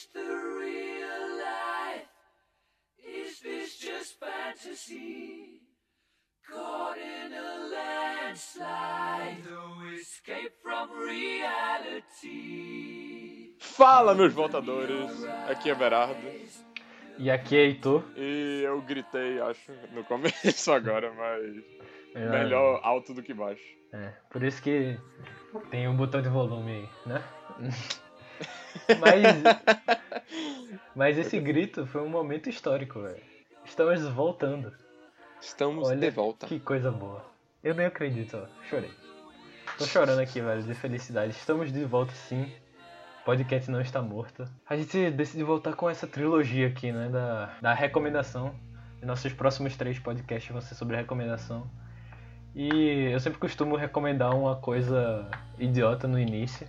this 0.00 0.08
the 0.12 0.20
real 0.20 1.28
life? 1.36 2.08
Is 2.98 3.40
this 3.40 3.78
just 3.78 4.18
fantasy? 4.20 5.60
Caught 6.48 6.98
in 6.98 7.32
a 7.32 7.58
landslide, 7.74 9.44
no 9.48 9.88
escape 9.94 10.52
from 10.62 10.88
reality. 10.98 12.30
Fala, 13.60 14.14
meus 14.14 14.32
voltadores! 14.32 15.24
Aqui 15.48 15.70
é 15.70 15.74
Berardo. 15.74 16.26
E 17.18 17.30
aqui 17.30 17.56
é 17.56 17.66
Heitor. 17.66 18.02
E 18.16 18.62
eu 18.64 18.80
gritei, 18.82 19.40
acho, 19.40 19.72
no 19.92 20.02
começo 20.04 20.72
agora, 20.72 21.12
mas 21.12 21.62
É, 22.14 22.28
melhor 22.28 22.80
alto 22.82 23.14
do 23.14 23.22
que 23.22 23.32
baixo. 23.34 23.62
É, 23.92 24.12
por 24.30 24.42
isso 24.42 24.60
que 24.62 24.98
tem 25.70 25.86
um 25.86 25.96
botão 25.96 26.20
de 26.22 26.28
volume 26.28 26.72
aí, 26.72 26.88
né? 27.06 27.22
Mas, 29.00 29.22
mas 30.94 31.18
esse 31.18 31.38
grito 31.38 31.86
foi 31.86 32.02
um 32.02 32.08
momento 32.08 32.48
histórico, 32.48 33.00
velho. 33.00 33.22
Estamos 33.64 34.02
voltando. 34.08 34.72
Estamos 35.40 35.88
Olha 35.88 35.98
de 35.98 36.10
volta. 36.10 36.46
Que 36.46 36.60
coisa 36.60 36.90
boa. 36.90 37.24
Eu 37.62 37.74
nem 37.74 37.86
acredito, 37.86 38.36
ó. 38.36 38.64
Chorei. 38.64 38.90
Tô 39.78 39.84
chorando 39.84 40.20
aqui, 40.20 40.40
velho, 40.40 40.62
de 40.62 40.74
felicidade. 40.74 41.32
Estamos 41.32 41.72
de 41.72 41.84
volta 41.84 42.12
sim. 42.12 42.52
O 43.22 43.24
podcast 43.24 43.70
não 43.70 43.80
está 43.80 44.02
morto. 44.02 44.44
A 44.68 44.76
gente 44.76 45.10
decidiu 45.10 45.46
voltar 45.46 45.74
com 45.74 45.88
essa 45.88 46.06
trilogia 46.06 46.68
aqui, 46.68 46.90
né? 46.90 47.08
Da, 47.08 47.54
da 47.60 47.74
recomendação. 47.74 48.54
E 49.00 49.06
nossos 49.06 49.32
próximos 49.32 49.76
três 49.76 49.98
podcasts 49.98 50.50
vão 50.50 50.60
ser 50.60 50.74
sobre 50.74 50.96
recomendação. 50.96 51.70
E 52.54 53.10
eu 53.12 53.20
sempre 53.20 53.38
costumo 53.38 53.76
recomendar 53.76 54.34
uma 54.36 54.56
coisa 54.56 55.30
idiota 55.58 56.08
no 56.08 56.18
início, 56.18 56.66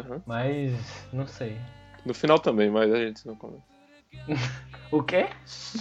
Uhum. 0.00 0.22
mas 0.26 0.72
não 1.12 1.26
sei. 1.26 1.58
No 2.04 2.14
final 2.14 2.38
também, 2.38 2.70
mas 2.70 2.92
a 2.92 2.96
gente 2.98 3.26
não 3.26 3.34
comenta. 3.34 3.62
O 4.90 5.02
quê? 5.02 5.28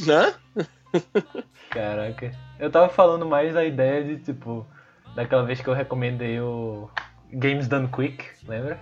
Né? 0.08 0.34
Caraca. 1.70 2.32
Eu 2.58 2.72
tava 2.72 2.90
falando 2.90 3.26
mais 3.28 3.54
da 3.54 3.64
ideia 3.64 4.04
de, 4.04 4.18
tipo, 4.18 4.66
daquela 5.16 5.44
vez 5.44 5.62
que 5.62 5.68
eu 5.68 5.74
recomendei 5.74 6.40
o 6.40 6.90
Games 7.32 7.68
Done 7.68 7.88
Quick, 7.90 8.26
lembra? 8.48 8.80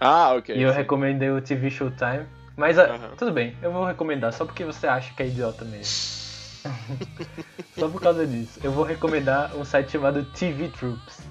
Ah, 0.00 0.34
ok. 0.34 0.54
E 0.54 0.62
eu 0.62 0.70
sim. 0.70 0.76
recomendei 0.76 1.30
o 1.30 1.40
TV 1.40 1.70
Showtime. 1.70 2.26
Mas 2.56 2.78
Aham. 2.78 3.16
tudo 3.16 3.32
bem, 3.32 3.56
eu 3.62 3.72
vou 3.72 3.84
recomendar 3.84 4.32
só 4.32 4.44
porque 4.44 4.64
você 4.64 4.86
acha 4.86 5.12
que 5.14 5.22
é 5.22 5.26
idiota 5.28 5.64
mesmo. 5.64 6.20
só 7.78 7.88
por 7.88 8.00
causa 8.00 8.26
disso. 8.26 8.60
Eu 8.62 8.72
vou 8.72 8.84
recomendar 8.84 9.56
um 9.56 9.64
site 9.64 9.92
chamado 9.92 10.24
TV 10.24 10.68
Troops, 10.68 11.26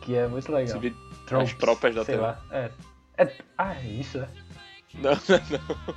que 0.00 0.16
é 0.16 0.26
muito 0.26 0.50
legal. 0.52 0.80
TV 0.80 0.94
Troops, 1.32 1.52
as 1.52 1.58
tropas 1.58 1.94
da 1.94 2.04
sei 2.04 2.14
TV. 2.14 2.26
lá. 2.26 2.40
É. 2.50 2.70
é. 3.18 3.32
Ah, 3.58 3.74
é 3.74 3.86
isso, 3.86 4.18
é? 4.18 4.28
Não, 4.94 5.12
não. 5.12 5.92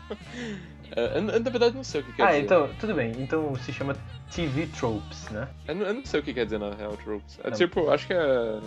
É, 0.96 1.18
eu, 1.18 1.30
eu, 1.30 1.40
na 1.42 1.50
verdade, 1.50 1.76
não 1.76 1.84
sei 1.84 2.00
o 2.00 2.04
que 2.06 2.14
quer 2.14 2.24
ah, 2.24 2.28
dizer. 2.28 2.44
então, 2.44 2.70
tudo 2.80 2.94
bem. 2.94 3.12
Então 3.18 3.54
se 3.58 3.74
chama 3.74 3.94
TV 4.34 4.68
Tropes, 4.68 5.30
né? 5.32 5.50
Eu, 5.68 5.76
não, 5.76 5.86
eu 5.86 5.94
não 5.96 6.06
sei 6.06 6.22
o 6.22 6.24
que 6.24 6.34
quer 6.34 6.46
dizer 6.46 6.60
na 6.60 6.74
real, 6.74 6.96
Tropes. 6.98 7.38
É 7.44 7.50
Não. 7.50 7.58
tipo, 7.58 7.90
acho 7.90 8.08
que 8.08 8.14
é 8.14 8.62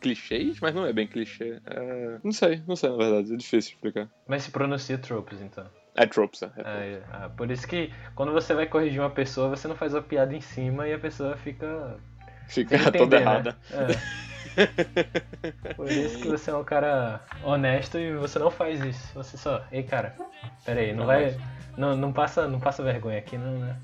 clichês, 0.00 0.58
mas 0.60 0.74
não 0.74 0.84
é 0.84 0.92
bem 0.92 1.06
clichê. 1.06 1.60
É... 1.66 2.18
Não 2.22 2.32
sei, 2.32 2.62
não 2.66 2.76
sei 2.76 2.90
na 2.90 2.96
verdade. 2.96 3.32
É 3.32 3.36
difícil 3.36 3.72
explicar. 3.72 4.08
Mas 4.26 4.42
se 4.42 4.50
pronuncia 4.50 4.98
Tropes, 4.98 5.40
então. 5.40 5.66
É 5.94 6.06
Tropes, 6.06 6.42
é. 6.42 6.46
é 6.46 6.62
Ah, 6.64 6.84
é. 6.84 7.02
Ah, 7.12 7.28
por 7.28 7.50
isso 7.50 7.66
que 7.66 7.92
quando 8.14 8.32
você 8.32 8.54
vai 8.54 8.66
corrigir 8.66 9.00
uma 9.00 9.10
pessoa, 9.10 9.48
você 9.48 9.68
não 9.68 9.76
faz 9.76 9.94
a 9.94 10.02
piada 10.02 10.34
em 10.34 10.40
cima 10.40 10.88
e 10.88 10.92
a 10.92 10.98
pessoa 10.98 11.36
fica. 11.36 11.96
Fica 12.48 12.78
sem 12.78 12.84
toda 12.92 12.98
entender, 12.98 13.16
né? 13.16 13.22
errada. 13.22 13.58
É. 13.70 14.20
Por 15.76 15.90
isso 15.90 16.18
que 16.18 16.28
você 16.28 16.50
é 16.50 16.54
um 16.54 16.64
cara 16.64 17.20
honesto 17.42 17.98
e 17.98 18.14
você 18.14 18.38
não 18.38 18.50
faz 18.50 18.82
isso. 18.84 19.14
Você 19.14 19.36
só, 19.36 19.62
ei 19.72 19.82
cara, 19.82 20.14
pera 20.64 20.80
aí, 20.80 20.92
não 20.92 21.00
Não, 21.00 21.06
vai. 21.06 21.36
Não, 21.76 21.96
não, 21.96 22.12
passa, 22.12 22.46
não 22.46 22.60
passa 22.60 22.82
vergonha 22.82 23.18
aqui, 23.18 23.38
não, 23.38 23.52
né? 23.58 23.76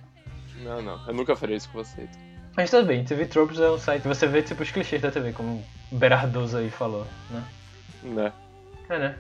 Não, 0.63 0.83
não. 0.83 1.07
Eu 1.07 1.15
nunca 1.15 1.37
faria 1.37 1.57
isso 1.57 1.69
com 1.71 1.83
você. 1.83 2.09
Mas 2.57 2.71
tudo 2.71 2.87
bem, 2.87 3.05
TV 3.05 3.27
Tropes 3.27 3.61
é 3.61 3.71
um 3.71 3.79
site, 3.79 4.09
você 4.09 4.27
vê 4.27 4.43
tipo 4.43 4.63
os 4.63 4.71
clichês 4.71 5.03
da 5.03 5.11
TV, 5.11 5.33
como 5.33 5.63
o 5.93 5.97
Berardoso 5.97 6.57
aí 6.57 6.71
falou, 6.71 7.07
né? 7.31 7.45
Né? 8.03 8.33
É, 8.89 8.99
né? 8.99 9.19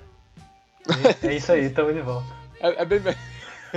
É 1.22 1.34
isso 1.34 1.52
aí, 1.52 1.68
tamo 1.68 1.92
de 1.92 2.00
volta. 2.00 2.32
É, 2.60 2.82
é 2.82 2.84
bem. 2.84 3.00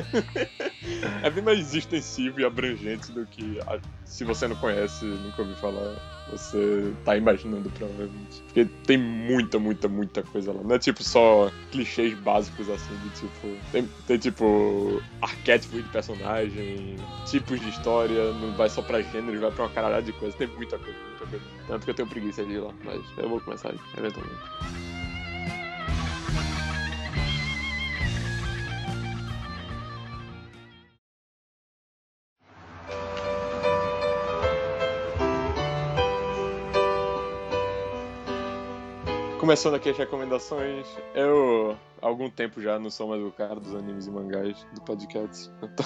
é 1.24 1.30
bem 1.30 1.44
mais 1.44 1.74
extensivo 1.74 2.40
e 2.40 2.46
abrangente 2.46 3.12
do 3.12 3.26
que 3.26 3.60
a- 3.68 3.80
se 4.06 4.24
você 4.24 4.48
não 4.48 4.56
conhece, 4.56 5.06
nunca 5.06 5.42
ouviu 5.42 5.56
falar, 5.58 5.96
você 6.32 6.92
tá 7.06 7.16
imaginando 7.16 7.70
provavelmente. 7.70 8.42
Porque 8.46 8.66
tem 8.86 8.98
muita, 8.98 9.60
muita, 9.60 9.88
muita 9.88 10.24
coisa 10.24 10.52
lá. 10.52 10.62
Não 10.64 10.76
é 10.76 10.80
tipo 10.80 11.04
só 11.04 11.52
clichês 11.72 12.18
básicos 12.20 12.70
assim, 12.70 12.96
de 13.04 13.10
tipo. 13.12 13.56
Tem, 13.72 13.88
tem 14.08 14.18
tipo 14.18 15.02
arquétipos 15.22 15.84
de 15.84 15.90
personagem, 15.90 16.96
tipos 17.26 17.60
de 17.60 17.70
história, 17.70 18.34
não 18.34 18.52
vai 18.54 18.70
só 18.70 18.82
pra 18.82 19.02
gênero, 19.02 19.40
vai 19.40 19.52
pra 19.52 19.66
uma 19.66 19.72
caralhada 19.74 20.02
de 20.04 20.14
coisa. 20.14 20.36
Tem 20.36 20.48
muita 20.48 20.78
coisa, 20.80 20.98
muita 21.08 21.26
coisa. 21.28 21.46
Tanto 21.68 21.84
que 21.86 21.92
eu 21.92 21.96
tenho 21.96 22.08
preguiça 22.08 22.44
de 22.44 22.54
ir 22.54 22.60
lá, 22.60 22.74
mas 22.84 23.02
eu 23.18 23.30
vou 23.30 23.40
começar 23.42 23.70
aí, 23.70 23.80
eventualmente. 23.98 24.99
Começando 39.50 39.74
aqui 39.74 39.90
as 39.90 39.98
recomendações, 39.98 40.86
eu 41.16 41.76
há 42.04 42.06
algum 42.06 42.30
tempo 42.30 42.62
já 42.62 42.78
não 42.78 42.92
sou 42.92 43.08
mais 43.08 43.20
o 43.24 43.32
cara 43.32 43.56
dos 43.56 43.74
animes 43.74 44.06
e 44.06 44.12
mangás 44.12 44.64
do 44.76 44.82
podcast. 44.82 45.50
Então, 45.58 45.86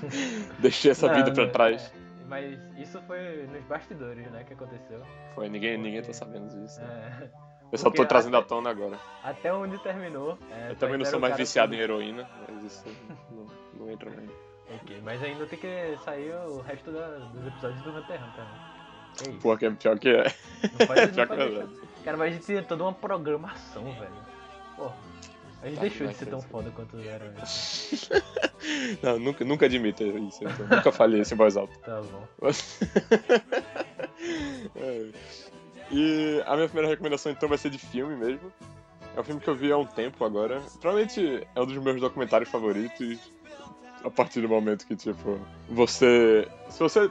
deixei 0.60 0.92
essa 0.92 1.08
Não, 1.08 1.14
vida 1.16 1.30
pra 1.30 1.46
trás. 1.50 1.92
é, 1.94 2.24
mas 2.26 2.58
isso 2.78 2.98
foi 3.02 3.46
nos 3.52 3.62
bastidores, 3.64 4.30
né, 4.30 4.42
que 4.44 4.54
aconteceu. 4.54 5.02
Foi, 5.34 5.50
ninguém, 5.50 5.76
ninguém 5.76 6.00
tá 6.00 6.10
sabendo 6.14 6.48
disso. 6.58 6.80
É, 6.80 7.28
Eu 7.70 7.76
só 7.76 7.90
tô 7.90 7.96
porque 7.96 8.06
trazendo 8.06 8.34
à 8.38 8.40
até- 8.40 8.48
tona 8.48 8.70
agora. 8.70 8.98
até 9.22 9.52
onde 9.52 9.76
terminou. 9.82 10.38
é, 10.50 10.70
Eu 10.70 10.76
também 10.76 10.96
não 10.96 11.04
sou 11.04 11.20
mais 11.20 11.36
viciado 11.36 11.74
em 11.74 11.76
que- 11.76 11.82
heroína, 11.82 12.26
mas 12.48 12.64
isso 12.64 12.84
não, 13.30 13.46
não 13.78 13.90
entra 13.92 14.08
mais. 14.10 14.30
Ok, 14.74 15.02
mas 15.04 15.22
ainda 15.22 15.44
tem 15.44 15.58
que 15.58 15.98
sair 16.02 16.32
o 16.48 16.62
resto 16.62 16.90
da- 16.90 17.18
dos 17.18 17.46
episódios 17.46 17.82
do 17.82 17.90
Hunter 17.90 18.16
x 18.16 18.26
Hunter, 18.26 18.44
né? 18.44 18.71
É 19.20 19.30
pior 19.38 19.58
que 19.58 19.66
é. 19.66 19.68
Não 19.68 19.76
pode, 19.78 19.90
não 19.90 19.96
pior 19.98 19.98
que 19.98 20.08
é 20.08 20.86
pode 20.86 21.10
deixar. 21.10 21.26
verdade. 21.26 21.70
Cara, 22.04 22.16
mas 22.16 22.28
a 22.28 22.32
gente 22.32 22.46
tinha 22.46 22.62
toda 22.62 22.82
uma 22.84 22.92
programação, 22.92 23.84
velho. 23.84 24.10
Pô, 24.76 24.90
a 25.62 25.66
gente 25.66 25.74
Tá, 25.76 25.80
deixou 25.82 26.06
de 26.06 26.14
ser 26.14 26.26
tão 26.26 26.40
foda 26.40 26.70
quanto 26.70 26.98
era 26.98 27.24
antes. 27.26 28.08
Não, 29.02 29.18
nunca, 29.18 29.44
nunca 29.44 29.66
admito 29.66 30.02
isso. 30.04 30.42
Então, 30.44 30.66
nunca 30.68 30.92
falei 30.92 31.20
isso 31.20 31.34
em 31.34 31.36
voz 31.36 31.56
alta. 31.56 31.76
Tá 31.80 32.00
bom. 32.00 32.26
É. 34.76 35.08
E 35.90 36.42
a 36.46 36.54
minha 36.54 36.68
primeira 36.68 36.88
recomendação 36.88 37.30
então 37.32 37.48
vai 37.48 37.58
ser 37.58 37.70
de 37.70 37.78
filme 37.78 38.16
mesmo. 38.16 38.52
É 39.16 39.20
um 39.20 39.24
filme 39.24 39.40
que 39.40 39.48
eu 39.48 39.54
vi 39.54 39.70
há 39.70 39.76
um 39.76 39.84
tempo 39.84 40.24
agora. 40.24 40.60
Provavelmente 40.80 41.46
é 41.54 41.60
um 41.60 41.66
dos 41.66 41.76
meus 41.78 42.00
documentários 42.00 42.48
favoritos. 42.48 43.18
A 44.04 44.10
partir 44.10 44.40
do 44.40 44.48
momento 44.48 44.86
que, 44.86 44.96
tipo, 44.96 45.38
você. 45.68 46.48
Se 46.70 46.78
você 46.80 47.10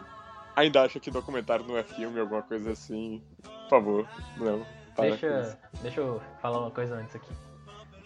ainda 0.55 0.83
acha 0.83 0.99
que 0.99 1.11
documentário 1.11 1.65
não 1.65 1.77
é 1.77 1.83
filme, 1.83 2.19
alguma 2.19 2.41
coisa 2.41 2.71
assim, 2.71 3.21
por 3.43 3.69
favor, 3.69 4.07
não. 4.37 4.65
Deixa, 4.99 5.57
deixa 5.81 6.01
eu 6.01 6.21
falar 6.41 6.59
uma 6.59 6.71
coisa 6.71 6.95
antes 6.95 7.15
aqui. 7.15 7.31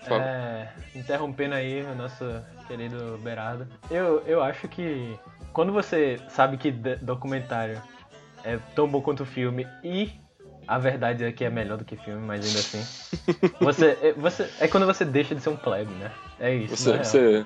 É, 0.08 0.70
interrompendo 0.94 1.56
aí 1.56 1.82
o 1.82 1.96
nosso 1.96 2.24
querido 2.68 3.18
Berardo. 3.24 3.68
Eu, 3.90 4.22
eu 4.28 4.42
acho 4.44 4.68
que 4.68 5.18
quando 5.52 5.74
você 5.74 6.20
sabe 6.30 6.58
que 6.58 6.72
documentário 6.72 7.82
é 8.44 8.60
tão 8.76 8.88
bom 8.88 9.02
quanto 9.02 9.26
filme 9.26 9.68
e 9.84 10.12
a 10.68 10.78
verdade 10.78 11.24
é 11.24 11.32
que 11.32 11.44
é 11.44 11.50
melhor 11.50 11.78
do 11.78 11.86
que 11.86 11.96
filme, 11.96 12.22
mas 12.26 12.46
ainda 12.46 12.60
assim. 12.60 12.84
Você, 13.62 13.98
é, 14.02 14.14
você, 14.14 14.50
é 14.60 14.68
quando 14.68 14.86
você 14.86 15.06
deixa 15.06 15.34
de 15.34 15.42
ser 15.42 15.50
um 15.50 15.56
plebe, 15.56 15.92
né? 15.94 16.12
É 16.40 16.54
isso. 16.54 16.76
Você. 16.76 16.98
você 16.98 17.46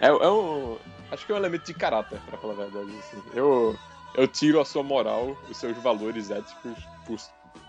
é, 0.00 0.06
é, 0.06 0.08
é 0.08 0.28
um. 0.30 0.76
Acho 1.10 1.26
que 1.26 1.32
é 1.32 1.34
um 1.34 1.38
elemento 1.38 1.64
de 1.66 1.74
caráter, 1.74 2.18
pra 2.26 2.38
falar 2.38 2.52
a 2.52 2.56
verdade. 2.56 2.90
Assim. 2.98 3.22
Eu, 3.34 3.76
eu 4.14 4.28
tiro 4.28 4.60
a 4.60 4.64
sua 4.64 4.82
moral, 4.82 5.36
os 5.48 5.56
seus 5.56 5.76
valores 5.78 6.30
éticos 6.30 6.76
por, 7.06 7.18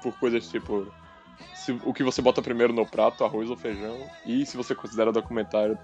por 0.04 0.20
coisas 0.20 0.48
tipo. 0.50 0.88
Se, 1.56 1.72
o 1.84 1.94
que 1.94 2.04
você 2.04 2.22
bota 2.22 2.42
primeiro 2.42 2.72
no 2.74 2.86
prato, 2.86 3.24
arroz 3.24 3.50
ou 3.50 3.58
feijão, 3.58 3.98
e 4.26 4.46
se 4.46 4.56
você 4.58 4.74
considera 4.76 5.12
documentário 5.12 5.78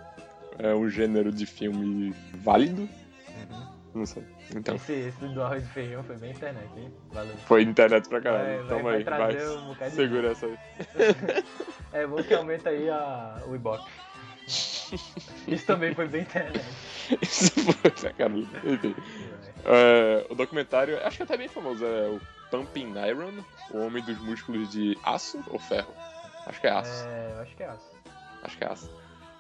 é, 0.60 0.74
um 0.74 0.90
gênero 0.90 1.32
de 1.32 1.46
filme 1.46 2.14
válido, 2.36 2.82
Uhum. 2.84 3.68
não 3.96 4.06
sei. 4.06 4.24
Então, 4.56 4.76
Esse, 4.76 4.94
esse 4.94 5.28
do 5.28 5.42
arroz 5.44 5.64
e 5.64 5.68
feijão 5.68 6.04
foi 6.04 6.16
bem 6.18 6.32
internet, 6.32 6.68
hein? 6.78 6.92
Valeu. 7.12 7.36
foi 7.46 7.62
internet 7.64 8.08
pra 8.08 8.22
caralho. 8.22 8.58
vai- 8.66 8.68
Toma 8.68 8.84
vai 8.84 8.96
aí, 8.98 9.04
vai. 9.04 9.48
um 9.58 9.68
bocado 9.68 9.90
de 9.92 9.96
Segura 9.96 10.32
essa 10.32 10.46
aí. 10.46 10.58
É 11.94 12.06
bom 12.06 12.22
que 12.22 12.34
aumenta 12.34 12.70
aí 12.70 12.90
a, 12.90 13.42
o 13.48 13.56
Ibope. 13.56 13.90
Isso 15.48 15.66
também 15.66 15.94
foi 15.94 16.08
bem 16.08 16.22
internet. 16.22 16.66
Isso 17.22 17.52
foi 17.96 18.14
caralho. 18.14 18.48
Enfim. 18.64 18.96
É, 19.66 20.26
o 20.30 20.36
documentário, 20.36 20.98
acho 21.06 21.18
que 21.18 21.24
até 21.24 21.38
bem 21.38 21.48
famoso, 21.48 21.86
é 21.86 22.08
o 22.08 22.22
Pumping 22.50 22.94
Iron, 23.08 23.44
o 23.72 23.80
homem 23.80 24.04
dos 24.04 24.18
músculos 24.20 24.70
de 24.72 24.98
aço 25.04 25.44
ou 25.48 25.60
ferro? 25.60 25.94
Acho 26.46 26.62
que 26.62 26.68
é 26.68 26.72
aço. 26.72 27.06
É, 27.06 27.42
acho 27.42 27.56
que 27.56 27.64
é 27.64 27.68
aço. 27.68 27.92
Acho 28.44 28.58
que 28.58 28.64
é 28.64 28.68
aço. 28.68 28.90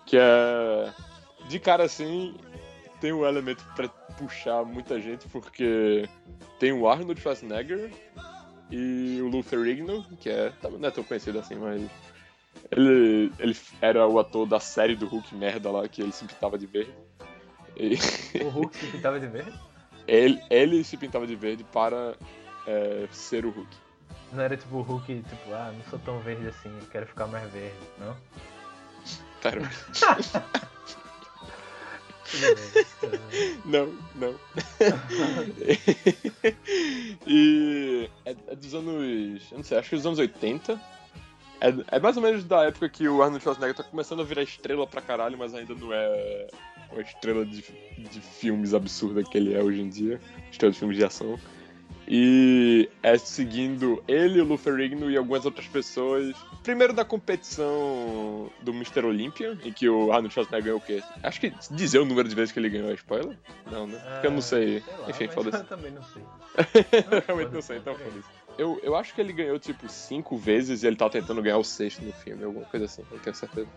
Que 0.05 0.17
é. 0.17 0.93
De 1.47 1.59
cara 1.59 1.83
assim, 1.83 2.35
tem 2.99 3.13
um 3.13 3.25
elemento 3.25 3.63
pra 3.75 3.87
puxar 4.17 4.65
muita 4.65 4.99
gente, 4.99 5.27
porque 5.29 6.09
tem 6.59 6.73
o 6.73 6.87
Arnold 6.87 7.19
Schwarzenegger 7.21 7.91
e 8.69 9.19
o 9.21 9.29
Lou 9.29 9.43
Ferrigno, 9.43 10.03
que 10.19 10.29
é. 10.29 10.51
Não 10.77 10.87
é 10.87 10.91
tão 10.91 11.03
conhecido 11.03 11.39
assim, 11.39 11.55
mas. 11.55 11.89
Ele, 12.71 13.31
ele 13.39 13.55
era 13.81 14.07
o 14.07 14.19
ator 14.19 14.45
da 14.45 14.59
série 14.59 14.95
do 14.95 15.07
Hulk 15.07 15.33
merda 15.35 15.71
lá, 15.71 15.87
que 15.87 16.01
ele 16.01 16.11
se 16.11 16.25
pintava 16.25 16.57
de 16.57 16.65
verde. 16.65 16.93
E 17.75 17.97
O 18.43 18.49
Hulk 18.61 18.75
se 18.75 18.87
pintava 18.87 19.19
de 19.19 19.27
verde? 19.27 19.53
ele, 20.07 20.41
ele 20.49 20.83
se 20.83 20.97
pintava 20.97 21.27
de 21.27 21.35
verde 21.35 21.63
para 21.65 22.15
é, 22.65 23.07
ser 23.11 23.45
o 23.45 23.49
Hulk. 23.49 23.69
Não 24.31 24.43
era 24.43 24.57
tipo 24.57 24.77
o 24.77 24.81
Hulk, 24.81 25.23
tipo, 25.23 25.53
ah, 25.53 25.73
não 25.75 25.83
sou 25.89 25.99
tão 25.99 26.19
verde 26.19 26.47
assim, 26.47 26.71
quero 26.91 27.07
ficar 27.07 27.27
mais 27.27 27.49
verde, 27.51 27.75
não? 27.97 28.15
Bem. 29.43 29.53
não, 33.65 33.93
não. 34.15 34.35
e 37.25 38.09
é, 38.25 38.35
é 38.47 38.55
dos 38.55 38.73
anos. 38.73 39.51
Eu 39.51 39.57
não 39.57 39.63
sei, 39.63 39.77
acho 39.77 39.89
que 39.89 39.95
dos 39.95 40.05
anos 40.05 40.19
80. 40.19 40.79
É, 41.59 41.95
é 41.95 41.99
mais 41.99 42.15
ou 42.17 42.23
menos 42.23 42.43
da 42.43 42.65
época 42.65 42.87
que 42.89 43.07
o 43.07 43.21
Arnold 43.21 43.43
Schwarzenegger 43.43 43.75
tá 43.75 43.83
começando 43.83 44.21
a 44.21 44.23
virar 44.23 44.43
estrela 44.43 44.85
pra 44.85 45.01
caralho, 45.01 45.37
mas 45.37 45.53
ainda 45.53 45.73
não 45.73 45.91
é 45.93 46.47
uma 46.91 47.01
estrela 47.01 47.45
de, 47.45 47.63
de 47.97 48.21
filmes 48.21 48.73
absurda 48.73 49.23
que 49.23 49.37
ele 49.37 49.53
é 49.53 49.61
hoje 49.61 49.81
em 49.81 49.89
dia. 49.89 50.19
Estrela 50.51 50.71
de 50.71 50.79
filmes 50.79 50.97
de 50.97 51.03
ação. 51.03 51.39
E 52.09 52.89
é 53.03 53.17
seguindo 53.17 54.01
ele, 54.07 54.39
o 54.39 54.45
Lou 54.45 54.57
Ferrigno 54.57 55.11
e 55.11 55.17
algumas 55.17 55.43
outras 55.43 55.67
pessoas. 55.67 56.33
Primeiro 56.63 56.93
da 56.93 57.03
competição 57.03 58.49
do 58.61 58.71
Mr. 58.71 59.05
Olympia, 59.05 59.57
em 59.63 59.73
que 59.73 59.89
o 59.89 60.11
Arnold 60.13 60.33
Schwarzenegger 60.33 60.63
ganhou 60.63 60.77
o 60.77 60.81
quê? 60.81 61.03
Acho 61.21 61.41
que 61.41 61.53
dizer 61.71 61.99
o 61.99 62.05
número 62.05 62.29
de 62.29 62.35
vezes 62.35 62.53
que 62.53 62.59
ele 62.59 62.69
ganhou 62.69 62.89
é 62.91 62.93
spoiler? 62.93 63.37
Não, 63.69 63.87
né? 63.87 63.99
Porque 64.13 64.27
eu 64.27 64.31
não 64.31 64.41
sei. 64.41 64.81
Ah, 64.87 65.01
lá, 65.01 65.09
Enfim, 65.09 65.27
foda-se. 65.27 65.57
Eu 65.57 65.65
também 65.65 65.91
não 65.91 66.03
sei. 66.03 66.23
Eu 67.11 67.23
realmente 67.27 67.53
não 67.53 67.61
sei, 67.61 67.77
então 67.77 67.93
foda-se. 67.93 68.36
Eu, 68.57 68.79
eu 68.81 68.95
acho 68.95 69.13
que 69.13 69.21
ele 69.21 69.33
ganhou, 69.33 69.59
tipo, 69.59 69.87
cinco 69.87 70.37
vezes 70.37 70.83
e 70.83 70.87
ele 70.87 70.95
tá 70.95 71.09
tentando 71.09 71.41
ganhar 71.41 71.57
o 71.57 71.63
sexto 71.63 72.03
no 72.03 72.11
filme, 72.11 72.43
alguma 72.43 72.65
coisa 72.65 72.85
assim, 72.85 73.03
não 73.11 73.19
tenho 73.19 73.35
certeza. 73.35 73.67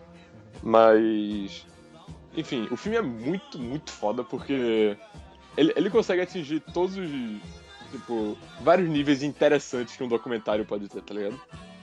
Mas. 0.62 1.66
Enfim, 2.36 2.68
o 2.70 2.76
filme 2.76 2.96
é 2.96 3.02
muito, 3.02 3.58
muito 3.58 3.90
foda 3.90 4.22
porque 4.22 4.96
ele, 5.56 5.72
ele 5.76 5.90
consegue 5.90 6.22
atingir 6.22 6.60
todos 6.60 6.96
os. 6.96 7.10
Tipo, 7.90 8.38
vários 8.60 8.88
níveis 8.88 9.22
interessantes 9.22 9.96
que 9.96 10.04
um 10.04 10.08
documentário 10.08 10.64
pode 10.64 10.88
ter, 10.88 11.02
tá 11.02 11.12
ligado? 11.12 11.40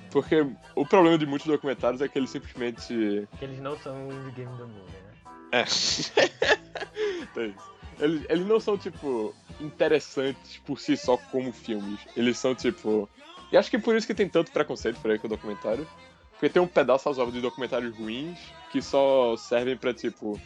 Porque 0.09 0.47
o 0.73 0.85
problema 0.85 1.17
de 1.17 1.25
muitos 1.25 1.47
documentários 1.47 2.01
é 2.01 2.07
que 2.07 2.17
eles 2.17 2.29
simplesmente. 2.29 3.27
Que 3.37 3.45
eles 3.45 3.59
não 3.59 3.77
são 3.77 4.07
o 4.07 4.31
Game 4.31 4.55
do 4.57 4.67
Movie, 4.67 4.91
né? 4.91 5.11
É. 5.51 5.65
Tem 7.33 7.49
isso. 7.49 7.76
Eles, 7.99 8.25
eles 8.29 8.45
não 8.47 8.59
são, 8.59 8.77
tipo, 8.77 9.33
interessantes 9.59 10.57
por 10.65 10.79
si 10.79 10.95
só 10.95 11.17
como 11.17 11.51
filmes. 11.51 11.99
Eles 12.15 12.37
são, 12.37 12.53
tipo. 12.53 13.09
E 13.51 13.57
acho 13.57 13.69
que 13.71 13.79
por 13.79 13.95
isso 13.95 14.05
que 14.05 14.13
tem 14.13 14.27
tanto 14.29 14.51
preconceito 14.51 14.99
por 14.99 15.09
aí 15.11 15.17
com 15.19 15.27
o 15.27 15.29
documentário. 15.29 15.87
Porque 16.33 16.49
tem 16.49 16.61
um 16.61 16.67
pedaço 16.67 17.09
razoável 17.09 17.33
de 17.33 17.41
documentários 17.41 17.95
ruins 17.95 18.37
que 18.69 18.81
só 18.81 19.35
servem 19.37 19.75
pra, 19.75 19.93
tipo, 19.93 20.39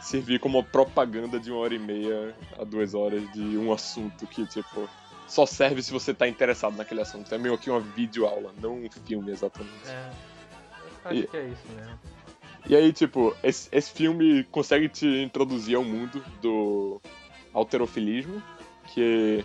servir 0.00 0.40
como 0.40 0.64
propaganda 0.64 1.38
de 1.38 1.50
uma 1.50 1.60
hora 1.60 1.74
e 1.74 1.78
meia 1.78 2.34
a 2.58 2.64
duas 2.64 2.94
horas 2.94 3.30
de 3.32 3.58
um 3.58 3.70
assunto 3.72 4.26
que, 4.26 4.46
tipo, 4.46 4.88
só 5.26 5.44
serve 5.44 5.82
se 5.82 5.92
você 5.92 6.14
tá 6.14 6.26
interessado 6.26 6.76
naquele 6.76 7.02
assunto. 7.02 7.34
É 7.34 7.36
meio 7.36 7.58
que 7.58 7.68
uma 7.68 7.80
videoaula, 7.80 8.54
não 8.62 8.76
um 8.84 8.90
filme 9.04 9.30
exatamente. 9.30 9.88
É. 9.88 10.10
Acho 11.04 11.18
E- 11.20 11.26
que 11.26 11.36
é 11.36 11.48
isso 11.48 11.68
mesmo. 11.74 11.98
E 12.68 12.74
aí, 12.74 12.92
tipo, 12.92 13.34
esse, 13.42 13.68
esse 13.70 13.90
filme 13.92 14.44
consegue 14.44 14.88
te 14.88 15.06
introduzir 15.06 15.76
ao 15.76 15.84
mundo 15.84 16.22
do 16.42 17.00
alterofilismo, 17.52 18.42
que... 18.92 19.44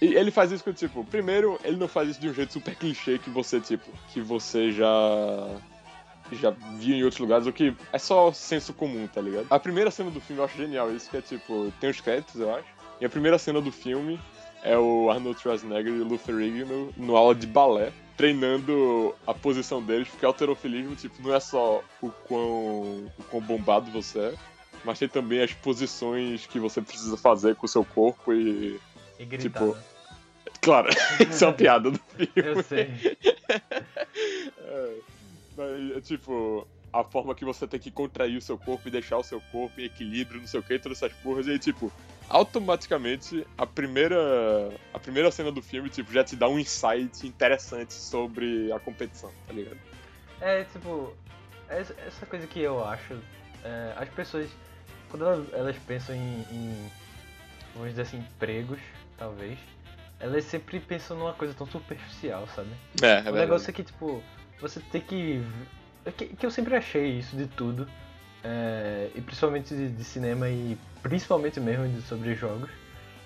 E 0.00 0.14
ele 0.14 0.30
faz 0.30 0.52
isso 0.52 0.62
com, 0.62 0.72
tipo, 0.72 1.04
primeiro, 1.04 1.58
ele 1.64 1.76
não 1.76 1.88
faz 1.88 2.10
isso 2.10 2.20
de 2.20 2.28
um 2.28 2.34
jeito 2.34 2.52
super 2.52 2.74
clichê 2.74 3.18
que 3.18 3.30
você, 3.30 3.60
tipo, 3.60 3.90
que 4.12 4.20
você 4.20 4.72
já... 4.72 4.88
Já 6.30 6.50
viu 6.50 6.94
em 6.94 7.02
outros 7.02 7.20
lugares, 7.20 7.46
o 7.46 7.52
que 7.52 7.74
é 7.90 7.98
só 7.98 8.30
senso 8.32 8.74
comum, 8.74 9.06
tá 9.06 9.18
ligado? 9.18 9.46
A 9.48 9.58
primeira 9.58 9.90
cena 9.90 10.10
do 10.10 10.20
filme 10.20 10.42
eu 10.42 10.44
acho 10.44 10.58
genial 10.58 10.92
isso, 10.92 11.08
que 11.08 11.16
é 11.16 11.22
tipo, 11.22 11.72
tem 11.80 11.88
os 11.88 12.02
créditos, 12.02 12.38
eu 12.38 12.54
acho. 12.54 12.66
E 13.00 13.06
a 13.06 13.08
primeira 13.08 13.38
cena 13.38 13.62
do 13.62 13.72
filme 13.72 14.20
é 14.62 14.76
o 14.76 15.10
Arnold 15.10 15.40
Schwarzenegger 15.40 15.94
e 15.94 16.00
o 16.00 16.04
Lou 16.04 16.18
Ferrigno 16.18 16.92
no 16.98 17.16
aula 17.16 17.34
de 17.34 17.46
balé, 17.46 17.92
treinando 18.18 19.14
a 19.24 19.32
posição 19.32 19.80
deles, 19.80 20.08
porque 20.08 20.26
alterofilismo, 20.26 20.96
tipo, 20.96 21.22
não 21.22 21.32
é 21.32 21.38
só 21.38 21.84
o 22.02 22.10
quão, 22.10 23.06
o 23.16 23.22
quão 23.30 23.40
bombado 23.40 23.92
você 23.92 24.18
é, 24.18 24.34
mas 24.84 24.98
tem 24.98 25.08
também 25.08 25.40
as 25.40 25.52
posições 25.52 26.44
que 26.44 26.58
você 26.58 26.82
precisa 26.82 27.16
fazer 27.16 27.54
com 27.54 27.64
o 27.64 27.68
seu 27.68 27.84
corpo 27.84 28.34
e... 28.34 28.78
E 29.20 29.24
gritar, 29.24 29.60
Tipo, 29.60 29.74
né? 29.74 29.82
Claro, 30.60 30.88
isso 31.30 31.44
é 31.44 31.46
uma 31.46 31.54
piada 31.54 31.90
do 31.92 31.98
filme. 31.98 32.32
Eu 32.34 32.62
sei. 32.64 32.90
É, 34.58 34.94
mas, 35.56 36.06
tipo, 36.06 36.66
a 36.92 37.04
forma 37.04 37.34
que 37.34 37.44
você 37.44 37.66
tem 37.68 37.78
que 37.78 37.90
contrair 37.90 38.36
o 38.36 38.42
seu 38.42 38.58
corpo 38.58 38.88
e 38.88 38.90
deixar 38.90 39.18
o 39.18 39.22
seu 39.22 39.40
corpo 39.52 39.80
em 39.80 39.84
equilíbrio, 39.84 40.40
não 40.40 40.48
sei 40.48 40.58
o 40.58 40.62
que, 40.62 40.78
todas 40.78 41.00
essas 41.00 41.16
porras, 41.18 41.46
e 41.46 41.52
aí, 41.52 41.58
tipo, 41.58 41.92
automaticamente 42.28 43.46
a 43.56 43.66
primeira 43.66 44.70
a 44.92 44.98
primeira 44.98 45.30
cena 45.30 45.50
do 45.50 45.62
filme, 45.62 45.88
tipo, 45.88 46.12
já 46.12 46.22
te 46.22 46.36
dá 46.36 46.48
um 46.48 46.58
insight 46.58 47.26
interessante 47.26 47.94
sobre 47.94 48.70
a 48.72 48.78
competição, 48.78 49.30
tá 49.46 49.52
ligado? 49.52 49.78
É, 50.40 50.64
tipo, 50.64 51.14
essa, 51.68 52.26
coisa 52.26 52.46
que 52.46 52.60
eu 52.60 52.84
acho, 52.84 53.18
é, 53.64 53.94
as 53.96 54.08
pessoas, 54.10 54.48
quando 55.10 55.26
elas, 55.26 55.52
elas 55.52 55.76
pensam 55.86 56.14
em, 56.14 56.46
em, 56.50 56.90
vamos 57.74 57.90
dizer 57.90 58.02
assim, 58.02 58.18
empregos, 58.18 58.78
talvez, 59.16 59.58
elas 60.20 60.44
sempre 60.44 60.80
pensam 60.80 61.16
numa 61.16 61.32
coisa 61.32 61.54
tão 61.54 61.66
superficial, 61.66 62.46
sabe? 62.54 62.70
É, 63.02 63.26
é 63.26 63.30
o 63.30 63.34
negócio 63.34 63.70
é 63.70 63.72
que, 63.72 63.82
tipo, 63.82 64.22
você 64.60 64.80
tem 64.80 65.00
que. 65.00 65.42
Que, 66.16 66.26
que 66.28 66.46
eu 66.46 66.50
sempre 66.50 66.74
achei 66.74 67.18
isso 67.18 67.36
de 67.36 67.46
tudo, 67.46 67.86
é, 68.44 69.10
e 69.14 69.20
principalmente 69.20 69.74
de, 69.74 69.88
de 69.88 70.04
cinema 70.04 70.48
e 70.48 70.78
principalmente 71.02 71.60
mesmo 71.60 71.88
de, 71.88 72.02
sobre 72.02 72.34
jogos, 72.34 72.70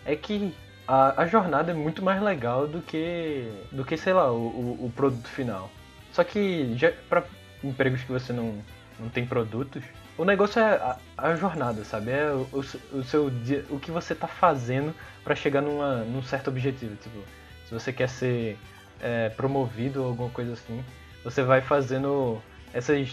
é 0.04 0.16
que 0.16 0.54
a, 0.86 1.22
a 1.22 1.26
jornada 1.26 1.70
é 1.70 1.74
muito 1.74 2.02
mais 2.02 2.20
legal 2.22 2.66
do 2.66 2.80
que, 2.82 3.50
do 3.70 3.84
que 3.84 3.96
sei 3.96 4.12
lá, 4.12 4.30
o, 4.32 4.36
o, 4.36 4.86
o 4.86 4.92
produto 4.94 5.28
final. 5.28 5.70
Só 6.12 6.22
que, 6.24 6.76
pra 7.08 7.24
empregos 7.62 8.02
que 8.02 8.12
você 8.12 8.32
não, 8.32 8.62
não 8.98 9.08
tem 9.08 9.26
produtos, 9.26 9.82
o 10.18 10.24
negócio 10.24 10.60
é 10.60 10.74
a, 10.74 10.98
a 11.16 11.36
jornada, 11.36 11.84
sabe? 11.84 12.10
É 12.10 12.30
o, 12.30 12.46
o, 12.52 12.98
o 12.98 13.04
seu 13.04 13.30
dia, 13.30 13.64
o 13.70 13.78
que 13.78 13.90
você 13.90 14.14
tá 14.14 14.26
fazendo 14.26 14.94
pra 15.24 15.34
chegar 15.34 15.62
numa, 15.62 16.04
num 16.04 16.22
certo 16.22 16.48
objetivo. 16.48 16.94
Tipo, 16.96 17.18
se 17.66 17.72
você 17.72 17.92
quer 17.92 18.08
ser 18.08 18.58
é, 19.00 19.30
promovido 19.30 20.02
ou 20.02 20.08
alguma 20.08 20.30
coisa 20.30 20.52
assim, 20.52 20.84
você 21.24 21.42
vai 21.42 21.60
fazendo 21.60 22.42
essas 22.74 23.10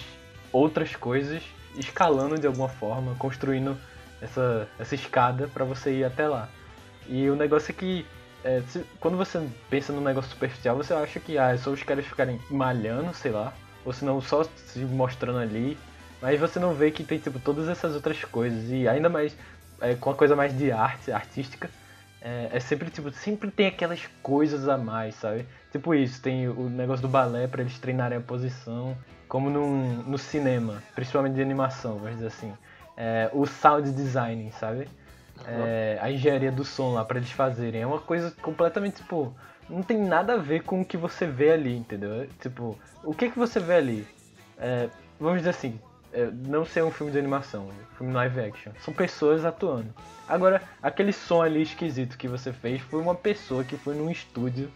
outras 0.52 0.96
coisas, 0.96 1.42
escalando 1.76 2.38
de 2.38 2.48
alguma 2.48 2.70
forma, 2.70 3.16
construindo 3.16 3.78
essa, 4.22 4.68
essa 4.78 4.96
escada 4.96 5.48
pra 5.48 5.64
você 5.66 5.92
ir 6.00 6.04
até 6.04 6.28
lá. 6.28 6.50
E 7.08 7.30
o 7.30 7.36
negócio 7.36 7.72
é 7.72 7.74
que 7.74 8.06
é, 8.44 8.62
se- 8.68 8.86
quando 9.00 9.18
você 9.18 9.42
pensa 9.70 9.92
num 9.92 10.02
negócio 10.02 10.32
superficial, 10.32 10.76
você 10.76 10.94
acha 10.94 11.20
que 11.20 11.38
ah, 11.38 11.54
é 11.54 11.58
só 11.58 11.72
os 11.72 11.84
caras 11.84 12.06
ficarem 12.06 12.40
malhando, 12.50 13.14
sei 13.14 13.32
lá, 13.32 13.54
ou 13.86 13.92
se 13.94 14.06
não 14.06 14.22
só 14.22 14.44
se 14.44 14.80
mostrando 14.86 15.40
ali, 15.40 15.78
mas 16.22 16.40
você 16.40 16.60
não 16.60 16.74
vê 16.74 16.92
que 16.92 17.04
tem 17.04 17.18
tipo 17.20 17.40
todas 17.40 17.68
essas 17.68 17.96
outras 17.96 18.24
coisas 18.26 18.70
e 18.70 18.88
ainda 18.88 19.10
mais 19.10 19.36
é, 19.82 19.96
com 19.96 20.10
a 20.10 20.16
coisa 20.16 20.36
mais 20.36 20.58
de 20.58 20.72
arte, 20.72 21.12
artística, 21.12 21.70
é, 22.22 22.50
é 22.52 22.60
sempre 22.60 22.90
tipo 22.90 23.10
sempre 23.12 23.50
tem 23.50 23.68
aquelas 23.68 24.02
coisas 24.22 24.68
a 24.68 24.78
mais, 24.78 25.16
sabe? 25.16 25.46
Tipo 25.72 25.96
isso, 25.96 26.22
tem 26.22 26.48
o 26.50 26.70
negócio 26.70 27.02
do 27.02 27.08
balé 27.08 27.48
pra 27.48 27.62
eles 27.62 27.80
treinarem 27.80 28.18
a 28.18 28.22
posição, 28.22 28.96
como 29.30 29.50
num, 29.50 30.02
no 30.04 30.18
cinema, 30.18 30.82
principalmente 30.96 31.36
de 31.36 31.42
animação, 31.42 31.98
vamos 32.00 32.16
dizer 32.16 32.28
assim. 32.28 32.52
É, 32.98 33.30
o 33.32 33.46
sound 33.46 33.90
design, 33.92 34.52
sabe? 34.60 34.90
É, 35.46 35.98
a 36.02 36.12
engenharia 36.12 36.52
do 36.52 36.66
som 36.66 36.94
lá 36.94 37.06
pra 37.06 37.18
eles 37.18 37.32
fazerem. 37.32 37.82
É 37.82 37.88
uma 37.88 38.00
coisa 38.00 38.32
completamente, 38.42 38.98
tipo, 38.98 39.34
não 39.70 39.84
tem 39.84 39.98
nada 39.98 40.34
a 40.34 40.38
ver 40.38 40.64
com 40.64 40.82
o 40.82 40.86
que 40.86 40.98
você 40.98 41.26
vê 41.26 41.52
ali, 41.52 41.78
entendeu? 41.78 42.28
Tipo, 42.42 42.78
o 43.04 43.14
que 43.14 43.30
que 43.30 43.38
você 43.38 43.60
vê 43.60 43.76
ali? 43.76 44.08
É, 44.58 44.90
vamos 45.20 45.38
dizer 45.38 45.52
assim, 45.52 45.80
é, 46.12 46.30
não 46.48 46.66
ser 46.66 46.84
um 46.84 46.92
filme 46.92 47.12
de 47.12 47.20
animação, 47.20 47.68
um 47.68 47.96
filme 47.96 48.12
live 48.12 48.42
action. 48.42 48.72
São 48.84 48.94
pessoas 48.94 49.46
atuando. 49.46 49.94
Agora, 50.28 50.62
aquele 50.82 51.14
som 51.14 51.42
ali 51.42 51.62
esquisito 51.62 52.18
que 52.18 52.28
você 52.28 52.52
fez 52.52 52.82
foi 52.82 53.00
uma 53.00 53.16
pessoa 53.16 53.64
que 53.64 53.78
foi 53.78 53.96
num 53.96 54.10
estúdio 54.10 54.70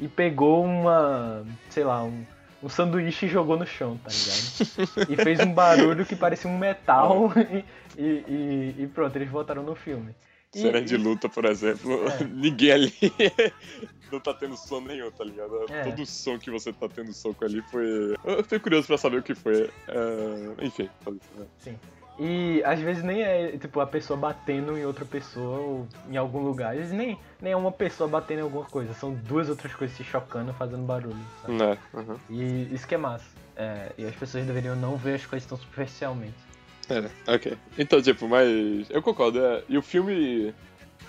e 0.00 0.08
pegou 0.08 0.64
uma, 0.64 1.44
sei 1.70 1.84
lá, 1.84 2.02
um, 2.02 2.24
um 2.62 2.68
sanduíche 2.68 3.26
e 3.26 3.28
jogou 3.28 3.56
no 3.56 3.66
chão, 3.66 3.98
tá 3.98 4.10
ligado? 4.10 5.10
e 5.12 5.16
fez 5.16 5.40
um 5.40 5.52
barulho 5.52 6.04
que 6.04 6.16
parecia 6.16 6.50
um 6.50 6.58
metal 6.58 7.32
e, 7.96 8.02
e, 8.02 8.74
e- 8.78 8.86
pronto, 8.92 9.14
eles 9.16 9.30
voltaram 9.30 9.62
no 9.62 9.74
filme. 9.74 10.14
E- 10.54 10.60
Cenas 10.62 10.84
de 10.84 10.96
luta, 10.96 11.28
por 11.28 11.44
exemplo, 11.44 12.08
É. 12.08 12.24
ninguém 12.24 12.72
ali 12.72 12.94
não 14.10 14.18
tá 14.18 14.32
tendo 14.34 14.56
som 14.56 14.80
nenhum, 14.80 15.10
tá 15.10 15.24
ligado? 15.24 15.66
É. 15.70 15.84
Todo 15.84 16.02
o 16.02 16.06
som 16.06 16.38
que 16.38 16.50
você 16.50 16.72
tá 16.72 16.88
tendo 16.88 17.12
soco 17.12 17.44
ali 17.44 17.62
foi. 17.70 18.14
Eu 18.24 18.42
fiquei 18.42 18.58
curioso 18.58 18.86
pra 18.86 18.96
saber 18.98 19.18
o 19.18 19.22
que 19.22 19.34
foi. 19.34 19.70
É, 19.88 20.64
Enfim, 20.64 20.88
ser. 21.58 21.76
E 22.18 22.62
às 22.64 22.80
vezes 22.80 23.04
nem 23.04 23.22
é 23.22 23.56
tipo 23.58 23.78
a 23.78 23.86
pessoa 23.86 24.18
batendo 24.18 24.76
em 24.76 24.84
outra 24.84 25.04
pessoa 25.04 25.58
ou 25.58 25.88
em 26.10 26.16
algum 26.16 26.40
lugar. 26.42 26.72
Às 26.72 26.78
vezes 26.78 26.92
nem, 26.92 27.16
nem 27.40 27.52
é 27.52 27.56
uma 27.56 27.70
pessoa 27.70 28.08
batendo 28.08 28.40
em 28.40 28.42
alguma 28.42 28.64
coisa. 28.64 28.92
São 28.94 29.14
duas 29.14 29.48
outras 29.48 29.72
coisas 29.74 29.96
se 29.96 30.02
chocando, 30.02 30.52
fazendo 30.52 30.82
barulho. 30.82 31.16
Sabe? 31.42 31.54
Né, 31.54 31.78
aham. 31.94 32.16
E 32.28 32.74
isso 32.74 32.86
que 32.88 32.94
é 32.94 32.98
massa. 32.98 33.24
É, 33.56 33.92
e 33.96 34.04
as 34.04 34.14
pessoas 34.16 34.44
deveriam 34.46 34.74
não 34.76 34.96
ver 34.96 35.14
as 35.14 35.26
coisas 35.26 35.48
tão 35.48 35.56
superficialmente. 35.56 36.34
É, 36.88 37.32
ok. 37.32 37.56
Então, 37.78 38.00
tipo, 38.02 38.26
mas. 38.26 38.88
Eu 38.90 39.02
concordo. 39.02 39.38
é, 39.44 39.62
E 39.68 39.76
o 39.78 39.82
filme 39.82 40.54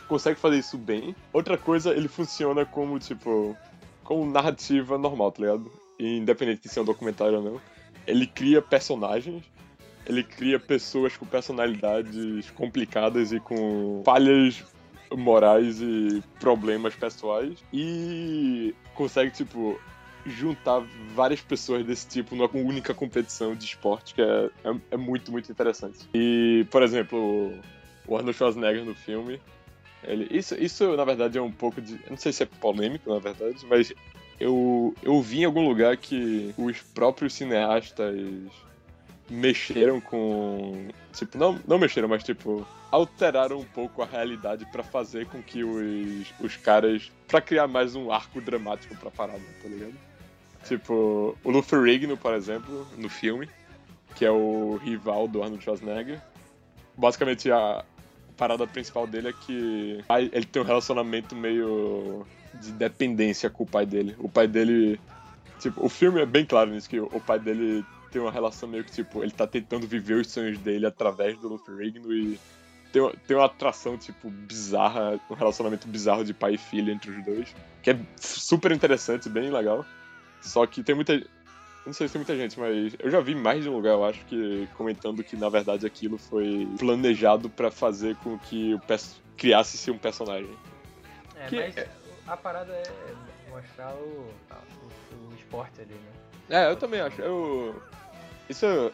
consegue 0.08 0.40
fazer 0.40 0.58
isso 0.58 0.78
bem. 0.78 1.16
Outra 1.34 1.58
coisa, 1.58 1.92
ele 1.92 2.08
funciona 2.08 2.66
como, 2.66 3.00
tipo. 3.00 3.56
Como 4.04 4.30
narrativa 4.30 4.98
normal, 4.98 5.32
tá 5.32 5.42
ligado? 5.42 5.72
Independente 6.00 6.62
de 6.64 6.70
ser 6.70 6.82
um 6.82 6.86
documentário 6.86 7.38
ou 7.38 7.44
não. 7.44 7.62
Ele 8.06 8.26
cria 8.28 8.62
personagens. 8.62 9.44
Ele 10.10 10.24
cria 10.24 10.60
pessoas 10.60 11.16
com 11.16 11.26
personalidades 11.26 12.50
complicadas 12.52 13.32
e 13.32 13.40
com 13.40 14.02
falhas 14.04 14.64
morais 15.16 15.80
e 15.82 16.22
problemas 16.40 16.96
pessoais. 16.96 17.64
E 17.72 18.74
consegue, 18.96 19.32
tipo, 19.32 19.80
juntar 20.26 20.84
várias 21.14 21.42
pessoas 21.42 21.86
desse 21.86 22.08
tipo 22.08 22.36
numa 22.36 22.50
única 22.52 22.94
competição 22.94 23.56
de 23.56 23.66
esporte, 23.66 24.16
que 24.16 24.22
é, 24.22 24.50
é, 24.64 24.76
é 24.92 24.98
muito, 24.98 25.32
muito 25.32 25.52
interessante. 25.52 26.10
E, 26.14 26.66
por 26.72 26.82
exemplo, 26.82 27.54
o 28.08 28.18
Arnold 28.18 28.36
Schwarzenegger 28.36 28.84
no 28.84 28.96
filme, 28.96 29.40
ele, 30.04 30.28
isso, 30.32 30.56
isso 30.56 30.96
na 30.96 31.06
verdade 31.06 31.38
é 31.38 31.42
um 31.42 31.52
pouco 31.52 31.82
de. 31.82 32.00
Não 32.10 32.18
sei 32.18 32.32
se 32.32 32.44
é 32.44 32.46
polêmico, 32.46 33.14
na 33.14 33.20
verdade, 33.20 33.66
mas 33.68 33.94
eu, 34.40 34.96
eu 35.04 35.22
vi 35.22 35.42
em 35.42 35.46
algum 35.46 35.68
lugar 35.68 35.98
que 35.98 36.54
os 36.58 36.82
próprios 36.82 37.34
cineastas 37.34 38.16
mexeram 39.30 40.02
com. 40.02 40.88
Tipo, 41.14 41.38
não, 41.38 41.60
não 41.68 41.78
mexeram, 41.78 42.08
mas 42.08 42.24
tipo, 42.24 42.66
alteraram 42.92 43.60
um 43.60 43.66
pouco 43.66 44.02
a 44.02 44.06
realidade 44.06 44.66
pra 44.72 44.84
fazer 44.84 45.28
com 45.28 45.42
que 45.42 45.64
os, 45.64 46.34
os 46.40 46.56
caras. 46.58 47.12
pra 47.28 47.42
criar 47.42 47.68
mais 47.68 47.96
um 47.96 48.12
arco 48.12 48.42
dramático 48.42 48.96
pra 48.96 49.12
parada, 49.12 49.44
tá 49.62 49.70
ligado? 49.70 49.94
Tipo, 50.66 51.38
o 51.44 51.52
Lou 51.52 51.62
Ferrigno, 51.62 52.18
por 52.18 52.34
exemplo, 52.34 52.88
no 52.98 53.10
filme, 53.10 53.50
que 54.16 54.26
é 54.26 54.32
o 54.32 54.78
rival 54.84 55.28
do 55.28 55.42
Arnold 55.42 55.64
Schwarzenegger. 55.64 56.22
Basicamente, 56.98 57.50
a 57.50 57.86
parada 58.36 58.68
principal 58.68 59.08
dele 59.08 59.30
é 59.30 59.34
que 59.34 60.04
ele 60.32 60.46
tem 60.46 60.62
um 60.62 60.66
relacionamento 60.66 61.36
meio 61.36 62.26
de 62.56 62.72
dependência 62.72 63.50
com 63.50 63.64
o 63.64 63.68
pai 63.68 63.86
dele. 63.86 64.16
O 64.20 64.30
pai 64.30 64.48
dele. 64.48 65.00
Tipo, 65.60 65.86
o 65.86 65.90
filme 65.90 66.22
é 66.22 66.26
bem 66.26 66.46
claro 66.46 66.72
nisso, 66.72 66.90
que 66.90 67.00
o 67.00 67.20
pai 67.20 67.40
dele 67.40 67.86
tem 68.10 68.22
uma 68.22 68.32
relação 68.32 68.68
meio 68.68 68.84
que, 68.84 68.92
tipo, 68.92 69.24
ele 69.24 69.32
tá 69.32 69.46
tentando 69.48 69.88
viver 69.88 70.16
os 70.16 70.32
sonhos 70.32 70.58
dele 70.60 70.86
através 70.86 71.38
do 71.40 71.48
Lou 71.50 71.58
Ferrigno 71.58 72.12
e 72.14 72.40
tem, 72.92 73.02
uma- 73.02 73.14
tem 73.28 73.38
uma 73.38 73.46
atração, 73.46 73.98
tipo, 73.98 74.30
bizarra, 74.30 75.20
um 75.30 75.34
relacionamento 75.36 75.88
bizarro 75.88 76.24
de 76.26 76.34
pai 76.34 76.54
e 76.56 76.58
filho 76.58 76.92
entre 76.92 77.12
os 77.12 77.24
dois, 77.24 77.56
que 77.84 77.92
é 77.92 78.00
super 78.18 78.72
interessante, 78.72 79.30
bem 79.30 79.50
legal. 79.52 79.86
Só 80.42 80.66
que 80.66 80.82
tem 80.84 80.96
muita. 80.96 81.22
Não 81.86 81.94
sei 81.94 82.08
se 82.08 82.14
tem 82.14 82.20
muita 82.20 82.36
gente, 82.36 82.60
mas 82.60 82.94
eu 83.00 83.10
já 83.10 83.20
vi 83.20 83.34
mais 83.36 83.64
de 83.64 83.70
um 83.70 83.74
lugar, 83.74 83.92
eu 83.94 84.06
acho, 84.06 84.24
que 84.26 84.68
comentando 84.76 85.24
que 85.24 85.36
na 85.36 85.50
verdade 85.50 85.86
aquilo 85.86 86.18
foi 86.18 86.68
planejado 86.78 87.50
pra 87.50 87.72
fazer 87.72 88.16
com 88.18 88.38
que 88.38 88.74
o 88.74 88.80
pers- 88.80 89.20
criasse-se 89.38 89.90
um 89.90 89.98
personagem. 89.98 90.50
É, 91.36 91.48
Que 91.48 91.56
mas 91.56 91.78
é- 91.78 91.90
a 92.28 92.38
parada 92.38 92.72
é 92.74 93.14
mostrar 93.50 93.94
o, 93.96 94.04
o, 94.04 95.32
o 95.32 95.36
esporte 95.36 95.82
ali, 95.82 95.94
né? 95.94 96.12
É, 96.50 96.70
eu 96.72 96.76
também 96.76 97.00
acho. 97.00 97.22
Eu. 97.22 97.82
Isso 98.50 98.66
eu. 98.66 98.92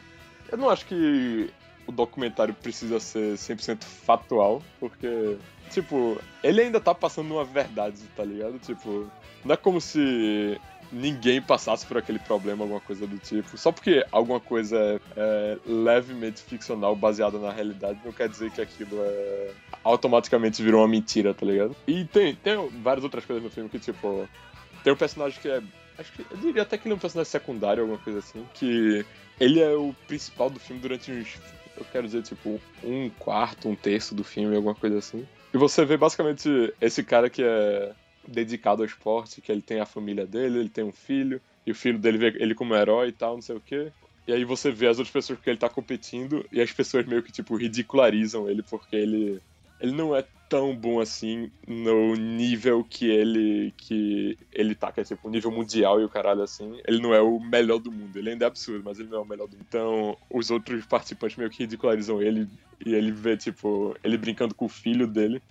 Eu 0.51 0.57
não 0.59 0.69
acho 0.69 0.85
que 0.85 1.49
o 1.87 1.91
documentário 1.91 2.53
precisa 2.53 2.99
ser 2.99 3.33
100% 3.33 3.83
fatual, 3.83 4.61
porque, 4.79 5.37
tipo, 5.71 6.21
ele 6.43 6.61
ainda 6.61 6.79
tá 6.79 6.93
passando 6.93 7.33
uma 7.33 7.43
verdade, 7.43 8.03
tá 8.15 8.23
ligado? 8.23 8.59
Tipo, 8.59 9.09
não 9.43 9.53
é 9.53 9.57
como 9.57 9.81
se 9.81 10.59
ninguém 10.91 11.41
passasse 11.41 11.85
por 11.85 11.97
aquele 11.97 12.19
problema, 12.19 12.63
alguma 12.63 12.79
coisa 12.79 13.05
do 13.07 13.17
tipo. 13.17 13.57
Só 13.57 13.71
porque 13.71 14.05
alguma 14.11 14.39
coisa 14.39 14.77
é, 14.77 14.99
é 15.17 15.57
levemente 15.65 16.41
ficcional, 16.41 16.95
baseada 16.95 17.37
na 17.37 17.51
realidade, 17.51 17.99
não 18.03 18.11
quer 18.11 18.29
dizer 18.29 18.51
que 18.51 18.61
aquilo 18.61 18.97
é 19.01 19.51
automaticamente 19.83 20.63
virou 20.63 20.81
uma 20.81 20.87
mentira, 20.87 21.33
tá 21.33 21.45
ligado? 21.45 21.75
E 21.87 22.05
tem, 22.05 22.35
tem 22.35 22.69
várias 22.81 23.03
outras 23.03 23.25
coisas 23.25 23.43
no 23.43 23.49
filme 23.49 23.69
que, 23.69 23.79
tipo, 23.79 24.27
tem 24.83 24.93
um 24.93 24.97
personagem 24.97 25.39
que 25.41 25.47
é. 25.47 25.61
Acho 25.97 26.11
que 26.11 26.25
eu 26.29 26.37
diria 26.37 26.61
até 26.63 26.77
que 26.77 26.87
ele 26.87 26.93
é 26.93 26.97
um 26.97 26.99
personagem 26.99 27.31
secundário, 27.31 27.81
alguma 27.81 27.99
coisa 27.99 28.19
assim. 28.19 28.45
Que 28.53 29.05
ele 29.39 29.61
é 29.61 29.73
o 29.73 29.93
principal 30.07 30.49
do 30.49 30.59
filme 30.59 30.81
durante 30.81 31.11
uns. 31.11 31.37
Eu 31.77 31.85
quero 31.91 32.05
dizer, 32.07 32.23
tipo, 32.23 32.59
um 32.83 33.09
quarto, 33.09 33.67
um 33.67 33.75
terço 33.75 34.15
do 34.15 34.23
filme, 34.23 34.55
alguma 34.55 34.75
coisa 34.75 34.97
assim. 34.97 35.25
E 35.53 35.57
você 35.57 35.85
vê 35.85 35.97
basicamente 35.97 36.73
esse 36.81 37.03
cara 37.03 37.29
que 37.29 37.43
é 37.43 37.93
dedicado 38.27 38.81
ao 38.81 38.85
esporte, 38.85 39.41
que 39.41 39.51
ele 39.51 39.61
tem 39.61 39.79
a 39.79 39.85
família 39.85 40.25
dele, 40.25 40.59
ele 40.59 40.69
tem 40.69 40.83
um 40.83 40.91
filho, 40.91 41.41
e 41.65 41.71
o 41.71 41.75
filho 41.75 41.99
dele 41.99 42.17
vê 42.17 42.27
ele 42.41 42.55
como 42.55 42.75
herói 42.75 43.09
e 43.09 43.11
tal, 43.11 43.35
não 43.35 43.41
sei 43.41 43.55
o 43.55 43.61
quê. 43.61 43.91
E 44.27 44.33
aí 44.33 44.43
você 44.43 44.71
vê 44.71 44.87
as 44.87 44.97
outras 44.97 45.13
pessoas 45.13 45.39
que 45.39 45.49
ele 45.49 45.57
tá 45.57 45.69
competindo, 45.69 46.45
e 46.51 46.61
as 46.61 46.71
pessoas 46.71 47.05
meio 47.05 47.21
que, 47.21 47.31
tipo, 47.31 47.55
ridicularizam 47.55 48.49
ele, 48.49 48.63
porque 48.63 48.95
ele. 48.95 49.39
Ele 49.79 49.91
não 49.91 50.15
é 50.15 50.23
tão 50.49 50.75
bom 50.75 50.99
assim 50.99 51.51
no 51.67 52.15
nível 52.15 52.83
que 52.83 53.09
ele 53.09 53.73
que 53.77 54.37
ele 54.51 54.75
tá, 54.75 54.91
que 54.91 55.01
é 55.01 55.03
tipo 55.03 55.29
nível 55.29 55.51
mundial 55.51 55.99
e 55.99 56.03
o 56.03 56.09
caralho 56.09 56.41
assim. 56.41 56.79
Ele 56.87 57.01
não 57.01 57.13
é 57.13 57.21
o 57.21 57.39
melhor 57.39 57.79
do 57.79 57.91
mundo. 57.91 58.17
Ele 58.17 58.31
ainda 58.31 58.45
é 58.45 58.47
absurdo, 58.47 58.83
mas 58.83 58.99
ele 58.99 59.09
não 59.09 59.19
é 59.19 59.21
o 59.21 59.25
melhor 59.25 59.47
do 59.47 59.57
mundo. 59.57 59.65
Então, 59.67 60.17
os 60.29 60.51
outros 60.51 60.85
participantes 60.85 61.37
meio 61.37 61.49
que 61.49 61.63
ridicularizam 61.63 62.21
ele 62.21 62.47
e 62.85 62.93
ele 62.93 63.11
vê, 63.11 63.37
tipo, 63.37 63.95
ele 64.03 64.17
brincando 64.17 64.53
com 64.53 64.65
o 64.65 64.69
filho 64.69 65.07
dele. 65.07 65.41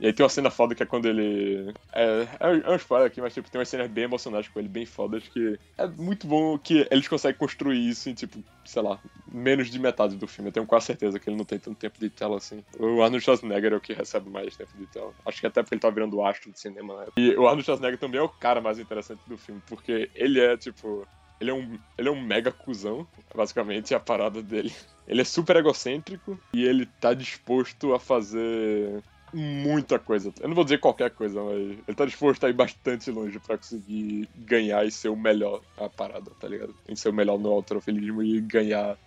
E 0.00 0.06
aí 0.06 0.12
tem 0.12 0.22
uma 0.22 0.30
cena 0.30 0.50
foda 0.50 0.74
que 0.74 0.82
é 0.82 0.86
quando 0.86 1.06
ele. 1.06 1.74
É, 1.92 2.28
é 2.40 2.70
um 2.70 2.76
spoiler 2.76 3.08
aqui, 3.08 3.20
mas 3.20 3.34
tipo, 3.34 3.50
tem 3.50 3.58
umas 3.58 3.68
cenas 3.68 3.90
bem 3.90 4.04
emocionantes 4.04 4.48
com 4.48 4.58
ele, 4.58 4.68
bem 4.68 4.86
fodas, 4.86 5.26
que 5.26 5.58
é 5.76 5.86
muito 5.86 6.26
bom 6.26 6.56
que 6.56 6.86
eles 6.90 7.08
conseguem 7.08 7.36
construir 7.36 7.88
isso 7.88 8.08
em, 8.08 8.14
tipo, 8.14 8.42
sei 8.64 8.82
lá, 8.82 9.00
menos 9.26 9.70
de 9.70 9.78
metade 9.78 10.16
do 10.16 10.28
filme. 10.28 10.50
Eu 10.50 10.52
tenho 10.52 10.66
quase 10.66 10.86
certeza 10.86 11.18
que 11.18 11.28
ele 11.28 11.36
não 11.36 11.44
tem 11.44 11.58
tanto 11.58 11.76
tempo 11.76 11.98
de 11.98 12.08
tela 12.08 12.36
assim. 12.36 12.62
O 12.78 13.02
Arnold 13.02 13.20
Schwarzenegger 13.20 13.72
é 13.72 13.76
o 13.76 13.80
que 13.80 13.92
recebe 13.92 14.30
mais 14.30 14.56
tempo 14.56 14.70
de 14.76 14.86
tela. 14.86 15.12
Acho 15.26 15.40
que 15.40 15.46
até 15.46 15.62
porque 15.62 15.74
ele 15.74 15.80
tá 15.80 15.90
virando 15.90 16.22
astro 16.24 16.52
de 16.52 16.60
cinema 16.60 17.02
época. 17.02 17.20
E 17.20 17.36
o 17.36 17.46
Arnold 17.46 17.64
Schwarzenegger 17.64 17.98
também 17.98 18.20
é 18.20 18.22
o 18.24 18.28
cara 18.28 18.60
mais 18.60 18.78
interessante 18.78 19.20
do 19.26 19.36
filme, 19.36 19.60
porque 19.66 20.10
ele 20.14 20.40
é, 20.40 20.56
tipo. 20.56 21.06
Ele 21.40 21.50
é, 21.50 21.54
um, 21.54 21.78
ele 21.96 22.08
é 22.08 22.10
um 22.10 22.20
mega 22.20 22.50
cuzão, 22.50 23.06
basicamente, 23.32 23.94
é 23.94 23.96
a 23.96 24.00
parada 24.00 24.42
dele. 24.42 24.72
Ele 25.06 25.22
é 25.22 25.24
super 25.24 25.56
egocêntrico 25.56 26.38
e 26.52 26.62
ele 26.66 26.84
tá 26.84 27.14
disposto 27.14 27.94
a 27.94 27.98
fazer 27.98 29.02
muita 29.32 29.98
coisa. 29.98 30.32
Eu 30.40 30.48
não 30.48 30.54
vou 30.54 30.64
dizer 30.64 30.78
qualquer 30.78 31.10
coisa, 31.14 31.42
mas 31.42 31.56
ele 31.58 31.94
tá 31.96 32.04
disposto 32.06 32.44
a 32.44 32.50
ir 32.50 32.54
bastante 32.54 33.10
longe 33.10 33.38
pra 33.40 33.58
conseguir 33.58 34.30
ganhar 34.34 34.86
e 34.86 34.90
ser 34.90 35.08
o 35.08 35.16
melhor 35.16 35.64
a 35.76 35.88
parada, 35.90 36.34
tá 36.36 36.48
ligado? 36.48 36.78
Em 36.88 36.96
ser 36.96 37.10
o 37.10 37.12
melhor 37.12 37.38
no 37.38 37.50
alterofilismo 37.50 38.22
e 38.22 38.40
ganhar 38.40 38.98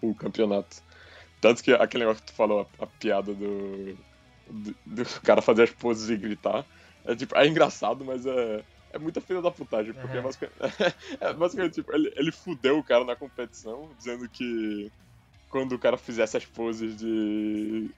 o 0.00 0.14
campeonato. 0.14 0.82
Tanto 1.40 1.62
que 1.62 1.72
aquele 1.72 2.04
negócio 2.04 2.24
que 2.24 2.32
tu 2.32 2.36
falou, 2.36 2.70
a, 2.80 2.84
a 2.84 2.86
piada 2.86 3.34
do, 3.34 3.96
do, 4.46 4.76
do 4.86 5.04
cara 5.24 5.42
fazer 5.42 5.64
as 5.64 5.70
poses 5.72 6.10
e 6.10 6.16
gritar, 6.16 6.66
é 7.04 7.16
tipo, 7.16 7.36
é 7.36 7.46
engraçado, 7.46 8.04
mas 8.04 8.26
é, 8.26 8.64
é 8.92 8.98
muita 8.98 9.20
filha 9.20 9.42
da 9.42 9.50
putagem, 9.50 9.94
porque 9.94 10.18
é 10.18 10.22
Uhum. 10.22 10.22
basicamente, 10.22 10.58
é 11.20 11.32
basicamente 11.34 11.74
tipo, 11.74 11.94
ele, 11.94 12.12
ele 12.16 12.32
fudeu 12.32 12.78
o 12.78 12.84
cara 12.84 13.04
na 13.04 13.16
competição, 13.16 13.94
dizendo 13.96 14.28
que 14.30 14.92
quando 15.48 15.72
o 15.74 15.78
cara 15.78 15.96
fizesse 15.98 16.36
as 16.36 16.46
poses 16.46 16.96
de 16.96 17.94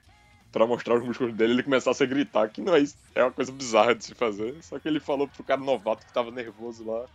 Pra 0.53 0.67
mostrar 0.67 0.95
os 0.95 1.03
músculos 1.03 1.33
dele, 1.33 1.53
ele 1.53 1.63
começasse 1.63 2.03
a 2.03 2.05
gritar, 2.05 2.47
que 2.47 2.61
não 2.61 2.75
é 2.75 2.79
isso, 2.79 2.95
é 3.15 3.23
uma 3.23 3.31
coisa 3.31 3.51
bizarra 3.51 3.95
de 3.95 4.05
se 4.05 4.13
fazer. 4.13 4.55
Só 4.61 4.77
que 4.77 4.87
ele 4.87 4.99
falou 4.99 5.27
pro 5.27 5.43
cara 5.43 5.59
novato 5.59 6.05
que 6.05 6.13
tava 6.13 6.29
nervoso 6.29 6.85
lá, 6.85 7.05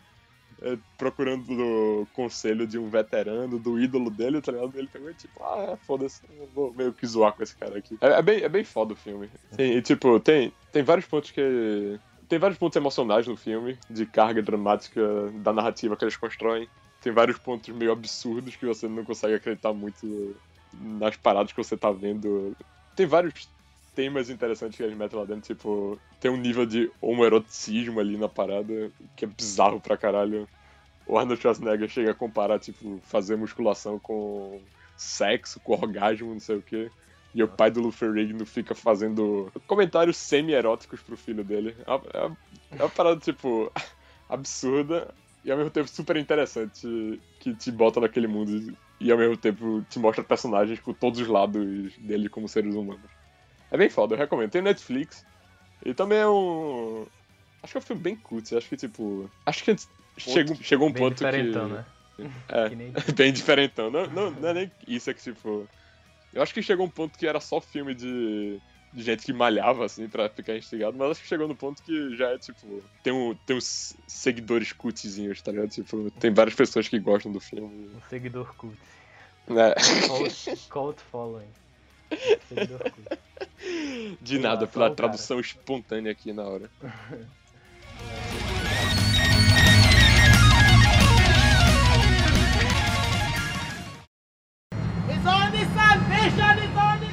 é, 0.60 0.76
procurando 0.96 1.52
o 1.52 2.06
conselho 2.14 2.66
de 2.66 2.78
um 2.78 2.88
veterano, 2.88 3.56
do 3.56 3.80
ídolo 3.80 4.10
dele, 4.10 4.40
tá 4.40 4.50
ligado? 4.50 4.76
Ele 4.76 4.88
pegou 4.88 5.08
e 5.08 5.14
tipo, 5.14 5.40
ah, 5.40 5.78
foda-se, 5.86 6.20
eu 6.36 6.48
vou 6.52 6.74
meio 6.74 6.92
que 6.92 7.06
zoar 7.06 7.32
com 7.32 7.44
esse 7.44 7.56
cara 7.56 7.78
aqui. 7.78 7.96
É, 8.00 8.08
é 8.08 8.22
bem, 8.22 8.42
é 8.42 8.48
bem 8.48 8.64
foda 8.64 8.92
o 8.92 8.96
filme. 8.96 9.30
Tem, 9.56 9.76
e 9.76 9.82
tipo, 9.82 10.18
tem, 10.18 10.52
tem 10.72 10.82
vários 10.82 11.06
pontos 11.06 11.30
que. 11.30 12.00
Tem 12.28 12.38
vários 12.38 12.58
pontos 12.58 12.76
emocionais 12.76 13.26
no 13.26 13.36
filme, 13.36 13.78
de 13.88 14.04
carga 14.04 14.42
dramática 14.42 15.00
da 15.36 15.52
narrativa 15.52 15.96
que 15.96 16.04
eles 16.04 16.16
constroem. 16.16 16.68
Tem 17.00 17.12
vários 17.12 17.38
pontos 17.38 17.74
meio 17.74 17.92
absurdos 17.92 18.56
que 18.56 18.66
você 18.66 18.88
não 18.88 19.04
consegue 19.04 19.34
acreditar 19.34 19.72
muito 19.72 20.36
nas 20.74 21.16
paradas 21.16 21.52
que 21.52 21.62
você 21.62 21.76
tá 21.76 21.90
vendo 21.90 22.54
tem 22.98 23.06
vários 23.06 23.48
temas 23.94 24.28
interessantes 24.28 24.76
que 24.76 24.82
eles 24.82 24.96
metem 24.96 25.16
lá 25.16 25.24
dentro, 25.24 25.42
tipo, 25.54 26.00
tem 26.18 26.28
um 26.32 26.36
nível 26.36 26.66
de 26.66 26.90
homoeroticismo 27.00 28.00
ali 28.00 28.16
na 28.16 28.28
parada, 28.28 28.90
que 29.14 29.24
é 29.24 29.28
bizarro 29.28 29.80
pra 29.80 29.96
caralho. 29.96 30.48
O 31.06 31.16
Arnold 31.16 31.40
Schwarzenegger 31.40 31.88
chega 31.88 32.10
a 32.10 32.14
comparar, 32.14 32.58
tipo, 32.58 33.00
fazer 33.04 33.36
musculação 33.36 34.00
com 34.00 34.60
sexo, 34.96 35.60
com 35.60 35.74
orgasmo, 35.74 36.32
não 36.32 36.40
sei 36.40 36.56
o 36.56 36.62
quê. 36.62 36.90
E 37.32 37.40
o 37.40 37.46
pai 37.46 37.70
do 37.70 37.80
Lu 37.80 37.92
Ferrigno 37.92 38.44
fica 38.44 38.74
fazendo 38.74 39.48
comentários 39.68 40.16
semi-eróticos 40.16 41.00
pro 41.00 41.16
filho 41.16 41.44
dele. 41.44 41.76
É 41.86 41.90
uma, 41.92 42.02
é 42.12 42.26
uma- 42.26 42.36
é 42.72 42.82
uma 42.82 42.90
parada, 42.90 43.20
tipo, 43.20 43.70
absurda 44.28 45.14
e 45.44 45.52
ao 45.52 45.56
mesmo 45.56 45.70
tempo 45.70 45.88
super 45.88 46.16
interessante 46.16 47.22
que 47.38 47.54
te 47.54 47.70
bota 47.70 48.00
naquele 48.00 48.26
mundo 48.26 48.76
e 49.00 49.10
ao 49.12 49.18
mesmo 49.18 49.36
tempo 49.36 49.82
te 49.88 49.98
mostra 49.98 50.24
personagens 50.24 50.80
com 50.80 50.92
todos 50.92 51.20
os 51.20 51.28
lados 51.28 51.96
dele 51.98 52.28
como 52.28 52.48
seres 52.48 52.74
humanos. 52.74 53.10
É 53.70 53.76
bem 53.76 53.88
foda, 53.90 54.14
eu 54.14 54.18
recomendo. 54.18 54.50
Tem 54.50 54.62
Netflix 54.62 55.24
e 55.84 55.94
também 55.94 56.18
é 56.18 56.28
um. 56.28 57.06
Acho 57.62 57.72
que 57.72 57.78
é 57.78 57.80
um 57.80 57.84
filme 57.84 58.02
bem 58.02 58.16
cult, 58.16 58.54
acho 58.56 58.68
que 58.68 58.76
tipo. 58.76 59.30
Acho 59.46 59.64
que 59.64 59.76
chegou, 60.16 60.56
chegou 60.56 60.88
um 60.88 60.92
Bem 60.92 61.02
ponto 61.02 61.14
diferentão, 61.14 61.68
que. 61.68 61.74
né? 61.74 61.84
É, 62.48 62.68
Que 62.68 62.76
nem- 62.76 62.92
bem 63.14 63.32
diferentão. 63.32 63.90
Não, 63.90 64.06
não, 64.08 64.30
não 64.30 64.48
é 64.48 64.54
nem 64.54 64.72
isso, 64.86 65.10
é 65.10 65.14
que 65.14 65.22
tipo. 65.22 65.68
Eu 66.32 66.42
acho 66.42 66.52
que 66.52 66.62
chegou 66.62 66.86
um 66.86 66.90
ponto 66.90 67.18
que 67.18 67.26
era 67.26 67.40
só 67.40 67.60
filme 67.60 67.94
de, 67.94 68.60
de 68.98 69.04
gente 69.04 69.24
que 69.24 69.32
malhava, 69.32 69.84
assim, 69.84 70.08
pra 70.08 70.28
ficar 70.28 70.56
instigado, 70.56 70.98
mas 70.98 71.12
acho 71.12 71.22
que 71.22 71.28
chegou 71.28 71.46
no 71.46 71.54
ponto 71.54 71.80
que 71.84 72.16
já 72.16 72.30
é, 72.30 72.38
tipo. 72.38 72.82
Tem, 73.02 73.12
um, 73.12 73.32
tem 73.46 73.56
uns 73.56 73.96
seguidores 74.08 74.72
cultzinhos, 74.72 75.40
tá 75.40 75.52
ligado? 75.52 75.70
Tipo, 75.70 76.10
tem 76.10 76.34
várias 76.34 76.56
pessoas 76.56 76.88
que 76.88 76.98
gostam 76.98 77.30
do 77.30 77.38
filme. 77.38 77.88
Um 77.94 78.00
seguidor 78.10 78.52
cult. 78.56 78.76
Né? 79.46 79.72
Cult, 80.08 80.66
cult 80.68 81.00
following. 81.12 81.46
Seguidor 82.48 82.80
cult. 82.90 83.18
De 84.20 84.34
Sei 84.34 84.38
nada, 84.40 84.66
pela 84.66 84.86
um 84.86 84.88
cara. 84.88 84.96
tradução 84.96 85.38
espontânea 85.38 86.10
aqui 86.10 86.32
na 86.32 86.42
hora. 86.42 86.68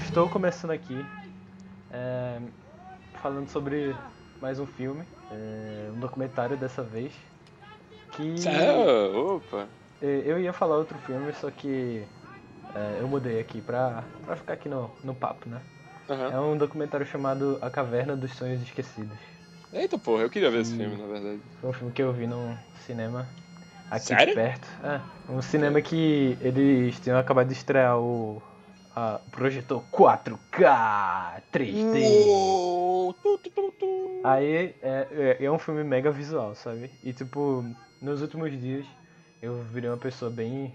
Estou 0.08 0.30
começando 0.30 0.72
aqui 0.72 1.06
é, 1.96 2.42
falando 3.14 3.50
sobre 3.50 3.96
mais 4.42 4.60
um 4.60 4.66
filme, 4.66 5.06
é, 5.32 5.90
um 5.94 6.00
documentário 6.00 6.58
dessa 6.58 6.84
vez. 6.84 7.14
Que 8.12 8.38
Sério? 8.38 9.36
Opa! 9.38 9.68
é, 10.02 10.24
eu 10.26 10.40
ia 10.40 10.52
falar 10.52 10.78
outro 10.78 10.98
filme, 11.00 11.32
só 11.34 11.50
que 11.50 12.04
é, 12.74 12.98
eu 13.00 13.08
mudei 13.08 13.40
aqui 13.40 13.62
pra, 13.62 14.04
pra 14.26 14.36
ficar 14.36 14.54
aqui 14.54 14.68
no, 14.68 14.92
no 15.04 15.16
papo, 15.16 15.50
né? 15.50 15.62
Aham. 16.10 16.32
É 16.34 16.40
um 16.40 16.58
documentário 16.58 17.06
chamado 17.06 17.58
A 17.62 17.70
Caverna 17.70 18.16
dos 18.16 18.32
Sonhos 18.34 18.62
Esquecidos. 18.62 19.18
Eita 19.74 19.98
porra, 19.98 20.24
eu 20.24 20.30
queria 20.30 20.52
ver 20.52 20.62
esse 20.62 20.74
Hum. 20.74 20.78
filme, 20.78 20.98
na 20.98 21.08
verdade. 21.08 21.42
Foi 21.60 21.70
um 21.70 21.74
filme 21.74 21.94
que 21.94 22.02
eu 22.02 22.14
vi 22.14 22.28
num 22.28 22.56
cinema 22.86 23.28
aqui 23.90 24.06
Sério? 24.06 24.34
perto. 24.36 24.68
É, 24.84 25.32
um 25.32 25.42
cinema 25.42 25.82
que 25.82 26.38
eles 26.42 27.00
tinham 27.00 27.18
acabado 27.18 27.48
de 27.48 27.54
estrear 27.54 27.98
o 28.00 28.42
o 28.96 29.30
projetor 29.30 29.84
4K 29.92 31.42
3D. 31.52 32.26
Uou! 32.28 33.14
Tu, 33.14 33.38
tu, 33.38 33.74
tu. 33.78 34.22
Aí 34.24 34.76
é, 34.82 35.08
é, 35.12 35.46
é 35.46 35.52
um 35.52 35.60
filme 35.60 35.84
mega 35.84 36.12
visual, 36.12 36.56
sabe? 36.56 36.90
E 37.04 37.12
tipo, 37.12 37.66
nos 38.02 38.22
últimos 38.22 38.52
dias 38.60 38.86
eu 39.42 39.62
virei 39.64 39.90
uma 39.90 39.98
pessoa 39.98 40.32
bem. 40.32 40.74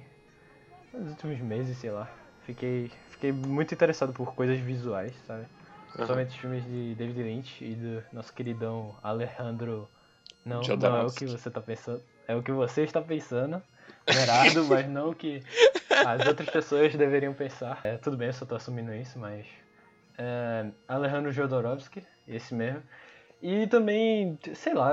Nos 0.92 1.10
últimos 1.10 1.38
meses, 1.40 1.78
sei 1.78 1.90
lá. 1.90 2.10
Fiquei, 2.44 2.90
fiquei 3.10 3.32
muito 3.32 3.72
interessado 3.72 4.12
por 4.12 4.34
coisas 4.34 4.58
visuais, 4.58 5.14
sabe? 5.26 5.46
Principalmente 5.92 6.28
os 6.28 6.36
filmes 6.36 6.64
de 6.64 6.94
David 6.94 7.22
Lynch 7.22 7.64
e 7.64 7.74
do 7.74 8.02
nosso 8.12 8.32
queridão 8.32 8.94
Alejandro. 9.02 9.88
Não, 10.44 10.60
não 10.60 10.96
é 10.96 11.04
o 11.04 11.10
que 11.10 11.26
você 11.26 11.50
tá 11.50 11.60
pensando. 11.60 12.02
É 12.28 12.34
o 12.34 12.42
que 12.42 12.52
você 12.52 12.82
está 12.82 13.00
pensando. 13.00 13.62
Errado, 14.06 14.64
mas 14.68 14.88
não 14.88 15.10
o 15.10 15.14
que 15.14 15.42
as 15.90 16.26
outras 16.26 16.48
pessoas 16.48 16.94
deveriam 16.94 17.32
pensar. 17.32 17.80
É, 17.84 17.96
tudo 17.96 18.16
bem, 18.16 18.28
eu 18.28 18.32
só 18.32 18.46
tô 18.46 18.54
assumindo 18.54 18.94
isso, 18.94 19.18
mas. 19.18 19.46
É, 20.18 20.66
Alejandro 20.88 21.32
Jodorowsky, 21.32 22.04
esse 22.28 22.54
mesmo. 22.54 22.82
E 23.42 23.66
também, 23.66 24.38
sei 24.54 24.74
lá, 24.74 24.92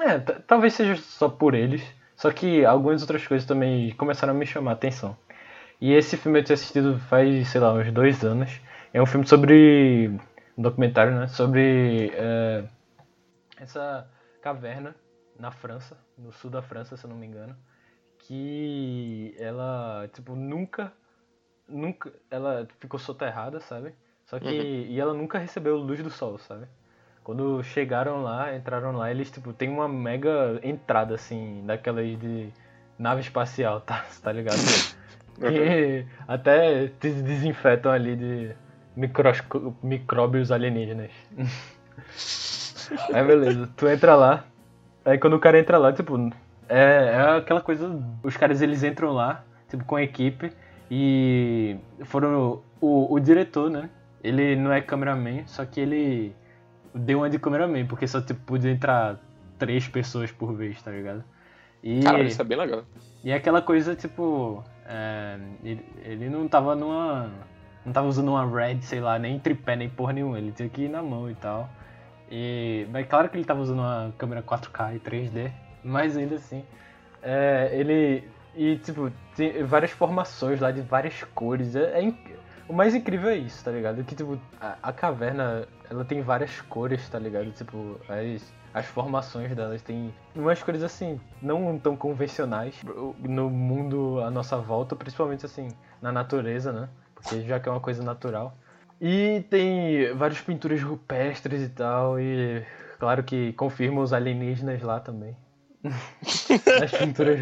é, 0.00 0.18
talvez 0.46 0.74
seja 0.74 0.96
só 0.96 1.28
por 1.28 1.54
eles, 1.54 1.82
só 2.16 2.30
que 2.30 2.64
algumas 2.64 3.02
outras 3.02 3.26
coisas 3.26 3.46
também 3.46 3.92
começaram 3.94 4.32
a 4.32 4.36
me 4.36 4.46
chamar 4.46 4.70
a 4.70 4.74
atenção. 4.74 5.16
E 5.80 5.92
esse 5.92 6.16
filme 6.16 6.38
eu 6.38 6.44
tinha 6.44 6.54
assistido 6.54 6.98
faz, 7.08 7.48
sei 7.48 7.60
lá, 7.60 7.72
uns 7.72 7.92
dois 7.92 8.24
anos. 8.24 8.60
É 8.94 9.02
um 9.02 9.06
filme 9.06 9.26
sobre. 9.26 10.16
um 10.56 10.62
documentário, 10.62 11.12
né? 11.12 11.26
Sobre 11.26 12.12
é, 12.14 12.64
essa 13.56 14.08
caverna 14.40 14.94
na 15.38 15.50
França, 15.50 15.98
no 16.16 16.30
sul 16.30 16.50
da 16.50 16.62
França, 16.62 16.96
se 16.96 17.04
eu 17.04 17.10
não 17.10 17.16
me 17.16 17.26
engano. 17.26 17.56
Que 18.32 19.34
ela, 19.38 20.08
tipo, 20.10 20.34
nunca. 20.34 20.90
Nunca. 21.68 22.10
Ela 22.30 22.66
ficou 22.80 22.98
soterrada, 22.98 23.60
sabe? 23.60 23.92
Só 24.24 24.38
que. 24.38 24.46
Uhum. 24.48 24.86
E 24.88 24.98
ela 24.98 25.12
nunca 25.12 25.36
recebeu 25.36 25.76
luz 25.76 26.02
do 26.02 26.08
sol, 26.08 26.38
sabe? 26.38 26.64
Quando 27.22 27.62
chegaram 27.62 28.22
lá, 28.22 28.56
entraram 28.56 28.92
lá, 28.92 29.10
eles, 29.10 29.30
tipo, 29.30 29.52
tem 29.52 29.68
uma 29.68 29.86
mega 29.86 30.58
entrada, 30.62 31.14
assim, 31.14 31.62
daquelas 31.66 32.18
de 32.18 32.48
nave 32.98 33.20
espacial, 33.20 33.82
tá? 33.82 34.02
Tá 34.24 34.32
ligado? 34.32 34.56
que 35.36 36.06
até 36.26 36.88
te 36.88 37.10
desinfetam 37.10 37.92
ali 37.92 38.16
de 38.16 38.56
microsco- 38.96 39.76
micróbios 39.82 40.50
alienígenas. 40.50 41.10
Aí 43.12 43.24
beleza, 43.26 43.68
tu 43.76 43.86
entra 43.88 44.14
lá, 44.16 44.44
aí 45.04 45.16
quando 45.18 45.34
o 45.34 45.38
cara 45.38 45.58
entra 45.58 45.78
lá, 45.78 45.92
tipo, 45.92 46.16
é, 46.72 47.14
é 47.14 47.36
aquela 47.38 47.60
coisa, 47.60 47.90
os 48.22 48.36
caras 48.36 48.62
eles 48.62 48.82
entram 48.82 49.12
lá, 49.12 49.44
tipo, 49.68 49.84
com 49.84 49.96
a 49.96 50.02
equipe, 50.02 50.52
e 50.90 51.76
foram, 52.04 52.62
o, 52.80 53.12
o 53.12 53.20
diretor, 53.20 53.70
né, 53.70 53.90
ele 54.22 54.56
não 54.56 54.72
é 54.72 54.80
cameraman, 54.80 55.46
só 55.46 55.64
que 55.64 55.80
ele 55.80 56.34
deu 56.94 57.18
uma 57.18 57.30
de 57.30 57.38
cameraman, 57.38 57.86
porque 57.86 58.06
só, 58.06 58.20
tipo, 58.20 58.40
podia 58.40 58.70
entrar 58.70 59.18
três 59.58 59.86
pessoas 59.88 60.30
por 60.30 60.54
vez, 60.54 60.80
tá 60.82 60.90
ligado? 60.90 61.24
E... 61.82 62.00
Caralho, 62.00 62.26
isso 62.26 62.40
é 62.40 62.44
bem 62.44 62.58
legal. 62.58 62.84
E 63.24 63.30
é 63.30 63.34
aquela 63.34 63.60
coisa, 63.60 63.94
tipo. 63.94 64.62
é, 64.86 65.38
ele, 65.64 65.84
ele 66.04 66.28
não 66.28 66.46
tava 66.46 66.74
numa. 66.74 67.30
Não 67.84 67.92
tava 67.92 68.06
usando 68.06 68.28
uma 68.28 68.46
Red, 68.46 68.80
sei 68.82 69.00
lá, 69.00 69.18
nem 69.18 69.38
tripé, 69.40 69.74
nem 69.74 69.88
porra 69.88 70.12
nenhuma. 70.12 70.38
Ele 70.38 70.52
tinha 70.52 70.68
que 70.68 70.82
ir 70.82 70.88
na 70.88 71.02
mão 71.02 71.28
e 71.28 71.34
tal. 71.34 71.68
E. 72.30 72.86
Mas 72.90 73.06
claro 73.08 73.28
que 73.28 73.36
ele 73.36 73.44
tava 73.44 73.60
usando 73.60 73.80
uma 73.80 74.14
câmera 74.16 74.42
4K 74.42 74.96
e 74.96 75.00
3D. 75.00 75.52
Mas 75.84 76.16
ainda 76.16 76.36
assim. 76.36 76.64
é, 77.22 77.70
ele. 77.72 78.28
E, 78.54 78.76
tipo, 78.76 79.10
tem 79.34 79.64
várias 79.64 79.92
formações 79.92 80.60
lá 80.60 80.70
de 80.70 80.82
várias 80.82 81.22
cores. 81.34 81.74
É, 81.74 82.00
é 82.00 82.12
o 82.68 82.72
mais 82.72 82.94
incrível 82.94 83.28
é 83.30 83.36
isso, 83.36 83.64
tá 83.64 83.70
ligado? 83.70 84.04
Que, 84.04 84.14
tipo, 84.14 84.38
a, 84.60 84.76
a 84.82 84.92
caverna, 84.92 85.66
ela 85.90 86.04
tem 86.04 86.22
várias 86.22 86.60
cores, 86.62 87.06
tá 87.08 87.18
ligado? 87.18 87.50
Tipo, 87.52 87.98
as, 88.08 88.52
as 88.72 88.86
formações 88.86 89.54
delas 89.54 89.82
tem 89.82 90.14
umas 90.34 90.62
cores, 90.62 90.82
assim, 90.82 91.20
não 91.40 91.78
tão 91.78 91.96
convencionais 91.96 92.74
no 93.18 93.50
mundo 93.50 94.20
à 94.22 94.30
nossa 94.30 94.56
volta, 94.56 94.96
principalmente, 94.96 95.44
assim, 95.44 95.68
na 96.00 96.12
natureza, 96.12 96.72
né? 96.72 96.88
Porque 97.14 97.42
já 97.42 97.58
que 97.60 97.68
é 97.68 97.72
uma 97.72 97.80
coisa 97.80 98.02
natural. 98.02 98.56
E 99.00 99.44
tem 99.50 100.14
várias 100.14 100.40
pinturas 100.40 100.80
rupestres 100.82 101.62
e 101.62 101.68
tal, 101.68 102.20
e 102.20 102.64
claro 102.98 103.22
que 103.24 103.52
confirma 103.54 104.00
os 104.00 104.12
alienígenas 104.12 104.80
lá 104.82 105.00
também. 105.00 105.36
As 105.84 106.90
pinturas. 106.92 107.40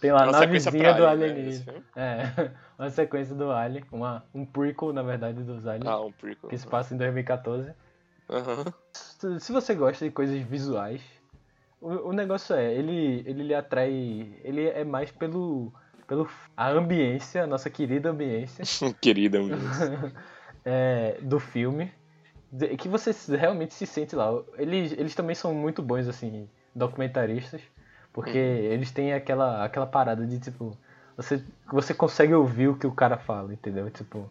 Tem 0.00 0.12
lá 0.12 0.22
É 0.22 0.28
uma 0.28 0.32
navezinha 0.32 0.94
do 0.94 1.06
Alien, 1.06 1.34
né? 1.34 1.82
É, 1.94 2.50
uma 2.78 2.90
sequência 2.90 3.34
do 3.34 3.50
Alien, 3.50 3.84
uma, 3.92 4.24
um 4.34 4.46
prequel, 4.46 4.92
na 4.92 5.02
verdade, 5.02 5.42
dos 5.42 5.66
Aliens, 5.66 5.86
Ah, 5.86 6.00
um 6.00 6.12
prequel. 6.12 6.48
que 6.48 6.56
se 6.56 6.66
passa 6.66 6.94
em 6.94 6.96
2014. 6.96 7.72
Aham. 8.30 8.64
Se 9.38 9.52
você 9.52 9.74
gosta 9.74 10.04
de 10.04 10.10
coisas 10.10 10.40
visuais, 10.40 11.02
o, 11.80 12.08
o 12.08 12.12
negócio 12.12 12.54
é, 12.54 12.72
ele, 12.72 13.22
ele 13.26 13.42
lhe 13.42 13.54
atrai, 13.54 13.90
ele 14.42 14.66
é 14.66 14.84
mais 14.84 15.10
pelo, 15.10 15.72
pelo 16.06 16.28
a 16.56 16.70
ambiência, 16.70 17.44
a 17.44 17.46
nossa 17.46 17.68
querida 17.68 18.10
ambiência 18.10 18.64
Querida, 19.00 19.40
um 19.40 19.48
é, 20.64 21.18
do 21.20 21.38
filme, 21.38 21.92
que 22.78 22.88
você 22.88 23.12
realmente 23.36 23.74
se 23.74 23.86
sente 23.86 24.16
lá. 24.16 24.30
Eles, 24.56 24.92
eles 24.92 25.14
também 25.14 25.34
são 25.34 25.54
muito 25.54 25.82
bons, 25.82 26.08
assim, 26.08 26.48
documentaristas, 26.74 27.60
porque 28.12 28.38
eles 28.38 28.90
têm 28.90 29.12
aquela, 29.12 29.64
aquela 29.64 29.86
parada 29.86 30.26
de, 30.26 30.38
tipo, 30.38 30.76
você, 31.16 31.44
você 31.70 31.94
consegue 31.94 32.34
ouvir 32.34 32.68
o 32.68 32.76
que 32.76 32.86
o 32.86 32.92
cara 32.92 33.16
fala, 33.16 33.52
entendeu? 33.52 33.90
Tipo, 33.90 34.28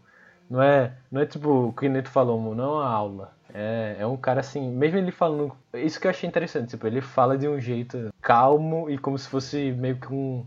não 0.49 0.61
é, 0.61 0.93
não 1.11 1.21
é 1.21 1.25
tipo 1.25 1.67
o 1.67 1.73
que 1.73 1.87
o 1.87 1.89
Neto 1.89 2.09
falou, 2.09 2.55
não 2.55 2.63
é 2.63 2.67
uma 2.67 2.89
aula. 2.89 3.33
É, 3.53 3.97
é 3.99 4.05
um 4.05 4.17
cara 4.17 4.39
assim, 4.39 4.69
mesmo 4.71 4.97
ele 4.97 5.11
falando. 5.11 5.55
Isso 5.73 5.99
que 5.99 6.07
eu 6.07 6.11
achei 6.11 6.27
interessante, 6.27 6.69
tipo, 6.69 6.85
ele 6.87 7.01
fala 7.01 7.37
de 7.37 7.47
um 7.47 7.59
jeito 7.59 8.09
calmo 8.21 8.89
e 8.89 8.97
como 8.97 9.17
se 9.17 9.27
fosse 9.27 9.71
meio 9.71 9.97
que 9.97 10.11
um. 10.11 10.45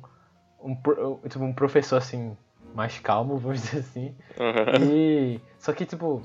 um, 0.61 0.75
tipo, 1.29 1.45
um 1.45 1.53
professor 1.53 1.97
assim, 1.97 2.37
mais 2.75 2.99
calmo, 2.99 3.39
vamos 3.39 3.63
dizer 3.63 3.81
assim. 3.81 4.15
Aham. 4.39 4.81
E. 4.81 5.41
Só 5.59 5.73
que, 5.73 5.87
tipo. 5.87 6.23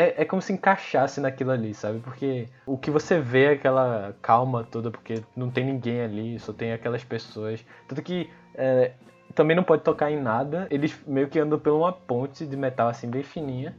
É, 0.00 0.22
é 0.22 0.24
como 0.24 0.40
se 0.40 0.50
encaixasse 0.50 1.20
naquilo 1.20 1.50
ali, 1.50 1.74
sabe? 1.74 1.98
Porque 2.00 2.48
o 2.64 2.78
que 2.78 2.90
você 2.90 3.20
vê 3.20 3.44
é 3.44 3.50
aquela 3.50 4.14
calma 4.22 4.64
toda, 4.64 4.90
porque 4.90 5.22
não 5.36 5.50
tem 5.50 5.66
ninguém 5.66 6.00
ali, 6.00 6.38
só 6.38 6.54
tem 6.54 6.72
aquelas 6.72 7.04
pessoas. 7.04 7.62
Tanto 7.86 8.00
que 8.00 8.30
é, 8.54 8.92
também 9.34 9.54
não 9.54 9.62
pode 9.62 9.82
tocar 9.82 10.10
em 10.10 10.18
nada. 10.18 10.66
Eles 10.70 10.98
meio 11.06 11.28
que 11.28 11.38
andam 11.38 11.58
por 11.58 11.74
uma 11.74 11.92
ponte 11.92 12.46
de 12.46 12.56
metal 12.56 12.88
assim 12.88 13.10
bem 13.10 13.22
fininha. 13.22 13.76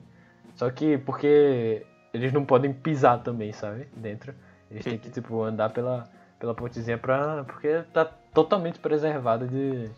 Só 0.54 0.70
que 0.70 0.96
porque 1.00 1.84
eles 2.14 2.32
não 2.32 2.46
podem 2.46 2.72
pisar 2.72 3.24
também, 3.24 3.52
sabe? 3.52 3.88
Dentro. 3.96 4.32
Eles 4.70 4.84
têm 4.84 5.00
que 5.00 5.10
tipo 5.10 5.42
andar 5.42 5.72
pela 5.72 6.08
pela 6.38 6.54
pontezinha 6.54 7.00
pra 7.00 7.44
porque 7.46 7.84
tá 7.92 8.06
totalmente 8.06 8.78
preservada 8.78 9.48
de 9.48 9.90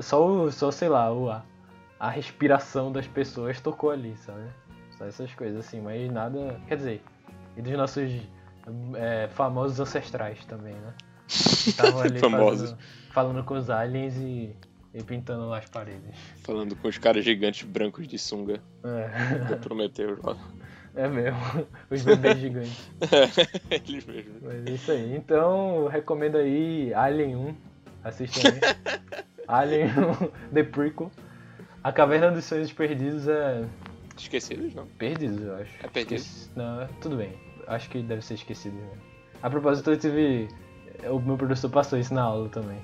só 0.00 0.26
o 0.26 0.50
só 0.50 0.72
sei 0.72 0.88
lá, 0.88 1.12
o 1.12 1.30
a, 1.30 1.44
a 2.00 2.10
respiração 2.10 2.90
das 2.90 3.06
pessoas 3.06 3.60
tocou 3.60 3.92
ali, 3.92 4.16
sabe? 4.16 4.42
Só 5.02 5.06
essas 5.08 5.34
coisas 5.34 5.66
assim, 5.66 5.80
mas 5.80 6.10
nada, 6.12 6.60
quer 6.68 6.76
dizer, 6.76 7.02
e 7.56 7.62
dos 7.62 7.72
nossos 7.72 8.10
é, 8.94 9.28
famosos 9.34 9.80
ancestrais 9.80 10.44
também, 10.46 10.74
né? 10.74 10.94
Estavam 11.28 12.00
ali 12.02 12.18
Famosos. 12.20 12.70
fazendo- 12.70 12.78
falando 13.12 13.44
com 13.44 13.54
os 13.54 13.68
aliens 13.68 14.16
e, 14.16 14.54
e 14.94 15.02
pintando 15.02 15.52
as 15.52 15.64
paredes. 15.66 16.14
Falando 16.44 16.76
com 16.76 16.86
os 16.88 16.98
caras 16.98 17.24
gigantes 17.24 17.66
brancos 17.66 18.06
de 18.06 18.18
sunga 18.18 18.60
É, 18.84 19.38
do 19.46 19.56
Prometeu 19.58 20.18
lá. 20.22 20.36
é 20.94 21.08
mesmo, 21.08 21.38
os 21.90 22.02
bebês 22.02 22.38
gigantes. 22.38 22.90
Eles 23.70 24.04
mesmos. 24.06 24.40
Mas 24.42 24.66
é 24.66 24.70
isso 24.70 24.92
aí. 24.92 25.16
Então, 25.16 25.88
recomendo 25.88 26.36
aí 26.38 26.94
Alien 26.94 27.36
1. 27.36 27.54
Assistam 28.04 28.40
aí. 28.48 28.60
Alien 29.48 29.86
1, 29.88 30.52
The 30.54 30.62
Prequel. 30.62 31.10
A 31.82 31.90
Caverna 31.92 32.30
dos 32.30 32.44
Sonhos 32.44 32.72
Perdidos 32.72 33.26
é. 33.26 33.64
Esquecidos, 34.22 34.74
não? 34.74 34.86
Perdidos, 34.98 35.40
eu 35.42 35.54
acho. 35.56 35.70
É 35.82 35.88
perdido? 35.88 36.16
Esqueci- 36.20 36.50
Não, 36.56 36.86
tudo 37.00 37.16
bem. 37.16 37.32
Acho 37.66 37.88
que 37.90 38.02
deve 38.02 38.22
ser 38.22 38.34
esquecido 38.34 38.74
mesmo. 38.74 38.98
A 39.42 39.50
propósito, 39.50 39.90
eu 39.90 39.96
tive. 39.98 40.48
O 41.10 41.18
meu 41.18 41.36
professor 41.36 41.68
passou 41.70 41.98
isso 41.98 42.12
na 42.14 42.22
aula 42.22 42.48
também. 42.48 42.78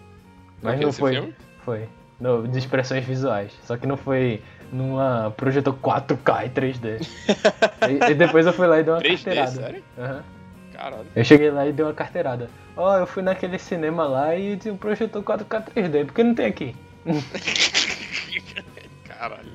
Mas 0.62 0.80
não 0.80 0.92
foi. 0.92 1.12
filme? 1.12 1.34
Foi. 1.64 1.88
No, 2.20 2.48
de 2.48 2.58
expressões 2.58 3.04
visuais. 3.04 3.52
Só 3.64 3.76
que 3.76 3.86
não 3.86 3.96
foi 3.96 4.42
numa 4.72 5.32
projetor 5.36 5.74
4K 5.78 6.46
e 6.46 6.50
3D. 6.50 7.00
e, 8.08 8.10
e 8.10 8.14
depois 8.14 8.44
eu 8.46 8.52
fui 8.52 8.66
lá 8.66 8.80
e 8.80 8.82
dei 8.82 8.92
uma 8.92 9.00
3D, 9.00 9.10
carteirada. 9.24 9.50
sério? 9.52 9.84
Aham. 9.96 10.24
Caralho. 10.72 11.06
Eu 11.14 11.24
cheguei 11.24 11.50
lá 11.50 11.66
e 11.66 11.72
dei 11.72 11.84
uma 11.84 11.94
carteirada. 11.94 12.50
Ó, 12.76 12.98
eu 12.98 13.06
fui 13.06 13.22
naquele 13.22 13.58
cinema 13.58 14.06
lá 14.06 14.34
e 14.36 14.56
tinha 14.56 14.74
um 14.74 14.76
projetor 14.76 15.22
4K 15.22 15.64
3D, 15.74 16.06
por 16.06 16.14
que 16.14 16.22
não 16.24 16.34
tem 16.34 16.46
aqui? 16.46 16.74
Caralho. 19.04 19.50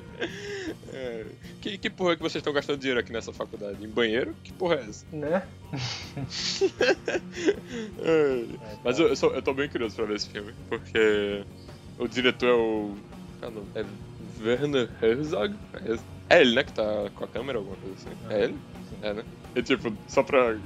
É, 0.92 1.24
que, 1.64 1.78
que 1.78 1.88
porra 1.90 2.14
que 2.14 2.20
vocês 2.22 2.40
estão 2.42 2.52
gastando 2.52 2.78
dinheiro 2.78 3.00
aqui 3.00 3.10
nessa 3.10 3.32
faculdade? 3.32 3.82
Em 3.82 3.88
banheiro? 3.88 4.34
Que 4.44 4.52
porra 4.52 4.74
é 4.76 4.80
essa? 4.88 5.06
Né? 5.10 5.42
É, 7.98 8.44
Mas 8.84 8.98
eu, 8.98 9.08
eu, 9.08 9.16
sou- 9.16 9.32
eu 9.34 9.42
tô 9.42 9.54
bem 9.54 9.68
curioso 9.68 9.96
pra 9.96 10.04
ver 10.04 10.16
esse 10.16 10.28
filme, 10.28 10.52
porque 10.68 11.44
o 11.98 12.06
diretor 12.06 12.48
é 12.48 12.52
o. 12.52 12.94
é? 13.74 13.80
É 13.80 13.84
Werner 14.42 14.90
Herzog? 15.02 15.54
É? 15.74 16.36
É 16.36 16.40
ele, 16.40 16.54
né, 16.54 16.64
que 16.64 16.72
tá 16.72 16.82
com 17.14 17.24
a 17.24 17.28
câmera, 17.28 17.58
alguma 17.58 17.76
coisa 17.76 17.94
assim. 17.96 18.10
É 18.30 18.44
ele? 18.44 18.58
É, 19.02 19.12
né? 19.14 19.24
E 19.56 19.62
tipo, 19.62 19.92
só 20.08 20.22
pra 20.22 20.56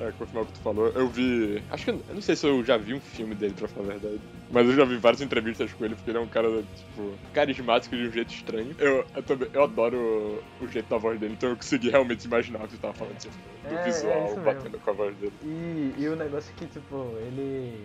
é, 0.00 0.12
confirmar 0.12 0.42
o 0.44 0.46
que 0.46 0.52
tu 0.52 0.60
falou, 0.60 0.88
eu 0.88 1.08
vi. 1.08 1.62
Acho 1.70 1.84
que 1.84 1.90
eu, 1.90 2.04
não 2.12 2.20
sei 2.20 2.36
se 2.36 2.46
eu 2.46 2.62
já 2.64 2.76
vi 2.76 2.94
um 2.94 3.00
filme 3.00 3.34
dele, 3.34 3.54
pra 3.54 3.66
falar 3.68 3.86
a 3.86 3.98
verdade. 3.98 4.20
Mas 4.50 4.66
eu 4.68 4.74
já 4.74 4.84
vi 4.84 4.96
várias 4.96 5.20
entrevistas 5.20 5.72
com 5.72 5.84
ele, 5.84 5.94
porque 5.94 6.10
ele 6.10 6.18
é 6.18 6.20
um 6.20 6.28
cara, 6.28 6.48
tipo, 6.74 7.18
carismático 7.32 7.96
de 7.96 8.06
um 8.06 8.10
jeito 8.12 8.32
estranho. 8.32 8.74
Eu, 8.78 9.06
eu 9.14 9.22
também 9.22 9.48
eu 9.52 9.64
adoro 9.64 10.42
o, 10.60 10.68
jeito 10.68 10.88
da 10.88 10.98
voz 10.98 11.18
dele, 11.18 11.34
então 11.34 11.50
eu 11.50 11.56
consegui 11.56 11.90
realmente 11.90 12.24
imaginar 12.26 12.64
o 12.64 12.68
que 12.68 12.76
tu 12.76 12.80
tava 12.80 12.94
falando, 12.94 13.18
tipo, 13.18 13.34
do 13.68 13.74
É, 13.74 13.78
é 13.80 13.84
visual 13.84 14.26
mesmo. 14.28 14.42
batendo 14.44 14.78
com 14.78 14.90
a 14.90 14.92
voz 14.92 15.16
dele. 15.16 15.32
E, 15.42 15.94
e 15.98 16.08
o 16.08 16.16
negócio 16.16 16.52
é 16.54 16.58
que, 16.58 16.66
tipo, 16.66 17.16
ele. 17.20 17.84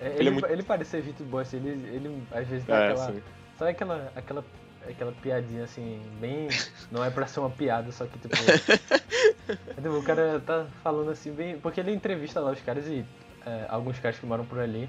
é, 0.00 0.06
Ele 0.10 0.18
Ele, 0.20 0.28
é 0.28 0.32
muito- 0.32 0.46
ele 0.46 0.62
parece 0.62 0.90
ser 0.90 1.02
Vitor 1.02 1.26
Boss, 1.26 1.52
ele, 1.52 1.70
ele 1.70 2.22
às 2.30 2.46
vezes 2.46 2.66
dá 2.66 2.76
É, 2.76 2.90
aquela. 2.92 3.12
sim. 3.12 3.22
Sabe 3.58 3.70
aquela, 3.72 4.12
aquela, 4.14 4.44
aquela 4.92 5.12
piadinha 5.12 5.64
assim, 5.64 6.00
bem. 6.20 6.48
Não 6.90 7.04
é 7.04 7.10
pra 7.10 7.26
ser 7.26 7.40
uma 7.40 7.50
piada, 7.50 7.90
só 7.92 8.06
que 8.06 8.18
tipo. 8.18 8.34
tipo, 9.76 9.88
o 9.88 10.02
cara 10.02 10.40
tá 10.40 10.66
falando 10.82 11.10
assim 11.10 11.32
bem. 11.32 11.58
Porque 11.58 11.80
ele 11.80 11.92
entrevista 11.92 12.40
lá 12.40 12.52
os 12.52 12.60
caras 12.60 12.86
e 12.86 13.04
é, 13.46 13.66
alguns 13.68 13.98
caras 13.98 14.18
que 14.18 14.26
moram 14.26 14.44
por 14.44 14.58
ali. 14.58 14.88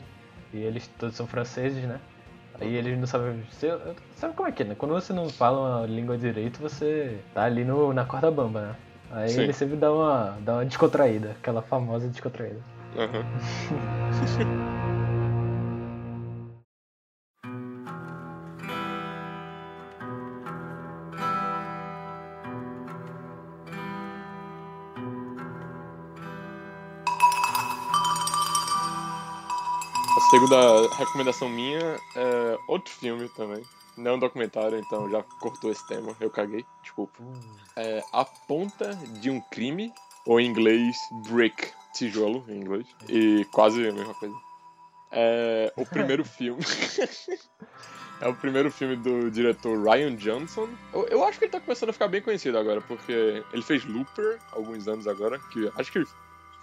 E 0.54 0.58
eles 0.58 0.88
todos 1.00 1.16
são 1.16 1.28
franceses, 1.28 1.84
né? 1.84 2.00
Aí 2.60 2.76
eles 2.76 2.98
não 2.98 3.08
sabem. 3.08 3.44
Você, 3.52 3.70
sabe 4.16 4.34
como 4.34 4.50
é 4.50 4.52
que 4.52 4.64
é, 4.64 4.66
né? 4.66 4.76
Quando 4.76 4.94
você 4.94 5.14
não 5.14 5.30
fala 5.30 5.82
uma 5.82 5.88
língua 5.88 6.18
direito, 6.18 6.60
você 6.60 7.20
tá 7.34 7.44
ali 7.44 7.64
no, 7.64 7.94
na 7.94 8.06
corda 8.06 8.30
bamba, 8.32 8.62
né? 8.62 8.76
Aí 9.12 9.30
Sim. 9.30 9.42
ele 9.42 9.54
sempre 9.54 9.76
dá 9.76 9.92
uma, 9.92 10.38
dá 10.42 10.54
uma 10.56 10.66
descontraída, 10.66 11.32
aquela 11.32 11.62
famosa 11.62 12.08
descontraída. 12.08 12.60
Aham. 12.96 13.24
A 30.50 30.52
segunda 30.52 30.96
recomendação 30.96 31.48
minha 31.48 32.00
é 32.16 32.58
outro 32.68 32.92
filme 32.92 33.30
também. 33.30 33.64
Não 33.96 34.12
é 34.12 34.14
um 34.16 34.20
documentário, 34.20 34.80
então 34.80 35.08
já 35.08 35.22
cortou 35.40 35.72
esse 35.72 35.88
tema. 35.88 36.16
Eu 36.20 36.32
caguei, 36.32 36.66
desculpa. 36.82 37.20
É 37.76 38.04
A 38.12 38.26
Ponta 38.26 38.96
de 39.22 39.30
um 39.30 39.40
Crime, 39.42 39.94
ou 40.26 40.40
em 40.40 40.48
inglês, 40.48 40.98
Brick, 41.30 41.68
tijolo 41.94 42.44
em 42.48 42.62
inglês. 42.62 42.88
E 43.08 43.46
quase 43.52 43.88
a 43.88 43.92
mesma 43.92 44.16
coisa. 44.16 44.36
É 45.12 45.72
o 45.78 45.86
primeiro 45.86 46.26
filme. 46.26 46.64
é 48.20 48.28
o 48.28 48.34
primeiro 48.34 48.72
filme 48.72 48.96
do 48.96 49.30
diretor 49.30 49.80
Ryan 49.84 50.16
Johnson. 50.16 50.68
Eu, 50.92 51.06
eu 51.10 51.24
acho 51.24 51.38
que 51.38 51.46
ele 51.46 51.52
tá 51.52 51.60
começando 51.60 51.90
a 51.90 51.94
ficar 51.94 52.08
bem 52.08 52.24
conhecido 52.24 52.58
agora, 52.58 52.82
porque 52.82 53.44
ele 53.54 53.62
fez 53.62 53.86
Looper 53.86 54.40
alguns 54.52 54.88
anos 54.88 55.06
agora, 55.08 55.38
que 55.38 55.72
acho 55.76 55.92
que 55.92 56.04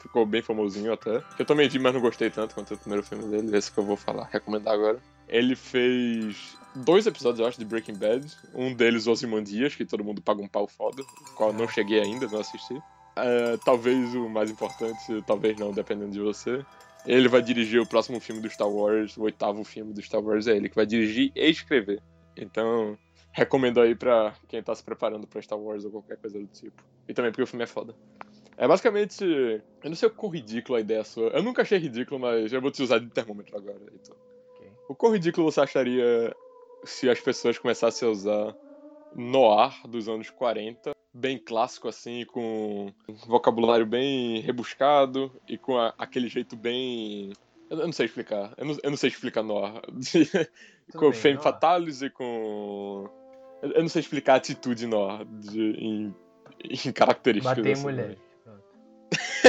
ficou 0.06 0.24
bem 0.24 0.42
famosinho 0.42 0.92
até. 0.92 1.20
Que 1.36 1.42
eu 1.42 1.46
também 1.46 1.68
vi, 1.68 1.78
mas 1.78 1.92
não 1.92 2.00
gostei 2.00 2.30
tanto 2.30 2.54
quanto 2.54 2.74
o 2.74 2.78
primeiro 2.78 3.04
filme 3.04 3.26
dele. 3.28 3.56
Esse 3.56 3.70
que 3.70 3.78
eu 3.78 3.84
vou 3.84 3.96
falar, 3.96 4.28
recomendar 4.32 4.74
agora. 4.74 4.98
Ele 5.28 5.56
fez 5.56 6.56
dois 6.74 7.06
episódios, 7.06 7.40
eu 7.40 7.46
acho, 7.46 7.58
de 7.58 7.64
Breaking 7.64 7.96
Bad. 7.96 8.26
Um 8.54 8.74
deles, 8.74 9.06
Ozymandias, 9.06 9.74
que 9.74 9.84
todo 9.84 10.04
mundo 10.04 10.22
paga 10.22 10.42
um 10.42 10.48
pau 10.48 10.66
foda, 10.66 11.02
qual 11.34 11.50
eu 11.50 11.56
não 11.56 11.68
cheguei 11.68 12.00
ainda, 12.00 12.26
não 12.26 12.40
assisti. 12.40 12.80
É, 13.16 13.56
talvez 13.64 14.14
o 14.14 14.28
mais 14.28 14.50
importante, 14.50 15.24
talvez 15.26 15.56
não, 15.58 15.72
dependendo 15.72 16.12
de 16.12 16.20
você. 16.20 16.64
Ele 17.06 17.28
vai 17.28 17.40
dirigir 17.40 17.80
o 17.80 17.86
próximo 17.86 18.20
filme 18.20 18.40
do 18.40 18.50
Star 18.50 18.68
Wars, 18.68 19.16
o 19.16 19.22
oitavo 19.22 19.62
filme 19.64 19.92
do 19.92 20.02
Star 20.02 20.20
Wars 20.20 20.46
é 20.46 20.56
ele 20.56 20.68
que 20.68 20.76
vai 20.76 20.86
dirigir 20.86 21.32
e 21.34 21.48
escrever. 21.48 22.02
Então, 22.36 22.98
recomendo 23.32 23.80
aí 23.80 23.94
pra 23.94 24.34
quem 24.48 24.62
tá 24.62 24.74
se 24.74 24.82
preparando 24.82 25.26
pra 25.26 25.40
Star 25.40 25.58
Wars 25.58 25.84
ou 25.84 25.90
qualquer 25.90 26.16
coisa 26.16 26.38
do 26.38 26.46
tipo. 26.46 26.82
E 27.08 27.14
também 27.14 27.30
porque 27.30 27.42
o 27.42 27.46
filme 27.46 27.64
é 27.64 27.66
foda. 27.66 27.94
É 28.56 28.66
basicamente. 28.66 29.22
Eu 29.24 29.62
não 29.90 29.94
sei 29.94 30.08
o 30.08 30.12
quão 30.12 30.32
ridículo 30.32 30.76
a 30.76 30.80
ideia 30.80 31.04
sua. 31.04 31.28
Eu 31.28 31.42
nunca 31.42 31.62
achei 31.62 31.78
ridículo, 31.78 32.18
mas 32.20 32.52
eu 32.52 32.60
vou 32.60 32.70
te 32.70 32.82
usar 32.82 32.98
de 32.98 33.08
termômetro 33.10 33.56
agora. 33.56 33.78
Então. 33.92 34.16
Ok. 34.54 34.70
O 34.88 34.94
quão 34.94 35.12
ridículo 35.12 35.50
você 35.50 35.60
acharia 35.60 36.34
se 36.84 37.08
as 37.10 37.20
pessoas 37.20 37.58
começassem 37.58 38.06
a 38.08 38.10
usar 38.10 38.56
noir 39.14 39.72
dos 39.88 40.08
anos 40.08 40.30
40, 40.30 40.92
bem 41.12 41.38
clássico 41.38 41.88
assim, 41.88 42.24
com 42.26 42.92
um 43.08 43.14
vocabulário 43.26 43.86
bem 43.86 44.40
rebuscado 44.40 45.32
e 45.48 45.56
com 45.56 45.76
a- 45.78 45.94
aquele 45.98 46.28
jeito 46.28 46.56
bem. 46.56 47.32
Eu 47.70 47.78
eu 47.80 47.86
não 47.86 47.92
sei 47.92 48.06
explicar. 48.06 48.54
Eu 48.56 48.64
não, 48.66 48.76
eu 48.82 48.90
não 48.90 48.96
sei 48.96 49.08
explicar 49.10 49.42
noir. 49.42 49.72
com 50.94 51.10
bem, 51.10 51.12
Fame 51.20 51.34
noir. 51.34 51.42
Fatales 51.42 52.02
e 52.02 52.10
com. 52.10 53.08
Eu 53.62 53.72
eu 53.72 53.82
não 53.82 53.88
sei 53.88 54.00
explicar 54.00 54.34
a 54.34 54.36
atitude 54.36 54.86
noir 54.86 55.24
de, 55.26 55.60
em, 55.72 56.14
em 56.64 56.92
características. 56.92 57.56
Bater 57.56 57.72
assim, 57.72 57.82
mulher. 57.82 58.08
né? 58.10 58.16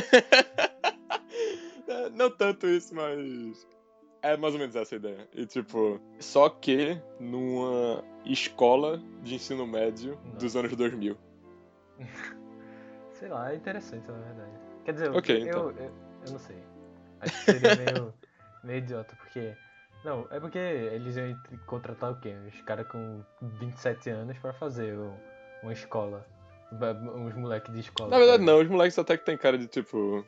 Não 2.14 2.30
tanto 2.30 2.68
isso, 2.68 2.94
mas. 2.96 3.68
É 4.22 4.36
mais 4.36 4.54
ou 4.54 4.60
menos 4.60 4.76
essa 4.76 4.96
a 4.96 4.98
ideia. 4.98 5.28
E 5.34 5.46
tipo, 5.46 6.02
só 6.20 6.50
que 6.50 7.00
numa 7.20 8.04
escola 8.26 9.02
de 9.22 9.36
ensino 9.36 9.66
médio 9.66 10.18
dos 10.40 10.56
anos 10.56 10.76
2000. 10.76 11.18
Sei 13.14 13.30
lá, 13.30 13.52
é 13.52 13.56
interessante 13.56 14.10
na 14.12 14.20
verdade. 14.20 14.52
Quer 14.86 14.94
dizer, 14.94 15.16
Ok, 15.16 15.36
eu, 15.36 15.48
então. 15.48 15.72
eu, 15.72 15.92
eu 16.26 16.32
não 16.32 16.40
sei. 16.40 16.58
Acho 17.20 17.46
que 17.46 17.52
seria 17.52 17.76
meio, 17.76 18.14
meio 18.64 18.78
idiota, 18.80 19.16
porque. 19.16 19.56
Não, 20.04 20.28
é 20.30 20.40
porque 20.40 20.58
eles 20.58 21.18
iam 21.18 21.36
contratar 21.66 22.12
o 22.12 22.20
quê? 22.20 22.36
Os 22.48 22.62
caras 22.62 22.88
com 22.88 23.24
27 23.42 24.10
anos 24.10 24.38
pra 24.38 24.54
fazer 24.54 24.96
uma 25.64 25.74
escola. 25.74 26.26
Uns 26.72 27.34
moleques 27.36 27.74
de 27.74 27.80
escola. 27.80 28.10
Na 28.10 28.18
verdade, 28.18 28.44
não, 28.44 28.60
os 28.60 28.68
moleques 28.68 28.98
até 29.00 29.18
que 29.18 29.26
tem 29.26 29.38
cara 29.38 29.58
de 29.58 29.68
tipo. 29.68 30.26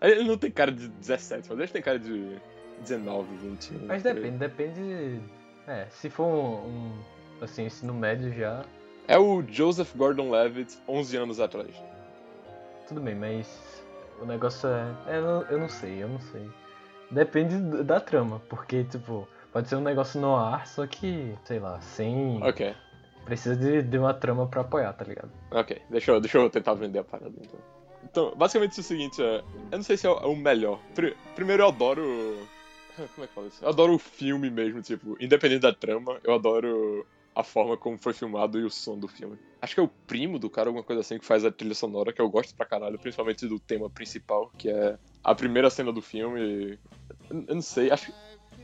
Ele 0.00 0.24
não 0.24 0.38
tem 0.38 0.50
cara 0.50 0.70
de 0.72 0.88
17, 0.88 1.48
mas 1.50 1.58
eles 1.58 1.70
têm 1.72 1.82
cara 1.82 1.98
de 1.98 2.40
19, 2.80 3.36
20. 3.36 3.72
Mas 3.86 4.02
depende, 4.02 4.38
depende. 4.38 5.20
É, 5.66 5.86
se 5.90 6.08
for 6.08 6.24
um, 6.26 6.66
um, 6.68 6.92
assim, 7.42 7.64
ensino 7.66 7.92
médio 7.92 8.32
já, 8.32 8.64
É 9.06 9.18
o 9.18 9.42
Joseph 9.46 9.94
Gordon 9.94 10.30
Levitt 10.30 10.78
11 10.88 11.16
anos 11.16 11.40
atrás. 11.40 11.74
tudo 12.88 13.00
bem, 13.00 13.14
mas 13.14 13.84
o 14.20 14.24
negócio 14.24 14.68
é. 14.68 14.94
é, 15.08 15.18
eu, 15.18 15.22
não- 15.22 15.42
eu 15.42 15.58
não 15.58 15.68
sei, 15.68 16.02
eu 16.02 16.08
não 16.08 16.20
sei. 16.20 16.48
Depende 17.10 17.82
da 17.82 18.00
trama, 18.00 18.40
porque, 18.48 18.84
tipo, 18.84 19.26
Pode 19.52 19.68
ser 19.68 19.74
um 19.74 19.80
negócio 19.80 20.20
no 20.20 20.36
ar, 20.36 20.64
só 20.68 20.86
que, 20.86 21.34
sei 21.44 21.58
lá, 21.58 21.80
sem. 21.80 22.40
Ok, 22.40 22.72
Precisa 23.30 23.54
de, 23.54 23.82
de 23.82 23.96
uma 23.96 24.12
trama 24.12 24.48
pra 24.48 24.62
apoiar, 24.62 24.92
tá 24.92 25.04
ligado? 25.04 25.30
ok. 25.52 25.80
Deixa 25.88 26.10
eu, 26.10 26.20
deixa 26.20 26.36
eu 26.38 26.50
tentar 26.50 26.74
vender 26.74 26.98
a 26.98 27.04
parada 27.04 27.32
então. 27.40 27.60
Então, 28.02 28.34
basicamente 28.34 28.76
é 28.76 28.80
o 28.80 28.84
seguinte, 28.84 29.22
é, 29.22 29.36
eu 29.70 29.78
não 29.78 29.82
sei 29.84 29.96
se 29.96 30.04
é 30.06 30.10
o, 30.10 30.32
é 30.32 30.36
melhor. 30.36 30.80
Pri- 30.96 31.16
primeiro 31.36 31.62
eu 31.62 31.68
adoro. 31.68 32.02
Como 33.14 33.24
é 33.24 33.28
que 33.28 33.34
fala 33.34 33.46
isso? 33.46 33.64
Eu 33.64 33.68
adoro 33.68 33.94
o 33.94 33.98
filme 34.00 34.50
mesmo, 34.50 34.82
tipo, 34.82 35.16
independente 35.22 35.60
da 35.60 35.72
trama, 35.72 36.18
eu 36.24 36.34
adoro 36.34 37.06
a 37.36 37.44
forma 37.44 37.76
como 37.76 37.96
foi 37.96 38.12
filmado 38.12 38.58
e 38.58 38.64
o 38.64 38.70
som 38.70 38.98
do 38.98 39.06
filme. 39.06 39.38
Acho 39.62 39.74
que 39.74 39.80
é 39.80 39.84
o 39.84 39.90
primo 40.08 40.36
do 40.38 40.50
cara, 40.50 40.68
alguma 40.68 40.82
coisa 40.84 41.00
assim, 41.00 41.16
que 41.18 41.24
faz 41.24 41.44
a 41.44 41.52
trilha 41.52 41.74
sonora, 41.76 42.12
que 42.12 42.20
eu 42.20 42.28
gosto 42.28 42.52
pra 42.56 42.66
caralho, 42.66 42.98
principalmente 42.98 43.46
do 43.46 43.60
tema 43.60 43.88
principal, 43.88 44.50
que 44.58 44.68
é 44.68 44.98
a 45.22 45.34
primeira 45.36 45.70
cena 45.70 45.92
do 45.92 46.02
filme. 46.02 46.76
Eu 47.30 47.54
não 47.54 47.62
sei, 47.62 47.92
acho 47.92 48.12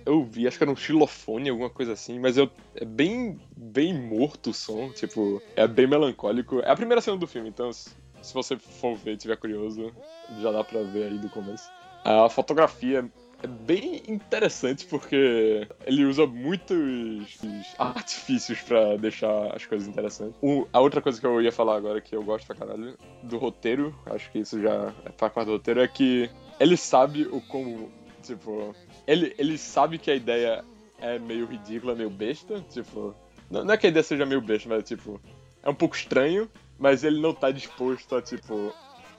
eu 0.07 0.23
vi, 0.25 0.47
acho 0.47 0.57
que 0.57 0.64
era 0.64 0.71
um 0.71 0.77
xilofone, 0.77 1.51
alguma 1.51 1.69
coisa 1.69 1.92
assim, 1.92 2.19
mas 2.19 2.38
eu, 2.38 2.49
é 2.77 2.85
bem, 2.85 3.38
bem 3.57 3.92
morto 3.92 4.51
o 4.51 4.55
som, 4.55 4.92
tipo, 4.92 5.42
é 5.57 5.66
bem 5.66 5.87
melancólico. 5.87 6.61
É 6.61 6.71
a 6.71 6.77
primeira 6.77 7.03
cena 7.03 7.16
do 7.16 7.27
filme, 7.27 7.49
então 7.49 7.73
se, 7.73 7.92
você 8.33 8.57
for 8.57 8.97
ver 8.97 9.14
e 9.14 9.16
tiver 9.16 9.37
curioso, 9.37 9.92
já 10.38 10.53
dá 10.53 10.62
pra 10.62 10.83
ver 10.83 11.05
aí 11.05 11.19
do 11.19 11.29
começo. 11.29 11.71
A 12.05 12.29
fotografia 12.29 13.05
é 13.42 13.47
bem 13.47 14.03
interessante 14.09 14.87
porque 14.87 15.66
ele 15.85 16.05
usa 16.05 16.27
muitos 16.27 17.37
artifícios 17.79 18.61
pra 18.61 18.97
deixar 18.97 19.55
as 19.55 19.66
coisas 19.66 19.88
interessantes. 19.88 20.37
A 20.73 20.81
outra 20.81 21.03
coisa 21.03 21.21
que 21.21 21.27
eu 21.27 21.42
ia 21.42 21.53
falar 21.53 21.77
agora 21.77 22.01
que 22.01 22.14
eu 22.14 22.23
gosto 22.23 22.47
pra 22.47 22.57
caralho 22.57 22.97
do 23.25 23.38
roteiro, 23.38 23.95
acho 24.07 24.31
que 24.31 24.38
isso 24.38 24.61
já 24.62 24.92
é 25.05 25.11
parte 25.11 25.45
do 25.45 25.53
roteiro, 25.53 25.81
é 25.81 25.88
que 25.88 26.31
ele 26.59 26.77
sabe 26.77 27.27
o 27.27 27.40
como, 27.40 27.90
tipo, 28.27 28.75
ele, 29.07 29.35
ele 29.39 29.57
sabe 29.59 29.99
que 29.99 30.11
a 30.11 30.15
ideia 30.15 30.65
é 30.99 31.19
meio 31.19 31.47
ridícula, 31.47 31.95
meio 31.95 32.11
besta, 32.11 32.65
tipo, 32.71 33.15
não, 33.51 33.65
não 33.65 33.75
é 33.75 33.77
que 33.77 33.87
a 33.87 33.91
ideia 33.91 34.03
seja 34.03 34.27
meio 34.27 34.41
besta, 34.41 34.69
mas 34.69 34.85
tipo, 34.85 35.21
é 35.62 35.71
um 35.71 35.75
pouco 35.75 35.97
estranho, 35.97 36.51
mas 36.79 37.05
ele 37.05 37.21
não 37.21 37.33
tá 37.33 37.51
disposto 37.51 38.17
a, 38.17 38.23
tipo, 38.23 38.73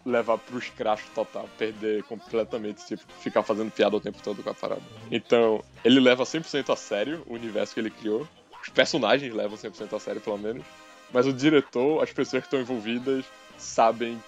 levar 0.06 0.38
pro 0.38 0.58
escracho 0.58 1.06
total, 1.14 1.50
perder 1.58 2.04
completamente, 2.04 2.86
tipo, 2.86 3.04
ficar 3.20 3.44
fazendo 3.44 3.72
piada 3.72 3.96
o 3.96 4.00
tempo 4.00 4.22
todo 4.24 4.42
com 4.42 4.50
a 4.50 4.54
parada. 4.54 4.82
Então, 5.12 5.64
ele 5.84 6.00
leva 6.00 6.24
100% 6.24 6.72
a 6.72 6.76
sério 6.76 7.24
o 7.28 7.34
universo 7.34 7.74
que 7.74 7.80
ele 7.80 7.90
criou, 7.90 8.28
os 8.62 8.70
personagens 8.70 9.34
levam 9.34 9.58
100% 9.58 9.96
a 9.96 10.00
sério, 10.00 10.22
pelo 10.22 10.38
menos, 10.38 10.66
mas 11.12 11.26
o 11.26 11.34
diretor, 11.34 12.04
as 12.04 12.12
pessoas 12.12 12.42
que 12.42 12.48
estão 12.48 12.60
envolvidas, 12.60 13.26
sabem 13.58 14.22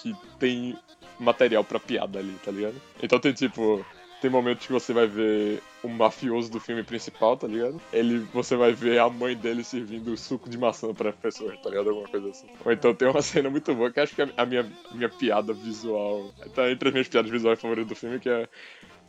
que 0.00 0.14
tem 0.38 0.76
material 1.18 1.64
pra 1.64 1.80
piada 1.80 2.18
ali, 2.18 2.34
tá 2.44 2.50
ligado? 2.50 2.80
Então 3.02 3.18
tem, 3.18 3.32
tipo, 3.32 3.84
tem 4.20 4.30
momentos 4.30 4.66
que 4.66 4.72
você 4.72 4.92
vai 4.92 5.06
ver 5.06 5.62
o 5.82 5.88
mafioso 5.88 6.50
do 6.50 6.58
filme 6.58 6.82
principal, 6.82 7.36
tá 7.36 7.46
ligado? 7.46 7.80
Ele, 7.92 8.18
você 8.32 8.56
vai 8.56 8.72
ver 8.72 8.98
a 8.98 9.08
mãe 9.08 9.36
dele 9.36 9.62
servindo 9.62 10.16
suco 10.16 10.50
de 10.50 10.58
maçã 10.58 10.92
pra 10.92 11.12
pessoas, 11.12 11.58
tá 11.60 11.70
ligado? 11.70 11.90
Alguma 11.90 12.08
coisa 12.08 12.30
assim. 12.30 12.48
Ou 12.64 12.72
então 12.72 12.94
tem 12.94 13.08
uma 13.08 13.22
cena 13.22 13.48
muito 13.48 13.74
boa 13.74 13.92
que 13.92 14.00
acho 14.00 14.14
que 14.14 14.22
é 14.22 14.28
a 14.36 14.44
minha, 14.44 14.66
minha 14.92 15.08
piada 15.08 15.52
visual. 15.52 16.32
Tá 16.54 16.70
entre 16.70 16.88
as 16.88 16.92
minhas 16.92 17.08
piadas 17.08 17.30
visuais 17.30 17.60
favoritas 17.60 17.88
do 17.88 17.94
filme, 17.94 18.18
que 18.18 18.28
é 18.28 18.48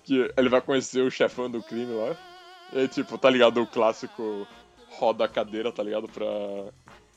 que 0.04 0.32
ele 0.38 0.50
vai 0.50 0.62
conhecer 0.62 1.02
o 1.02 1.12
chefão 1.12 1.50
do 1.50 1.62
crime 1.62 1.94
lá. 1.94 2.16
E 2.74 2.88
tipo, 2.88 3.18
tá 3.18 3.30
ligado? 3.30 3.62
O 3.62 3.68
clássico 3.68 4.48
roda 4.90 5.26
a 5.26 5.28
cadeira, 5.28 5.72
tá 5.72 5.84
ligado? 5.84 6.08
Pra. 6.08 6.28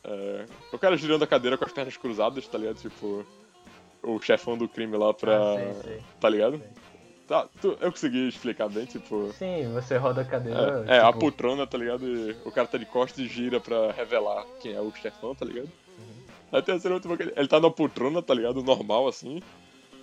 É, 0.04 0.46
o 0.72 0.78
cara 0.78 0.96
girando 0.96 1.22
a 1.22 1.26
cadeira 1.26 1.58
com 1.58 1.64
as 1.64 1.72
pernas 1.72 1.96
cruzadas, 1.96 2.46
tá 2.46 2.58
ligado? 2.58 2.76
Tipo, 2.76 3.24
o 4.02 4.20
chefão 4.20 4.56
do 4.56 4.68
crime 4.68 4.96
lá 4.96 5.12
pra. 5.12 5.36
Ah, 5.36 5.56
sei, 5.56 5.74
sei. 5.82 6.02
Tá 6.20 6.28
ligado? 6.28 6.58
Sei. 6.58 6.91
Tá, 7.28 7.46
tu- 7.60 7.78
eu 7.80 7.90
consegui 7.90 8.28
explicar 8.28 8.68
bem, 8.68 8.84
tipo. 8.84 9.32
Sim, 9.38 9.72
você 9.72 9.96
roda 9.96 10.22
a 10.22 10.24
cadeira. 10.24 10.84
É, 10.88 10.96
é, 10.96 11.00
a 11.00 11.06
tipo, 11.06 11.20
poltrona, 11.20 11.66
tá 11.66 11.78
ligado? 11.78 12.06
E 12.06 12.36
o 12.44 12.50
cara 12.50 12.66
tá 12.66 12.76
de 12.78 12.86
costas 12.86 13.24
e 13.24 13.28
gira 13.28 13.60
pra 13.60 13.92
revelar 13.92 14.44
quem 14.60 14.74
é 14.74 14.80
o 14.80 14.92
chefão, 14.92 15.34
tá 15.34 15.44
ligado? 15.44 15.70
Uhum. 15.98 16.22
Aí 16.52 16.62
tem 16.62 16.74
a 16.74 16.80
cena 16.80 16.94
muito 16.94 17.06
boa 17.08 17.16
que 17.16 17.22
ele, 17.22 17.32
ele 17.36 17.48
tá 17.48 17.60
na 17.60 17.70
poltrona, 17.70 18.20
tá 18.20 18.34
ligado? 18.34 18.62
Normal, 18.62 19.08
assim. 19.08 19.40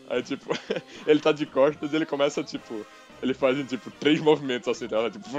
Aí, 0.10 0.24
tipo, 0.24 0.50
ele 1.06 1.20
tá 1.20 1.32
de 1.32 1.46
costas 1.46 1.94
e 1.94 1.96
ele 1.96 2.06
começa, 2.06 2.44
tipo... 2.44 2.86
Ele 3.22 3.34
faz, 3.34 3.58
tipo, 3.68 3.92
três 3.92 4.20
movimentos 4.22 4.68
assim, 4.70 4.88
tá 4.88 4.96
ligado? 4.98 5.14
Tipo... 5.22 5.30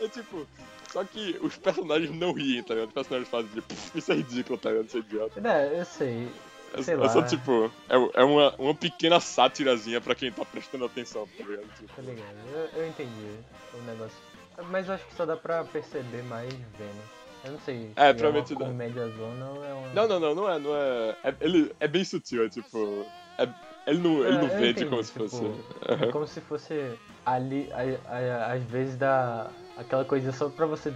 É 0.00 0.08
tipo... 0.08 0.46
Só 0.92 1.04
que 1.04 1.36
os 1.40 1.56
personagens 1.56 2.10
não 2.16 2.32
riem, 2.32 2.62
tá 2.62 2.74
ligado? 2.74 2.88
Os 2.88 2.94
personagens 2.94 3.28
fazem, 3.28 3.50
tipo... 3.50 3.74
Isso 3.94 4.12
é 4.12 4.16
ridículo, 4.16 4.58
tá 4.58 4.70
ligado? 4.70 4.86
Isso 4.86 4.96
é 4.96 5.00
idiota. 5.00 5.48
É, 5.48 5.80
eu 5.80 5.84
sei. 5.84 6.28
É, 6.74 6.82
Sei 6.82 6.94
é 6.94 6.96
lá. 6.96 7.08
só, 7.08 7.22
tipo... 7.22 7.70
É, 7.88 8.20
é 8.20 8.24
uma, 8.24 8.54
uma 8.58 8.74
pequena 8.74 9.18
sátirazinha 9.20 10.00
pra 10.00 10.14
quem 10.14 10.30
tá 10.32 10.44
prestando 10.44 10.84
atenção, 10.84 11.26
tá 11.36 11.44
ligado? 11.44 11.66
Tipo, 11.76 11.88
Tá 11.96 12.02
ligado? 12.02 12.36
Eu, 12.52 12.80
eu 12.82 12.88
entendi 12.88 13.34
o 13.74 13.82
negócio. 13.82 14.16
Mas 14.68 14.86
eu 14.88 14.94
acho 14.94 15.04
que 15.06 15.14
só 15.14 15.24
dá 15.26 15.36
pra 15.36 15.64
perceber 15.64 16.22
mais 16.24 16.52
vendo. 16.52 17.02
Eu 17.44 17.52
não 17.52 17.60
sei. 17.60 17.90
É, 17.96 18.08
se 18.08 18.14
provavelmente 18.18 18.52
é 18.52 18.56
uma 18.56 18.66
comédia 18.66 19.08
zona 19.08 19.50
ou 19.50 19.64
é 19.64 19.72
uma. 19.72 19.88
Não, 19.94 20.06
não, 20.08 20.20
não, 20.20 20.34
não 20.34 20.50
é, 20.50 20.58
não 20.58 20.76
é. 20.76 21.16
é- 21.24 21.34
ele 21.40 21.74
é 21.80 21.88
bem 21.88 22.04
sutil, 22.04 22.44
é 22.44 22.48
tipo. 22.50 23.06
é- 23.38 23.48
ele 23.86 23.98
não, 23.98 24.22
ele 24.22 24.36
É, 24.36 24.40
não 24.42 24.48
vende 24.48 24.84
como 24.84 25.02
se 25.02 25.12
tipo, 25.12 25.28
fosse. 25.28 25.50
É 25.88 26.12
como 26.12 26.26
se 26.26 26.40
fosse 26.42 26.98
ali, 27.24 27.70
a- 27.72 28.12
a- 28.14 28.52
às 28.52 28.62
vezes 28.64 28.96
dá 28.96 29.50
aquela 29.78 30.04
coisa 30.04 30.30
só 30.32 30.50
pra 30.50 30.66
você 30.66 30.92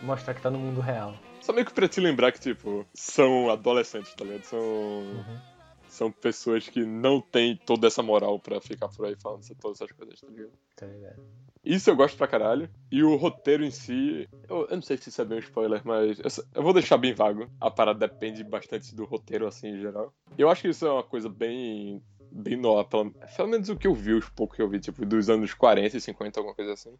mostrar 0.00 0.32
que 0.34 0.40
tá 0.40 0.48
no 0.50 0.58
mundo 0.58 0.80
real. 0.80 1.12
Só 1.40 1.52
meio 1.52 1.66
que 1.66 1.72
pra 1.72 1.88
te 1.88 2.00
lembrar 2.00 2.32
que, 2.32 2.40
tipo, 2.40 2.86
são 2.94 3.50
adolescentes, 3.50 4.14
tá 4.14 4.24
ligado? 4.24 4.44
São. 4.44 4.60
Uhum. 4.60 5.40
São 5.88 6.12
pessoas 6.12 6.68
que 6.68 6.84
não 6.84 7.20
têm 7.20 7.56
toda 7.56 7.88
essa 7.88 8.02
moral 8.02 8.38
pra 8.38 8.60
ficar 8.60 8.88
por 8.88 9.06
aí 9.06 9.16
falando 9.16 9.42
todas 9.60 9.80
essas 9.80 9.90
coisas, 9.90 10.20
tá 10.20 10.28
ligado? 10.28 10.52
Tá 10.76 10.86
ligado? 10.86 11.20
Isso 11.64 11.90
eu 11.90 11.96
gosto 11.96 12.16
pra 12.16 12.26
caralho. 12.26 12.70
E 12.90 13.02
o 13.02 13.16
roteiro 13.16 13.64
em 13.64 13.70
si. 13.70 14.28
Eu, 14.48 14.66
eu 14.68 14.76
não 14.76 14.82
sei 14.82 14.96
se 14.96 15.10
isso 15.10 15.20
é 15.20 15.24
bem 15.24 15.38
um 15.38 15.40
spoiler, 15.40 15.82
mas. 15.84 16.18
Eu, 16.18 16.44
eu 16.54 16.62
vou 16.62 16.72
deixar 16.72 16.96
bem 16.96 17.12
vago. 17.12 17.50
A 17.60 17.70
parada 17.70 18.08
depende 18.08 18.42
bastante 18.42 18.94
do 18.94 19.04
roteiro, 19.04 19.46
assim, 19.46 19.68
em 19.68 19.80
geral. 19.80 20.12
Eu 20.38 20.48
acho 20.48 20.62
que 20.62 20.68
isso 20.68 20.86
é 20.86 20.92
uma 20.92 21.02
coisa 21.02 21.28
bem. 21.28 22.02
Bem 22.30 22.56
nova. 22.56 22.84
Pelo, 22.84 23.10
pelo 23.10 23.48
menos 23.48 23.68
o 23.68 23.76
que 23.76 23.86
eu 23.86 23.94
vi, 23.94 24.14
os 24.14 24.28
poucos 24.28 24.56
que 24.56 24.62
eu 24.62 24.68
vi, 24.68 24.78
tipo, 24.78 25.04
dos 25.04 25.28
anos 25.28 25.52
40 25.54 25.96
e 25.96 26.00
50, 26.00 26.40
alguma 26.40 26.54
coisa 26.54 26.72
assim. 26.72 26.92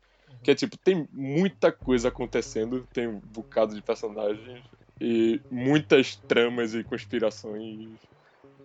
Que 0.43 0.51
é 0.51 0.55
tipo, 0.55 0.77
tem 0.77 1.09
muita 1.13 1.71
coisa 1.71 2.09
acontecendo, 2.09 2.87
tem 2.93 3.07
um 3.07 3.21
bocado 3.21 3.75
de 3.75 3.83
personagens. 3.83 4.63
E 5.01 5.41
muitas 5.51 6.17
tramas 6.17 6.75
e 6.75 6.85
conspirações. 6.85 7.89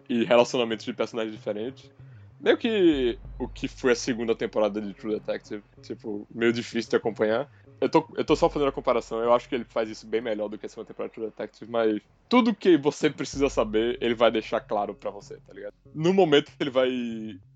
E 0.10 0.24
relacionamentos 0.24 0.86
de 0.86 0.94
personagens 0.94 1.36
diferentes. 1.36 1.90
Meio 2.40 2.58
que 2.58 3.18
o 3.40 3.48
que 3.48 3.68
foi 3.68 3.92
a 3.92 3.96
segunda 3.96 4.36
temporada 4.36 4.82
de 4.82 4.94
True 4.94 5.16
Detective, 5.16 5.64
tipo, 5.82 6.28
meio 6.34 6.54
difícil 6.54 6.90
de 6.90 6.96
acompanhar. 6.96 7.50
Eu 7.82 7.90
tô, 7.90 8.08
eu 8.16 8.24
tô 8.24 8.36
só 8.36 8.50
fazendo 8.50 8.70
a 8.70 8.74
comparação, 8.74 9.20
eu 9.20 9.34
acho 9.34 9.50
que 9.50 9.56
ele 9.56 9.66
faz 9.66 9.90
isso 9.90 10.08
bem 10.08 10.22
melhor 10.22 10.48
do 10.48 10.58
que 10.58 10.66
a 10.66 10.70
segunda 10.70 10.88
temporada 10.88 11.10
de 11.10 11.16
True 11.16 11.28
Detective, 11.28 11.70
mas 11.70 12.02
tudo 12.30 12.56
que 12.56 12.78
você 12.78 13.10
precisa 13.10 13.50
saber, 13.50 13.98
ele 14.02 14.16
vai 14.16 14.32
deixar 14.32 14.62
claro 14.62 14.96
pra 14.96 15.12
você, 15.12 15.36
tá 15.38 15.54
ligado? 15.54 15.74
No 15.94 16.14
momento 16.14 16.52
ele 16.60 16.70
vai 16.70 16.90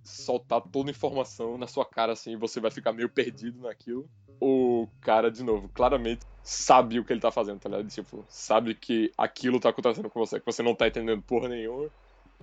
soltar 0.03 0.61
toda 0.61 0.89
a 0.89 0.91
informação 0.91 1.57
na 1.57 1.67
sua 1.67 1.85
cara, 1.85 2.13
assim, 2.13 2.33
e 2.33 2.37
você 2.37 2.59
vai 2.59 2.71
ficar 2.71 2.91
meio 2.91 3.09
perdido 3.09 3.61
naquilo. 3.61 4.09
O 4.41 4.87
cara, 5.01 5.29
de 5.29 5.43
novo, 5.43 5.69
claramente 5.69 6.21
sabe 6.43 6.99
o 6.99 7.05
que 7.05 7.13
ele 7.13 7.19
tá 7.19 7.31
fazendo, 7.31 7.59
tá 7.59 7.69
ligado? 7.69 7.89
Tipo, 7.89 8.25
sabe 8.27 8.73
que 8.73 9.11
aquilo 9.17 9.59
tá 9.59 9.69
acontecendo 9.69 10.09
com 10.09 10.19
você, 10.19 10.39
que 10.39 10.45
você 10.45 10.63
não 10.63 10.73
tá 10.73 10.87
entendendo 10.87 11.21
porra 11.21 11.49
nenhuma. 11.49 11.89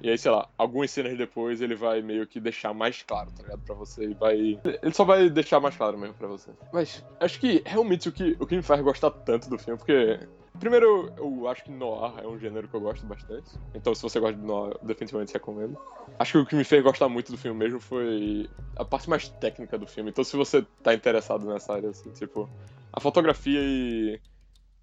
E 0.03 0.11
aí, 0.11 0.19
sei 0.19 0.31
lá, 0.31 0.47
algumas 0.59 0.91
cenas 0.91 1.17
depois 1.17 1.63
ele 1.63 1.75
vai 1.75 2.03
meio 2.03 2.27
que 2.27 2.39
deixar 2.39 2.75
mais 2.75 3.03
claro, 3.03 3.31
tá 3.31 3.43
ligado? 3.43 3.61
Pra 3.61 3.75
você. 3.75 4.05
E 4.05 4.15
vai. 4.15 4.61
Ele 4.83 4.93
só 4.93 5.05
vai 5.05 5.31
deixar 5.31 5.59
mais 5.59 5.77
claro 5.77 5.97
mesmo 5.97 6.15
pra 6.15 6.29
você. 6.29 6.51
Mas 6.71 7.03
acho 7.19 7.41
que 7.41 7.63
realmente 7.65 8.09
o 8.09 8.13
que, 8.13 8.37
o 8.39 8.47
que 8.47 8.57
me 8.57 8.63
faz 8.63 8.81
gostar 8.83 9.11
tanto 9.11 9.49
do 9.49 9.59
filme, 9.59 9.79
porque. 9.79 10.19
Primeiro, 10.59 11.13
eu 11.19 11.47
acho 11.49 11.65
que 11.65 11.71
noir 11.71 12.15
é 12.23 12.27
um 12.27 12.39
gênero 12.39 12.67
que 12.67 12.75
eu 12.75 12.81
gosto 12.81 13.05
bastante. 13.05 13.51
Então, 13.75 13.95
se 13.95 14.03
você 14.03 14.19
gosta 14.19 14.39
de 14.39 14.47
noir, 14.47 14.75
eu 14.81 14.89
definitivamente 14.89 15.35
recomendo. 15.35 15.77
Acho 16.19 16.33
que 16.33 16.39
o 16.39 16.47
que 16.47 16.57
me 16.57 16.65
fez 16.65 16.83
gostar 16.83 17.11
muito 17.11 17.31
do 17.31 17.37
filme 17.37 17.59
mesmo 17.59 17.79
foi 17.79 18.49
a 18.75 18.83
parte 18.83 19.09
mais 19.11 19.29
técnica 19.29 19.77
do 19.77 19.87
filme. 19.87 20.09
Então, 20.09 20.25
se 20.25 20.35
você 20.35 20.65
tá 20.83 20.95
interessado 20.95 21.45
nessa 21.45 21.75
área, 21.75 21.91
assim, 21.91 22.11
tipo, 22.11 22.49
a 22.91 23.01
fotografia 23.01 23.61
e 23.63 24.19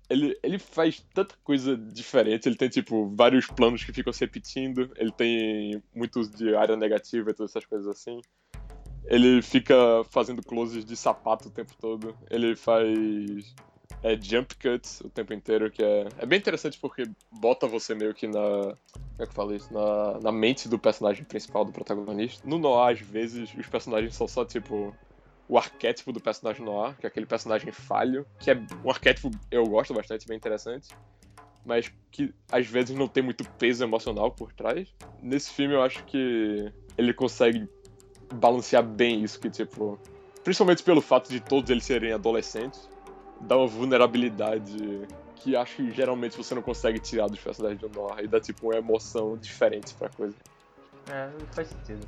ele, 0.09 0.37
ele 0.43 0.59
faz 0.59 1.03
tanta 1.13 1.35
coisa 1.43 1.75
diferente. 1.77 2.47
Ele 2.47 2.55
tem, 2.55 2.69
tipo, 2.69 3.13
vários 3.15 3.47
planos 3.47 3.83
que 3.83 3.93
ficam 3.93 4.11
se 4.13 4.21
repetindo. 4.21 4.91
Ele 4.97 5.11
tem 5.11 5.81
muito 5.93 6.19
uso 6.19 6.35
de 6.35 6.55
área 6.55 6.75
negativa 6.75 7.31
e 7.31 7.33
todas 7.33 7.51
essas 7.51 7.65
coisas 7.65 7.87
assim. 7.87 8.21
Ele 9.05 9.41
fica 9.41 9.75
fazendo 10.09 10.41
closes 10.41 10.85
de 10.85 10.95
sapato 10.95 11.47
o 11.47 11.51
tempo 11.51 11.73
todo. 11.79 12.15
Ele 12.29 12.55
faz 12.55 13.53
é, 14.01 14.19
jump 14.21 14.55
cuts 14.55 15.01
o 15.01 15.09
tempo 15.09 15.33
inteiro, 15.33 15.71
que 15.71 15.83
é, 15.83 16.07
é 16.17 16.25
bem 16.25 16.39
interessante 16.39 16.77
porque 16.79 17.03
bota 17.31 17.67
você 17.67 17.95
meio 17.95 18.13
que 18.13 18.27
na. 18.27 18.75
Como 18.93 19.19
é 19.19 19.23
que 19.23 19.31
eu 19.31 19.33
falo 19.33 19.55
isso? 19.55 19.73
Na, 19.73 20.19
na 20.19 20.31
mente 20.31 20.67
do 20.67 20.77
personagem 20.77 21.23
principal, 21.23 21.63
do 21.63 21.71
protagonista. 21.71 22.47
No 22.47 22.57
Noir, 22.57 22.93
às 22.93 22.99
vezes, 22.99 23.53
os 23.53 23.67
personagens 23.67 24.15
são 24.15 24.27
só, 24.27 24.43
tipo, 24.43 24.93
o 25.53 25.57
arquétipo 25.59 26.11
do 26.11 26.19
personagem 26.19 26.65
noir, 26.65 26.97
que 26.97 27.05
é 27.05 27.07
aquele 27.07 27.27
personagem 27.27 27.71
falho, 27.71 28.25
que 28.39 28.49
é 28.49 28.59
um 28.83 28.89
arquétipo 28.89 29.29
eu 29.51 29.63
gosto 29.67 29.93
bastante, 29.93 30.27
bem 30.27 30.35
interessante, 30.35 30.87
mas 31.63 31.93
que 32.11 32.33
às 32.51 32.65
vezes 32.65 32.97
não 32.97 33.07
tem 33.07 33.21
muito 33.21 33.47
peso 33.59 33.83
emocional 33.83 34.31
por 34.31 34.51
trás. 34.51 34.87
Nesse 35.21 35.51
filme 35.51 35.75
eu 35.75 35.83
acho 35.83 36.03
que 36.05 36.73
ele 36.97 37.13
consegue 37.13 37.69
balancear 38.33 38.81
bem 38.81 39.23
isso, 39.23 39.39
que 39.39 39.47
tipo. 39.47 39.99
Principalmente 40.43 40.81
pelo 40.81 41.01
fato 41.01 41.29
de 41.29 41.39
todos 41.39 41.69
eles 41.69 41.85
serem 41.85 42.13
adolescentes, 42.13 42.89
dá 43.39 43.55
uma 43.55 43.67
vulnerabilidade 43.67 45.07
que 45.35 45.55
acho 45.55 45.75
que 45.75 45.91
geralmente 45.91 46.35
você 46.35 46.55
não 46.55 46.63
consegue 46.63 46.97
tirar 46.97 47.27
dos 47.27 47.39
personagens 47.39 47.79
de 47.79 47.87
Noir 47.95 48.23
e 48.23 48.27
dá 48.27 48.41
tipo 48.41 48.71
uma 48.71 48.75
emoção 48.75 49.37
diferente 49.37 49.93
pra 49.93 50.09
coisa. 50.09 50.35
É, 51.11 51.29
faz 51.53 51.67
sentido. 51.67 52.07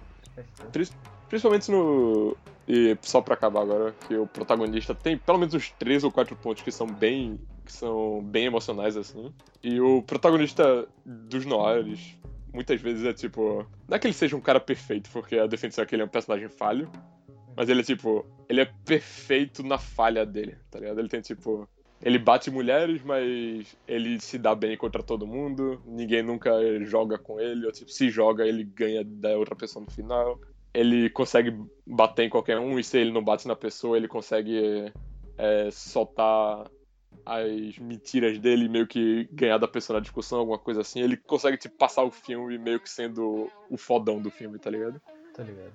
Principalmente 1.29 1.71
no. 1.71 2.37
E 2.67 2.97
só 3.01 3.21
pra 3.21 3.35
acabar 3.35 3.61
agora, 3.61 3.95
que 4.07 4.15
o 4.15 4.25
protagonista 4.25 4.95
tem 4.95 5.17
pelo 5.17 5.37
menos 5.37 5.53
uns 5.53 5.69
três 5.71 6.03
ou 6.03 6.11
quatro 6.11 6.35
pontos 6.35 6.63
que 6.63 6.71
são 6.71 6.87
bem. 6.87 7.39
que 7.63 7.71
são 7.71 8.21
bem 8.23 8.45
emocionais, 8.45 8.97
assim. 8.97 9.33
E 9.63 9.79
o 9.79 10.01
protagonista 10.01 10.87
dos 11.05 11.45
noirs, 11.45 12.17
muitas 12.53 12.81
vezes 12.81 13.05
é 13.05 13.13
tipo. 13.13 13.65
Não 13.87 13.95
é 13.95 13.99
que 13.99 14.07
ele 14.07 14.13
seja 14.13 14.35
um 14.35 14.41
cara 14.41 14.59
perfeito, 14.59 15.09
porque 15.11 15.37
a 15.37 15.47
definição 15.47 15.83
é 15.83 15.87
que 15.87 15.95
ele 15.95 16.01
é 16.01 16.05
um 16.05 16.09
personagem 16.09 16.49
falho. 16.49 16.89
Mas 17.55 17.69
ele 17.69 17.81
é 17.81 17.83
tipo. 17.83 18.25
Ele 18.49 18.61
é 18.61 18.65
perfeito 18.85 19.63
na 19.63 19.77
falha 19.77 20.25
dele, 20.25 20.57
tá 20.69 20.79
ligado? 20.79 20.99
Ele 20.99 21.09
tem 21.09 21.21
tipo. 21.21 21.67
Ele 22.05 22.19
bate 22.19 22.51
mulheres, 22.51 23.01
mas 23.03 23.75
ele 23.87 24.19
se 24.19 24.37
dá 24.37 24.53
bem 24.53 24.77
contra 24.77 25.01
todo 25.01 25.25
mundo. 25.25 25.81
Ninguém 25.83 26.21
nunca 26.21 26.51
joga 26.85 27.17
com 27.17 27.39
ele. 27.39 27.65
Ou, 27.65 27.71
tipo, 27.71 27.89
se 27.89 28.11
joga, 28.11 28.45
ele 28.45 28.63
ganha 28.63 29.03
da 29.03 29.35
outra 29.35 29.55
pessoa 29.55 29.83
no 29.83 29.91
final. 29.91 30.39
Ele 30.71 31.09
consegue 31.09 31.59
bater 31.83 32.25
em 32.25 32.29
qualquer 32.29 32.59
um, 32.59 32.77
e 32.77 32.83
se 32.83 32.99
ele 32.99 33.11
não 33.11 33.23
bate 33.23 33.47
na 33.47 33.55
pessoa, 33.55 33.97
ele 33.97 34.07
consegue 34.07 34.93
é, 35.35 35.69
soltar 35.71 36.69
as 37.25 37.79
mentiras 37.79 38.37
dele, 38.37 38.69
meio 38.69 38.85
que 38.85 39.27
ganhar 39.31 39.57
da 39.57 39.67
pessoa 39.67 39.97
na 39.97 40.03
discussão, 40.03 40.37
alguma 40.37 40.59
coisa 40.59 40.81
assim. 40.81 41.01
Ele 41.01 41.17
consegue 41.17 41.57
tipo, 41.57 41.75
passar 41.75 42.03
o 42.03 42.11
filme 42.11 42.55
meio 42.59 42.79
que 42.79 42.89
sendo 42.89 43.49
o 43.67 43.77
fodão 43.77 44.21
do 44.21 44.29
filme, 44.29 44.59
tá 44.59 44.69
ligado? 44.69 45.01
Tá 45.33 45.41
ligado. 45.41 45.73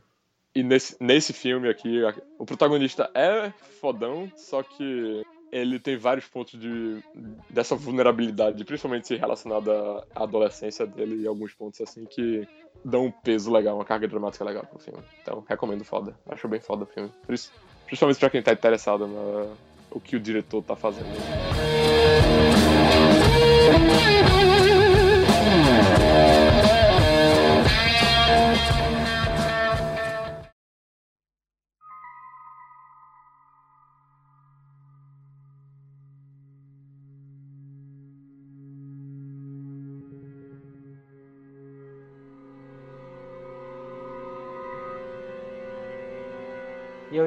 E 0.54 0.62
nesse, 0.62 0.96
nesse 1.00 1.32
filme 1.32 1.68
aqui, 1.68 2.00
o 2.38 2.46
protagonista 2.46 3.10
é 3.14 3.50
fodão, 3.80 4.30
só 4.36 4.62
que 4.62 5.24
ele 5.52 5.78
tem 5.78 5.96
vários 5.96 6.26
pontos 6.26 6.58
de, 6.58 7.02
dessa 7.48 7.74
vulnerabilidade, 7.74 8.64
principalmente 8.64 9.14
relacionada 9.16 9.72
à 10.14 10.22
adolescência 10.22 10.86
dele 10.86 11.22
e 11.22 11.26
alguns 11.26 11.52
pontos 11.52 11.80
assim 11.80 12.04
que 12.04 12.46
dão 12.84 13.06
um 13.06 13.10
peso 13.10 13.50
legal, 13.52 13.76
uma 13.76 13.84
carga 13.84 14.06
dramática 14.08 14.44
legal 14.44 14.64
pro 14.64 14.78
filme. 14.78 15.02
Então, 15.22 15.44
recomendo 15.48 15.84
foda. 15.84 16.14
Acho 16.28 16.46
bem 16.48 16.60
foda 16.60 16.84
o 16.84 16.86
filme. 16.86 17.10
Pris- 17.26 17.52
Principalmente 17.86 18.20
pra 18.20 18.30
quem 18.30 18.40
tá 18.42 18.52
interessado 18.52 19.06
no 19.08 19.52
o 19.90 19.98
que 19.98 20.14
o 20.14 20.20
diretor 20.20 20.62
tá 20.62 20.76
fazendo. 20.76 21.08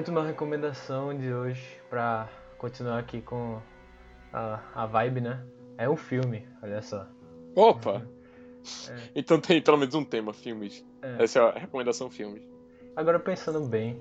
Última 0.03 0.21
recomendação 0.21 1.17
de 1.17 1.33
hoje, 1.33 1.79
pra 1.89 2.27
continuar 2.57 2.99
aqui 2.99 3.21
com 3.21 3.61
a, 4.33 4.59
a 4.75 4.85
vibe, 4.85 5.21
né? 5.21 5.41
É 5.77 5.89
um 5.89 5.95
filme, 5.95 6.45
olha 6.61 6.81
só. 6.81 7.07
Opa! 7.55 8.05
Então 9.15 9.39
tem 9.39 9.61
pelo 9.61 9.77
menos 9.77 9.95
um 9.95 10.03
tema, 10.03 10.33
filmes. 10.33 10.85
É. 11.01 11.23
Essa 11.23 11.39
é 11.39 11.41
a 11.43 11.51
recomendação 11.53 12.09
filmes. 12.09 12.43
Agora 12.97 13.17
pensando 13.17 13.65
bem, 13.65 13.97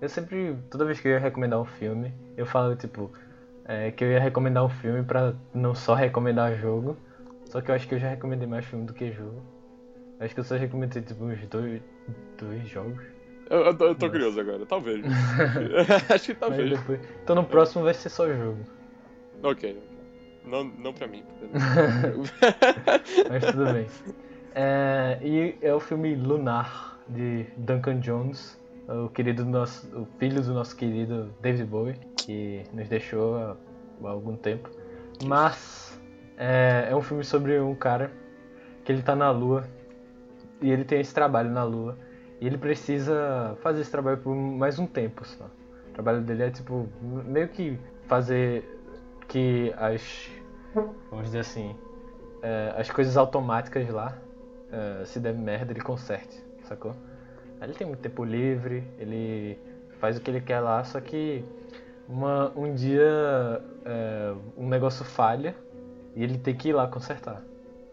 eu 0.00 0.08
sempre, 0.08 0.56
toda 0.70 0.86
vez 0.86 0.98
que 1.00 1.08
eu 1.08 1.12
ia 1.12 1.18
recomendar 1.18 1.60
um 1.60 1.66
filme, 1.66 2.14
eu 2.34 2.46
falo 2.46 2.74
tipo, 2.74 3.12
é, 3.66 3.90
que 3.90 4.02
eu 4.04 4.10
ia 4.10 4.20
recomendar 4.20 4.64
um 4.64 4.70
filme 4.70 5.02
pra 5.02 5.34
não 5.52 5.74
só 5.74 5.92
recomendar 5.92 6.56
jogo, 6.56 6.96
só 7.44 7.60
que 7.60 7.70
eu 7.70 7.74
acho 7.74 7.86
que 7.86 7.94
eu 7.94 7.98
já 7.98 8.08
recomendei 8.08 8.48
mais 8.48 8.64
filme 8.64 8.86
do 8.86 8.94
que 8.94 9.12
jogo. 9.12 9.42
Acho 10.18 10.32
que 10.32 10.40
eu 10.40 10.44
só 10.44 10.56
recomendei 10.56 11.02
tipo 11.02 11.22
uns 11.26 11.46
dois, 11.46 11.82
dois 12.38 12.66
jogos. 12.68 13.04
Eu, 13.52 13.66
eu 13.66 13.76
tô, 13.76 13.84
eu 13.88 13.94
tô 13.94 14.08
curioso 14.08 14.40
agora, 14.40 14.64
talvez. 14.64 15.04
Acho 16.08 16.26
que 16.28 16.34
talvez. 16.34 16.70
depois... 16.70 16.98
Então 17.22 17.36
no 17.36 17.44
próximo 17.44 17.84
vai 17.84 17.92
ser 17.92 18.08
só 18.08 18.26
jogo. 18.26 18.60
Ok. 19.42 19.78
Não, 20.46 20.64
não 20.64 20.94
pra 20.94 21.06
mim. 21.06 21.22
Mas 23.28 23.44
tudo 23.44 23.72
bem. 23.74 23.86
É, 24.54 25.18
e 25.22 25.58
é 25.60 25.74
o 25.74 25.78
filme 25.78 26.14
Lunar, 26.14 26.98
de 27.06 27.44
Duncan 27.58 28.00
Jones, 28.00 28.58
o 28.88 29.10
querido 29.10 29.44
nosso, 29.44 29.86
o 29.98 30.06
filho 30.18 30.42
do 30.42 30.54
nosso 30.54 30.74
querido 30.74 31.30
David 31.42 31.66
Bowie, 31.66 31.96
que 32.16 32.62
nos 32.72 32.88
deixou 32.88 33.36
há, 33.36 33.56
há 34.02 34.08
algum 34.08 34.34
tempo. 34.34 34.70
Mas 35.24 36.00
é, 36.38 36.88
é 36.90 36.96
um 36.96 37.02
filme 37.02 37.22
sobre 37.22 37.60
um 37.60 37.74
cara 37.74 38.10
que 38.82 38.90
ele 38.90 39.02
tá 39.02 39.14
na 39.14 39.30
lua 39.30 39.64
e 40.62 40.70
ele 40.70 40.84
tem 40.84 41.00
esse 41.00 41.12
trabalho 41.12 41.50
na 41.50 41.64
lua 41.64 41.98
e 42.42 42.46
ele 42.48 42.58
precisa 42.58 43.56
fazer 43.62 43.82
esse 43.82 43.90
trabalho 43.90 44.18
por 44.18 44.34
mais 44.34 44.76
um 44.76 44.84
tempo 44.84 45.24
só. 45.24 45.44
O 45.44 45.92
trabalho 45.92 46.22
dele 46.22 46.42
é 46.42 46.50
tipo 46.50 46.88
meio 47.00 47.46
que 47.46 47.78
fazer 48.08 48.80
que 49.28 49.72
as 49.76 50.28
vamos 51.08 51.26
dizer 51.26 51.38
assim 51.38 51.76
é, 52.42 52.74
as 52.76 52.90
coisas 52.90 53.16
automáticas 53.16 53.88
lá 53.90 54.18
é, 54.72 55.04
se 55.04 55.20
der 55.20 55.32
merda 55.32 55.72
ele 55.72 55.80
conserte, 55.80 56.44
sacou? 56.64 56.96
Ele 57.60 57.74
tem 57.74 57.86
muito 57.86 58.00
tempo 58.00 58.24
livre, 58.24 58.82
ele 58.98 59.56
faz 60.00 60.16
o 60.16 60.20
que 60.20 60.28
ele 60.28 60.40
quer 60.40 60.58
lá, 60.58 60.82
só 60.82 61.00
que 61.00 61.44
uma, 62.08 62.50
um 62.56 62.74
dia 62.74 63.62
é, 63.84 64.34
um 64.56 64.68
negócio 64.68 65.04
falha 65.04 65.54
e 66.16 66.24
ele 66.24 66.38
tem 66.38 66.56
que 66.56 66.70
ir 66.70 66.72
lá 66.72 66.88
consertar, 66.88 67.40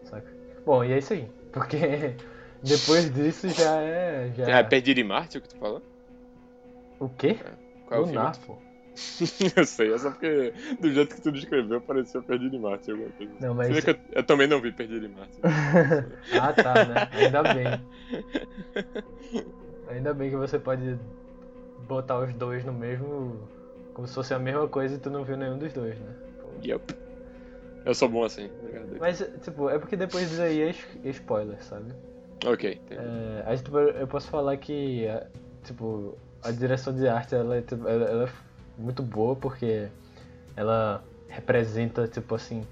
saca? 0.02 0.26
Bom, 0.66 0.82
e 0.82 0.92
é 0.92 0.98
isso 0.98 1.12
aí, 1.12 1.30
porque 1.52 2.16
depois 2.62 3.12
disso 3.12 3.48
já 3.48 3.76
é. 3.80 4.32
Já... 4.36 4.58
É 4.58 4.62
Perdido 4.62 5.00
em 5.00 5.04
Marte 5.04 5.38
o 5.38 5.40
que 5.40 5.48
tu 5.48 5.56
falou? 5.56 5.82
O 6.98 7.08
quê? 7.08 7.38
Qual 7.86 8.00
é 8.00 8.04
o 8.04 8.06
filme? 8.06 8.60
eu 9.56 9.64
sei, 9.64 9.94
é 9.94 9.98
só 9.98 10.10
porque 10.10 10.52
do 10.78 10.92
jeito 10.92 11.14
que 11.14 11.22
tu 11.22 11.32
descreveu 11.32 11.80
parecia 11.80 12.20
Perdido 12.20 12.56
em 12.56 12.58
Marte 12.58 12.90
alguma 12.90 13.10
coisa. 13.12 13.32
assim. 13.32 13.44
Não, 13.44 13.54
mas- 13.54 13.68
Você 13.68 13.74
vê 13.74 13.82
que 13.82 13.90
eu, 13.90 14.18
eu 14.18 14.22
também 14.24 14.46
não 14.46 14.60
vi 14.60 14.72
Perdido 14.72 15.06
em 15.06 15.08
Marte. 15.08 15.38
ah, 16.38 16.52
tá, 16.52 16.84
né? 16.84 17.08
Ainda 17.12 17.42
bem. 17.54 17.66
Ainda 19.88 20.12
bem 20.12 20.30
que 20.30 20.36
você 20.36 20.58
pode 20.58 20.98
botar 21.88 22.18
os 22.18 22.34
dois 22.34 22.64
no 22.64 22.72
mesmo. 22.72 23.48
Como 23.94 24.06
se 24.06 24.14
fosse 24.14 24.34
a 24.34 24.38
mesma 24.38 24.68
coisa 24.68 24.94
e 24.94 24.98
tu 24.98 25.10
não 25.10 25.24
viu 25.24 25.36
nenhum 25.36 25.58
dos 25.58 25.72
dois, 25.72 25.98
né? 25.98 26.14
Yep. 26.64 26.94
Eu 27.84 27.94
sou 27.94 28.08
bom 28.08 28.24
assim, 28.24 28.50
obrigado. 28.60 28.96
Mas, 29.00 29.18
tipo, 29.42 29.70
é 29.70 29.78
porque 29.78 29.96
depois 29.96 30.28
disso 30.28 30.42
aí 30.42 30.60
é, 30.60 30.68
é 30.68 31.10
spoiler, 31.10 31.62
sabe? 31.64 31.92
Ok. 32.46 32.80
É, 32.90 33.42
aí, 33.46 33.58
tipo, 33.58 33.78
eu 33.78 34.06
posso 34.06 34.28
falar 34.28 34.56
que, 34.56 35.04
é, 35.06 35.26
tipo, 35.64 36.16
a 36.42 36.50
direção 36.50 36.94
de 36.94 37.06
arte, 37.08 37.34
ela 37.34 37.56
é, 37.56 37.62
tipo, 37.62 37.86
ela, 37.86 38.04
ela 38.04 38.24
é 38.24 38.30
muito 38.78 39.02
boa 39.02 39.36
porque 39.36 39.88
ela 40.56 41.04
representa, 41.28 42.08
tipo 42.08 42.34
assim... 42.34 42.62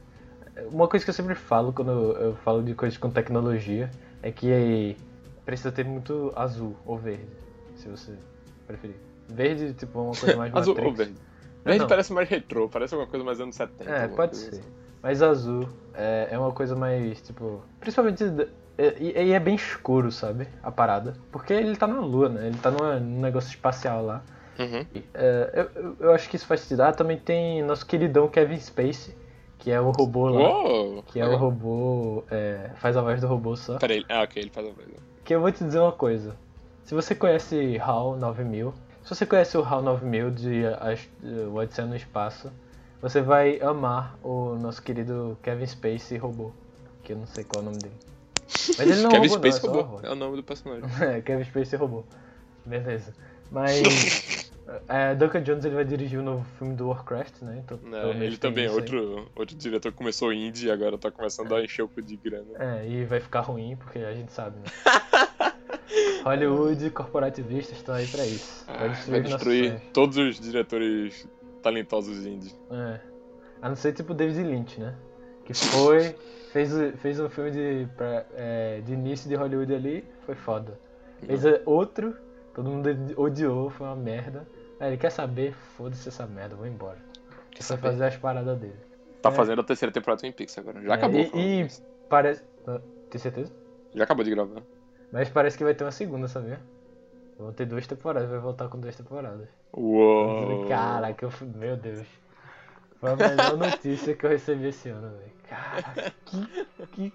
Uma 0.73 0.89
coisa 0.89 1.05
que 1.05 1.11
eu 1.11 1.15
sempre 1.15 1.35
falo 1.35 1.73
quando 1.73 1.91
eu, 1.91 2.35
falo 2.37 2.63
de 2.63 2.75
coisas 2.75 2.99
com 2.99 3.09
tecnologia 3.11 3.89
é 4.23 4.33
que 4.33 4.97
precisa 5.45 5.71
ter 5.71 5.85
muito 5.85 6.33
azul 6.35 6.75
ou 6.85 6.99
verde, 6.99 7.29
se 7.77 7.89
você 7.89 8.13
preferir. 8.67 8.97
Verde, 9.29 9.73
tipo, 9.75 9.99
é 9.99 10.03
uma 10.03 10.17
coisa 10.17 10.37
mais 10.37 10.53
Azul 10.57 10.75
Matrix. 10.75 10.91
ou 10.91 10.97
verde? 10.97 11.21
Verde 11.65 11.81
não. 11.81 11.87
parece 11.87 12.13
mais 12.13 12.29
retrô, 12.29 12.69
parece 12.69 12.95
alguma 12.95 13.09
coisa 13.09 13.25
mais 13.25 13.41
anos 13.41 13.55
70. 13.55 13.91
É, 13.91 14.09
pode 14.09 14.37
ser. 14.37 14.49
assim. 14.49 14.63
Mas 15.03 15.23
azul 15.23 15.69
é, 15.95 16.29
é 16.33 16.39
uma 16.39 16.53
coisa 16.53 16.75
mais, 16.75 17.21
tipo. 17.23 17.63
Principalmente. 17.81 18.25
É- 18.79 18.97
E 18.99 19.29
e 19.29 19.33
é, 19.33 19.41
bem 19.41 19.55
escuro, 19.57 20.11
sabe? 20.13 20.47
A 20.63 20.71
parada. 20.71 21.17
Porque 21.33 21.53
ele 21.53 21.77
tá 21.77 21.87
na 21.87 22.01
lua, 22.01 22.29
né? 22.29 22.47
Ele 22.47 22.59
tá 22.59 22.71
numa- 22.71 22.99
num 23.01 23.21
negócio 23.21 23.51
espacial 23.51 24.05
lá. 24.05 24.23
Uhum. 24.59 24.85
É, 25.15 25.69
eu, 25.77 25.97
eu- 26.01 26.15
acho 26.15 26.29
que 26.29 26.37
isso 26.37 26.47
faz 26.47 26.61
sentido. 26.63 26.81
Ah, 26.83 26.93
também 26.93 27.19
tem 27.19 27.63
nosso 27.63 27.85
queridão 27.87 28.29
Kevin 28.29 28.59
Spacey, 28.59 29.15
que 29.59 29.71
é 29.71 29.81
o 29.81 29.91
robô 29.91 30.29
lá. 30.29 30.49
Uou! 30.49 31.03
Que 31.05 31.21
é 31.21 31.27
o 31.27 31.37
robô. 31.37 32.25
é, 32.31 32.71
faz 32.77 32.97
a 32.97 33.03
voz 33.03 33.21
do 33.21 33.27
robô 33.27 33.55
só. 33.57 33.79
Peraí, 33.79 34.05
ah, 34.09 34.23
ok, 34.23 34.43
ele 34.43 34.51
faz 34.51 34.67
a 34.67 34.71
voz. 34.71 34.89
Que 35.25 35.35
eu 35.35 35.41
vou 35.41 35.53
te 35.53 35.63
dizer 35.65 35.79
uma 35.81 35.93
coisa. 35.93 36.35
Se 36.85 36.95
você 36.95 37.15
conhece 37.15 37.79
HAL 37.79 38.17
9000, 38.17 38.73
se 39.03 39.15
você 39.15 39.27
conhece 39.27 39.57
o 39.59 39.63
HAL 39.63 39.83
9000 39.83 40.31
de 40.31 40.63
de 40.63 41.41
O 41.49 41.55
Odisseia 41.57 41.87
no 41.87 41.95
Espaço, 41.97 42.51
você 43.01 43.21
vai 43.21 43.61
amar 43.61 44.17
o 44.25 44.55
nosso 44.57 44.83
querido 44.83 45.37
Kevin 45.43 45.67
Spacey 45.67 46.19
robô. 46.19 46.51
Que 47.05 47.13
eu 47.13 47.17
não 47.17 47.27
sei 47.27 47.45
qual 47.45 47.61
é 47.61 47.63
o 47.63 47.65
nome 47.67 47.79
dele. 47.79 47.95
Mas 48.79 48.81
ele 48.81 49.03
não 49.03 49.11
é 49.11 49.13
Kevin 49.15 49.29
robô, 49.29 49.39
Space 49.51 49.67
não, 49.67 49.73
é 49.73 49.77
roubou. 49.83 50.01
É 50.03 50.11
o 50.11 50.15
nome 50.15 50.37
do 50.37 50.43
personagem. 50.43 50.85
É, 51.01 51.21
Kevin 51.21 51.45
Spacey 51.45 51.79
robô. 51.79 52.05
Beleza. 52.65 53.15
Mas. 53.51 54.51
é, 54.89 55.15
Duncan 55.15 55.43
Jones 55.43 55.65
ele 55.65 55.75
vai 55.75 55.85
dirigir 55.85 56.19
o 56.19 56.23
novo 56.23 56.45
filme 56.59 56.75
do 56.75 56.89
Warcraft, 56.89 57.43
né? 57.43 57.63
Então, 57.65 57.79
É, 57.93 58.25
ele 58.25 58.37
também 58.37 58.67
é 58.67 58.71
outro, 58.71 59.29
outro 59.37 59.57
diretor 59.57 59.93
que 59.93 59.99
começou 59.99 60.33
indie 60.33 60.69
e 60.69 60.71
agora 60.71 60.97
tá 60.99 61.11
começando 61.11 61.55
a 61.55 61.63
encher 61.63 61.83
o 61.83 61.89
cu 61.89 62.03
de 62.03 62.17
grana. 62.17 62.47
É, 62.59 62.89
e 62.89 63.05
vai 63.05 63.21
ficar 63.21 63.41
ruim, 63.41 63.77
porque 63.77 63.99
a 63.99 64.13
gente 64.15 64.33
sabe, 64.33 64.57
né? 64.59 64.65
Hollywood 66.25 66.91
corporativistas 66.91 67.79
estão 67.79 67.95
aí 67.95 68.07
pra 68.07 68.27
isso. 68.27 68.65
Ah, 68.69 68.79
Vai 68.79 68.89
destruir, 68.91 69.23
vai 69.23 69.23
destruir 69.23 69.81
todos 69.93 70.17
os 70.17 70.41
diretores 70.41 71.27
talentosos 71.63 72.27
indie. 72.27 72.55
É. 72.71 73.01
A 73.63 73.69
não 73.69 73.77
ser 73.77 73.93
tipo 73.93 74.15
David 74.15 74.43
Lynch, 74.43 74.79
né? 74.79 74.95
Que 75.49 75.55
foi, 75.55 76.15
fez, 76.53 76.71
fez 77.01 77.19
um 77.19 77.29
filme 77.31 77.51
de, 77.51 77.89
pra- 77.97 78.25
é, 78.37 78.81
de 78.85 78.93
início 78.93 79.29
de 79.29 79.35
Hollywood 79.35 79.75
ali, 79.75 80.05
foi 80.27 80.35
foda. 80.35 80.79
Fez 81.25 81.43
outro, 81.65 82.15
todo 82.55 82.69
mundo 82.71 82.89
odiou, 83.17 83.71
foi 83.71 83.87
uma 83.87 83.97
merda. 83.97 84.47
Aí 84.79 84.91
ele 84.91 84.97
quer 84.99 85.11
saber, 85.11 85.55
foda-se 85.77 86.07
essa 86.09 86.27
merda, 86.27 86.55
vou 86.55 86.67
embora. 86.67 86.99
Quer 87.51 87.63
só 87.63 87.75
saber? 87.77 87.89
fazer 87.89 88.05
as 88.05 88.17
paradas 88.17 88.59
dele. 88.59 88.77
Tá 89.23 89.31
É. 89.31 89.33
fazendo 89.33 89.61
a 89.63 89.65
terceira 89.65 89.91
temporada 89.91 90.19
do 90.19 90.21
Twin 90.21 90.33
Peaks 90.33 90.59
agora. 90.59 90.81
Já 90.83 90.93
É, 90.93 90.95
acabou. 90.95 91.19
e- 91.21 91.63
e-. 91.63 91.69
Parece. 92.11 92.43
Tem 93.11 93.19
certeza? 93.19 93.51
Já 93.95 94.05
acabou 94.05 94.23
de 94.23 94.31
gravar. 94.31 94.61
Mas 95.11 95.31
parece 95.31 95.57
que 95.57 95.65
vai 95.65 95.73
ter 95.75 95.83
uma 95.85 95.91
segunda, 95.91 96.29
sabia? 96.29 96.61
Vão 97.39 97.53
ter 97.55 97.65
duas 97.65 97.87
temporadas, 97.87 98.29
vai 98.29 98.39
voltar 98.39 98.69
com 98.69 98.79
duas 98.79 98.95
temporadas. 98.95 99.49
Uou. 99.73 100.67
Caraca, 100.69 101.25
eu 101.25 101.33
meu 101.57 101.77
Deus. 101.77 102.07
Foi 103.01 103.11
a 103.13 103.17
melhor 103.17 103.57
notícia 103.57 104.15
que 104.15 104.27
eu 104.27 104.31
recebi 104.31 104.69
esse 104.69 104.89
ano, 104.89 105.17
velho. 105.17 105.33
Caraca, 105.49 106.13
que, 106.27 106.87
que. 106.93 107.13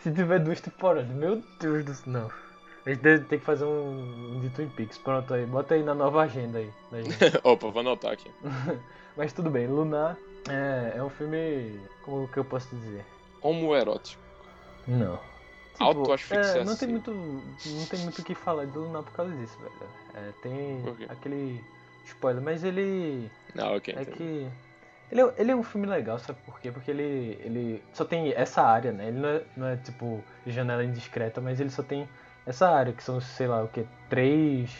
Se 0.00 0.12
tiver 0.12 0.38
duas 0.38 0.60
temporadas, 0.60 1.08
meu 1.08 1.42
Deus 1.60 1.84
do 1.84 1.94
céu. 1.94 2.12
Não. 2.12 2.30
A 2.86 2.90
gente 2.90 3.24
ter 3.24 3.38
que 3.38 3.44
fazer 3.44 3.64
um, 3.64 4.36
um 4.36 4.40
de 4.40 4.48
Twin 4.50 4.68
Peaks. 4.70 4.96
Pronto 4.98 5.34
aí, 5.34 5.44
bota 5.44 5.74
aí 5.74 5.82
na 5.82 5.94
nova 5.94 6.22
agenda 6.22 6.58
aí. 6.58 6.70
Opa, 7.44 7.68
vou 7.68 7.80
anotar 7.80 8.12
aqui. 8.12 8.30
Mas 9.16 9.32
tudo 9.32 9.50
bem, 9.50 9.66
Lunar 9.66 10.16
é, 10.48 10.94
é 10.96 11.02
um 11.02 11.10
filme. 11.10 11.78
Como 12.02 12.28
que 12.28 12.38
eu 12.38 12.44
posso 12.44 12.74
dizer? 12.74 13.04
Homoerótico. 13.42 14.22
Não. 14.86 15.18
Autoasfixia, 15.78 16.62
é, 16.62 16.64
não 16.64 16.76
tem 16.76 16.88
muito. 16.88 17.12
Não 17.12 17.86
tem 17.88 18.00
muito 18.00 18.20
o 18.20 18.24
que 18.24 18.34
falar 18.34 18.64
de 18.64 18.76
Lunar 18.76 19.02
por 19.02 19.12
causa 19.12 19.32
disso, 19.36 19.56
velho. 19.58 19.72
É, 20.14 20.32
tem 20.42 20.82
aquele 21.08 21.62
spoiler, 22.06 22.42
mas 22.42 22.64
ele. 22.64 23.30
Ah, 23.56 23.72
ok. 23.72 23.94
É 23.94 24.02
entendi. 24.02 24.16
que. 24.16 24.48
Ele 25.10 25.20
é, 25.22 25.34
ele 25.38 25.50
é 25.52 25.56
um 25.56 25.62
filme 25.62 25.86
legal, 25.86 26.18
sabe 26.18 26.38
por 26.44 26.60
quê? 26.60 26.70
Porque 26.70 26.90
ele, 26.90 27.38
ele 27.42 27.84
só 27.92 28.04
tem 28.04 28.32
essa 28.34 28.62
área, 28.62 28.92
né? 28.92 29.08
Ele 29.08 29.18
não 29.20 29.28
é, 29.28 29.44
não 29.56 29.66
é 29.68 29.76
tipo 29.76 30.24
janela 30.46 30.84
indiscreta, 30.84 31.40
mas 31.40 31.60
ele 31.60 31.70
só 31.70 31.82
tem 31.82 32.08
essa 32.46 32.68
área, 32.68 32.92
que 32.92 33.02
são, 33.02 33.20
sei 33.20 33.46
lá, 33.46 33.62
o 33.64 33.68
que? 33.68 33.86
Três. 34.08 34.70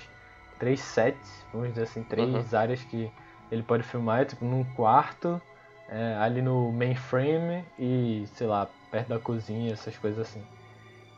Três 0.59 0.81
sets, 0.81 1.47
vamos 1.53 1.69
dizer 1.69 1.83
assim, 1.85 2.03
três 2.03 2.53
Uhum. 2.53 2.59
áreas 2.59 2.83
que 2.83 3.09
ele 3.51 3.63
pode 3.63 3.85
filmar, 3.85 4.27
tipo, 4.27 4.45
num 4.45 4.65
quarto, 4.75 5.41
é, 5.89 6.17
ali 6.17 6.43
no 6.43 6.73
mainframe 6.73 7.65
e, 7.79 8.27
sei 8.35 8.47
lá, 8.47 8.67
perto 8.91 9.09
da 9.09 9.19
cozinha, 9.21 9.73
essas 9.73 9.97
coisas 9.97 10.19
assim. 10.29 10.45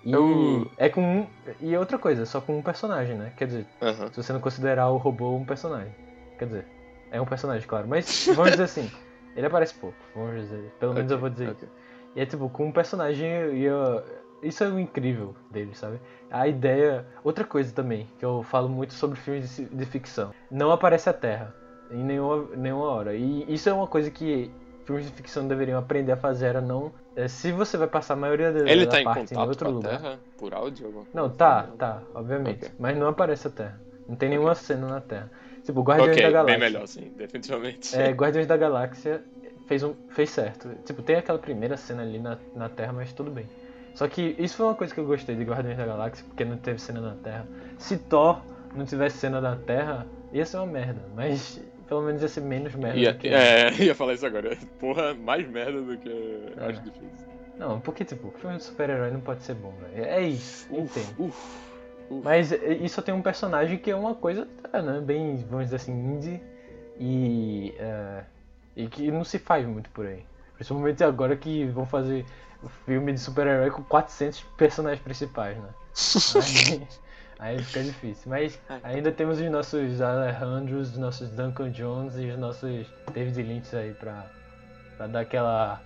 E 0.05 0.13
Eu- 0.13 0.71
é 0.77 0.89
com 0.89 1.03
um. 1.03 1.27
E 1.61 1.77
outra 1.77 1.99
coisa, 1.99 2.27
só 2.27 2.41
com 2.41 2.59
um 2.59 2.63
personagem, 2.63 3.17
né? 3.17 3.33
Quer 3.37 3.47
dizer, 3.47 3.67
Aham. 3.81 4.09
se 4.13 4.17
você 4.23 4.33
não 4.33 4.41
considerar 4.41 4.89
o 4.91 4.97
robô 4.99 5.37
um 5.37 5.45
personagem. 5.45 5.93
Quer 6.39 6.47
dizer, 6.47 6.67
é 7.11 7.21
um 7.21 7.27
personagem, 7.27 7.67
claro. 7.67 7.87
Mas 7.89 8.27
vamos 8.35 8.53
dizer 8.53 8.65
assim, 8.65 8.91
ele 9.37 9.47
aparece 9.47 9.75
pouco, 9.75 9.97
vamos 10.15 10.43
dizer. 10.43 10.71
Pelo 10.79 10.95
menos 10.95 11.11
eu 11.11 11.19
vou 11.19 11.31
dizer 11.31 11.51
Ok. 11.51 11.69
isso. 11.69 11.73
E 12.17 12.21
é 12.21 12.27
tipo, 12.27 12.49
com 12.51 12.67
um 12.67 12.73
personagem 12.73 13.29
e 13.57 13.65
eu- 13.65 14.03
Isso 14.43 14.65
é 14.65 14.69
o 14.69 14.79
incrível 14.81 15.35
dele, 15.51 15.75
sabe? 15.75 16.01
A 16.31 16.49
ideia. 16.49 17.05
Outra 17.23 17.45
coisa 17.45 17.73
também, 17.75 18.09
que 18.19 18.25
eu 18.25 18.43
falo 18.43 18.69
muito 18.71 18.95
sobre 18.95 19.19
filmes 19.21 19.55
de, 19.55 19.67
de 19.67 19.85
ficção. 19.85 20.31
Não 20.51 20.73
aparece 20.73 21.11
a 21.11 21.13
Terra. 21.13 21.55
Em 21.91 22.03
nenhuma, 22.03 22.47
nenhuma 22.57 22.87
hora. 22.87 23.15
E 23.15 23.53
isso 23.53 23.69
é 23.69 23.73
uma 23.73 23.87
coisa 23.87 24.11
que 24.11 24.51
filmes 24.87 25.05
de 25.07 25.13
ficção 25.13 25.47
deveriam 25.47 25.79
aprender 25.79 26.13
a 26.13 26.17
fazer, 26.17 26.47
era 26.47 26.61
não. 26.61 26.91
é, 27.15 27.29
se 27.29 27.53
você 27.53 27.77
vai 27.77 27.87
passar 27.87 28.15
a 28.15 28.17
maioria 28.17 28.51
da, 28.51 28.61
Ele 28.61 28.87
da 28.87 28.91
tá 28.93 29.01
em 29.01 29.05
parte 29.05 29.35
em 29.35 29.37
contato 29.37 29.49
outro 29.49 29.67
com 29.67 29.73
a 29.73 29.75
lugar. 29.75 29.99
Terra? 30.01 30.21
Por 30.39 30.55
áudio? 30.55 30.87
alguma 30.87 31.05
Não, 31.13 31.25
coisa? 31.25 31.37
tá, 31.37 31.63
tá, 31.79 32.03
obviamente. 32.15 32.65
Ok. 32.65 32.71
Mas 32.79 32.97
não 32.97 33.09
aparece 33.09 33.47
a 33.47 33.51
Terra. 33.51 33.81
Não 34.09 34.17
tem 34.17 34.29
nenhuma 34.31 34.55
cena 34.55 34.89
na 34.89 35.01
Terra. 35.01 35.31
Tipo, 35.71 35.83
Guardiões 35.83 36.13
Ok, 36.13 36.23
da 36.23 36.31
Galáxia. 36.31 36.59
bem 36.59 36.71
melhor, 36.73 36.87
sim, 36.89 37.13
definitivamente. 37.17 37.95
É, 37.97 38.11
Guardiões 38.11 38.47
da 38.47 38.57
Galáxia 38.57 39.23
fez, 39.67 39.83
um, 39.83 39.95
fez 40.09 40.31
certo. 40.31 40.69
Tipo, 40.85 41.03
tem 41.03 41.17
aquela 41.17 41.39
primeira 41.39 41.77
cena 41.77 42.03
ali 42.03 42.19
na, 42.19 42.39
na 42.55 42.69
Terra, 42.69 42.93
mas 42.93 43.13
tudo 43.13 43.31
bem. 43.31 43.47
Só 43.95 44.09
que 44.09 44.35
isso 44.39 44.57
foi 44.57 44.67
uma 44.67 44.75
coisa 44.75 44.93
que 44.95 45.01
eu 45.01 45.07
gostei 45.07 45.37
de 45.37 45.45
Guardiões 45.45 45.77
da 45.77 45.87
Galáxia, 45.87 46.25
porque 46.27 46.45
não 46.45 46.57
teve 46.57 46.81
cena 46.81 47.01
na 47.01 47.15
Terra. 47.17 47.47
Se 47.79 47.97
Thor 47.99 48.41
não 48.75 48.85
tivesse 48.85 49.19
cena 49.19 49.41
na 49.41 49.57
Terra, 49.57 50.07
ia 50.33 50.45
ser 50.47 50.57
uma 50.59 50.67
merda. 50.67 51.03
Mas 51.15 51.61
pelo 51.89 52.03
menos 52.03 52.23
ia 52.23 52.29
ser 52.29 52.41
menos 52.41 52.75
merda 52.75 52.99
Ia, 52.99 53.15
que 53.15 53.29
é, 53.29 53.71
ia 53.83 53.95
falar 53.95 54.15
isso 54.15 54.27
agora. 54.27 54.57
Porra, 54.79 55.15
mais 55.15 55.49
merda 55.49 55.81
do 55.83 55.99
que 55.99 56.09
eu 56.09 56.65
É. 56.65 56.69
acho 56.69 56.81
difícil. 56.83 57.29
Não, 57.59 57.81
porque 57.81 58.05
tipo, 58.05 58.31
filme 58.39 58.57
de 58.57 58.63
super-herói 58.65 59.11
não 59.11 59.21
pode 59.21 59.43
ser 59.43 59.55
bom, 59.55 59.73
velho. 59.73 60.05
É 60.05 60.23
isso, 60.23 60.67
Uf, 60.73 60.99
entendo. 60.99 61.15
uf, 61.19 61.37
uf. 61.37 61.70
Mas 62.11 62.53
só 62.91 63.01
tem 63.01 63.15
um 63.15 63.23
personagem 63.23 63.79
que 63.79 63.91
é 63.91 63.95
uma 63.95 64.17
coisa, 64.17 64.47
é, 64.73 64.83
né, 64.83 65.01
bem, 65.01 65.37
vamos 65.49 65.67
dizer 65.67 65.77
assim, 65.77 65.93
indie 65.93 66.43
e, 66.99 67.73
é, 67.79 68.25
e 68.75 68.89
que 68.89 69.11
não 69.13 69.25
se 69.25 69.39
faz 69.39 69.65
muito 69.65 69.89
por 69.91 70.07
aí. 70.07 70.25
Principalmente 70.57 71.05
agora 71.05 71.37
que 71.37 71.67
vão 71.67 71.87
fazer 71.87 72.27
o 72.63 72.69
filme 72.69 73.13
de 73.13 73.21
super-herói 73.21 73.71
com 73.71 73.83
400 73.85 74.41
personagens 74.57 75.01
principais, 75.03 75.57
né? 75.57 75.69
Aí, 77.41 77.57
aí 77.57 77.63
fica 77.63 77.83
difícil. 77.83 78.31
Mas 78.31 78.61
ainda 78.83 79.11
temos 79.11 79.41
os 79.41 79.51
nossos 79.51 80.01
Alejandros, 80.01 80.91
os 80.91 80.99
nossos 80.99 81.31
Duncan 81.31 81.71
Jones 81.71 82.15
e 82.17 82.27
os 82.27 82.39
nossos 82.39 82.87
David 83.15 83.43
Lynch 83.43 83.75
aí 83.75 83.95
pra, 83.95 84.27
pra 84.97 85.07
dar 85.07 85.21
aquela 85.21 85.83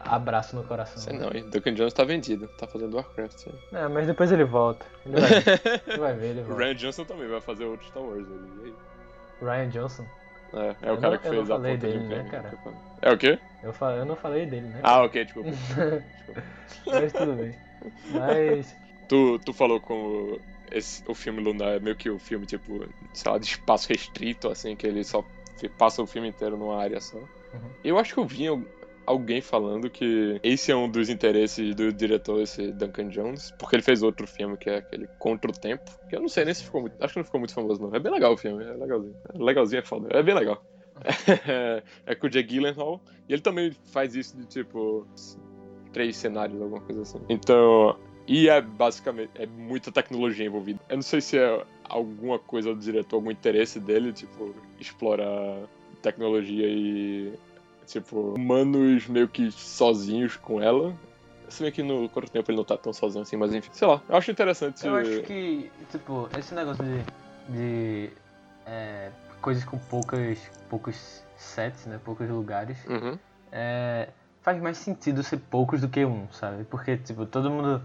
abraço 0.00 0.56
no 0.56 0.64
coração. 0.64 1.02
Sei 1.02 1.12
né? 1.12 1.20
não, 1.20 1.32
hein? 1.32 1.44
Duncan 1.48 1.74
Jones 1.74 1.92
tá 1.92 2.04
vendido, 2.04 2.48
tá 2.56 2.66
fazendo 2.66 2.94
Warcraft. 2.96 3.46
É, 3.72 3.88
mas 3.88 4.06
depois 4.06 4.32
ele 4.32 4.44
volta. 4.44 4.86
Ele 5.04 5.20
vai, 5.20 5.30
ele 5.86 5.98
vai 5.98 6.14
ver, 6.16 6.26
ele 6.30 6.40
O 6.40 6.44
volta. 6.48 6.62
Ryan 6.64 6.74
Johnson 6.74 7.04
também 7.04 7.28
vai 7.28 7.40
fazer 7.40 7.64
outro 7.64 7.86
Star 7.86 8.02
Wars 8.02 8.26
ali. 8.30 8.58
e 8.58 8.64
aí? 8.64 8.74
Ryan 9.40 9.68
Johnson. 9.68 10.06
É, 10.52 10.58
é 10.58 10.90
Eu 10.90 10.94
o 10.94 11.00
cara 11.00 11.10
não- 11.12 11.18
que 11.18 11.28
eu 11.28 11.32
não 11.32 11.38
fez 11.38 11.50
a 11.50 11.54
falei 11.54 11.74
ponta 11.74 11.86
de 11.86 11.92
dele, 11.92 12.08
né, 12.08 12.14
creme. 12.14 12.30
cara? 12.30 12.58
É 13.02 13.12
o 13.12 13.18
quê? 13.18 13.38
Eu, 13.62 13.72
fa- 13.72 13.92
eu 13.92 14.04
não 14.04 14.16
falei 14.16 14.46
dele, 14.46 14.66
né? 14.68 14.80
Ah, 14.82 15.02
ok, 15.04 15.24
desculpa. 15.24 15.50
desculpa. 16.10 16.42
Mas 16.86 17.12
tudo 17.12 17.34
bem. 17.34 17.54
Mas. 18.12 18.76
Tu, 19.06 19.38
tu 19.40 19.52
falou 19.52 19.80
com 19.80 20.38
esse, 20.70 21.02
o 21.08 21.14
filme 21.14 21.40
Lunar 21.42 21.74
é 21.76 21.80
meio 21.80 21.96
que 21.96 22.08
o 22.10 22.18
filme, 22.18 22.46
tipo, 22.46 22.84
sei 23.12 23.30
lá, 23.32 23.38
de 23.38 23.46
espaço 23.46 23.88
restrito, 23.88 24.48
assim, 24.48 24.76
que 24.76 24.86
ele 24.86 25.02
só 25.04 25.24
passa 25.76 26.02
o 26.02 26.06
filme 26.06 26.28
inteiro 26.28 26.56
numa 26.56 26.80
área 26.80 27.00
só. 27.00 27.28
Eu 27.82 27.98
acho 27.98 28.14
que 28.14 28.20
eu 28.20 28.26
vi 28.26 28.46
alguém 29.10 29.40
falando 29.40 29.90
que 29.90 30.40
esse 30.42 30.70
é 30.70 30.76
um 30.76 30.88
dos 30.88 31.08
interesses 31.08 31.74
do 31.74 31.92
diretor, 31.92 32.40
esse 32.40 32.70
Duncan 32.72 33.08
Jones, 33.08 33.52
porque 33.58 33.76
ele 33.76 33.82
fez 33.82 34.02
outro 34.02 34.26
filme 34.26 34.56
que 34.56 34.70
é 34.70 34.76
aquele 34.76 35.08
Contra 35.18 35.50
o 35.50 35.54
Tempo, 35.54 35.90
que 36.08 36.14
eu 36.14 36.20
não 36.20 36.28
sei 36.28 36.44
nem 36.44 36.54
se 36.54 36.64
ficou 36.64 36.82
muito. 36.82 36.94
Acho 37.02 37.14
que 37.14 37.18
não 37.18 37.24
ficou 37.24 37.40
muito 37.40 37.52
famoso, 37.52 37.82
não. 37.82 37.94
É 37.94 37.98
bem 37.98 38.12
legal 38.12 38.32
o 38.32 38.36
filme, 38.36 38.64
é 38.64 38.72
legalzinho. 38.72 39.16
É 39.34 39.38
legalzinho 39.38 39.80
é 39.80 39.82
foda, 39.82 40.08
é 40.10 40.22
bem 40.22 40.34
legal. 40.34 40.64
É, 41.38 41.82
é 42.06 42.14
com 42.14 42.26
o 42.26 42.30
Jake 42.30 42.48
Gyllenhaal, 42.54 43.00
e 43.28 43.32
ele 43.32 43.42
também 43.42 43.72
faz 43.86 44.14
isso 44.14 44.36
de 44.36 44.46
tipo. 44.46 45.06
três 45.92 46.16
cenários, 46.16 46.60
alguma 46.60 46.80
coisa 46.80 47.02
assim. 47.02 47.18
Então. 47.28 47.96
E 48.28 48.48
é 48.48 48.60
basicamente. 48.60 49.30
É 49.34 49.46
muita 49.46 49.90
tecnologia 49.90 50.46
envolvida. 50.46 50.78
Eu 50.88 50.96
não 50.96 51.02
sei 51.02 51.20
se 51.20 51.36
é 51.36 51.64
alguma 51.88 52.38
coisa 52.38 52.72
do 52.72 52.80
diretor, 52.80 53.16
algum 53.16 53.30
interesse 53.30 53.80
dele, 53.80 54.12
tipo, 54.12 54.54
explorar 54.78 55.66
tecnologia 56.00 56.66
e. 56.68 57.32
Tipo, 57.90 58.34
humanos 58.34 59.06
meio 59.08 59.28
que 59.28 59.50
sozinhos 59.50 60.36
com 60.36 60.62
ela. 60.62 60.94
Se 61.48 61.62
bem 61.64 61.72
que 61.72 61.82
no 61.82 62.08
Contra 62.08 62.30
Tempo 62.30 62.50
ele 62.50 62.56
não 62.58 62.64
tá 62.64 62.76
tão 62.76 62.92
sozinho 62.92 63.22
assim, 63.22 63.36
mas 63.36 63.52
enfim. 63.52 63.70
Sei 63.72 63.86
lá, 63.88 64.00
eu 64.08 64.16
acho 64.16 64.30
interessante. 64.30 64.86
Eu 64.86 64.94
acho 64.94 65.22
que, 65.22 65.70
tipo, 65.90 66.28
esse 66.38 66.54
negócio 66.54 66.84
de. 66.84 67.02
de 67.52 68.10
é, 68.66 69.10
coisas 69.40 69.64
com 69.64 69.76
poucas, 69.76 70.38
poucos 70.68 71.24
sets, 71.36 71.86
né? 71.86 71.98
Poucos 72.04 72.28
lugares. 72.28 72.78
Uhum. 72.86 73.18
é, 73.50 74.08
faz 74.42 74.62
mais 74.62 74.78
sentido 74.78 75.22
ser 75.24 75.38
poucos 75.38 75.80
do 75.80 75.88
que 75.88 76.04
um, 76.04 76.26
sabe? 76.32 76.64
Porque, 76.64 76.96
tipo, 76.96 77.26
todo 77.26 77.50
mundo 77.50 77.82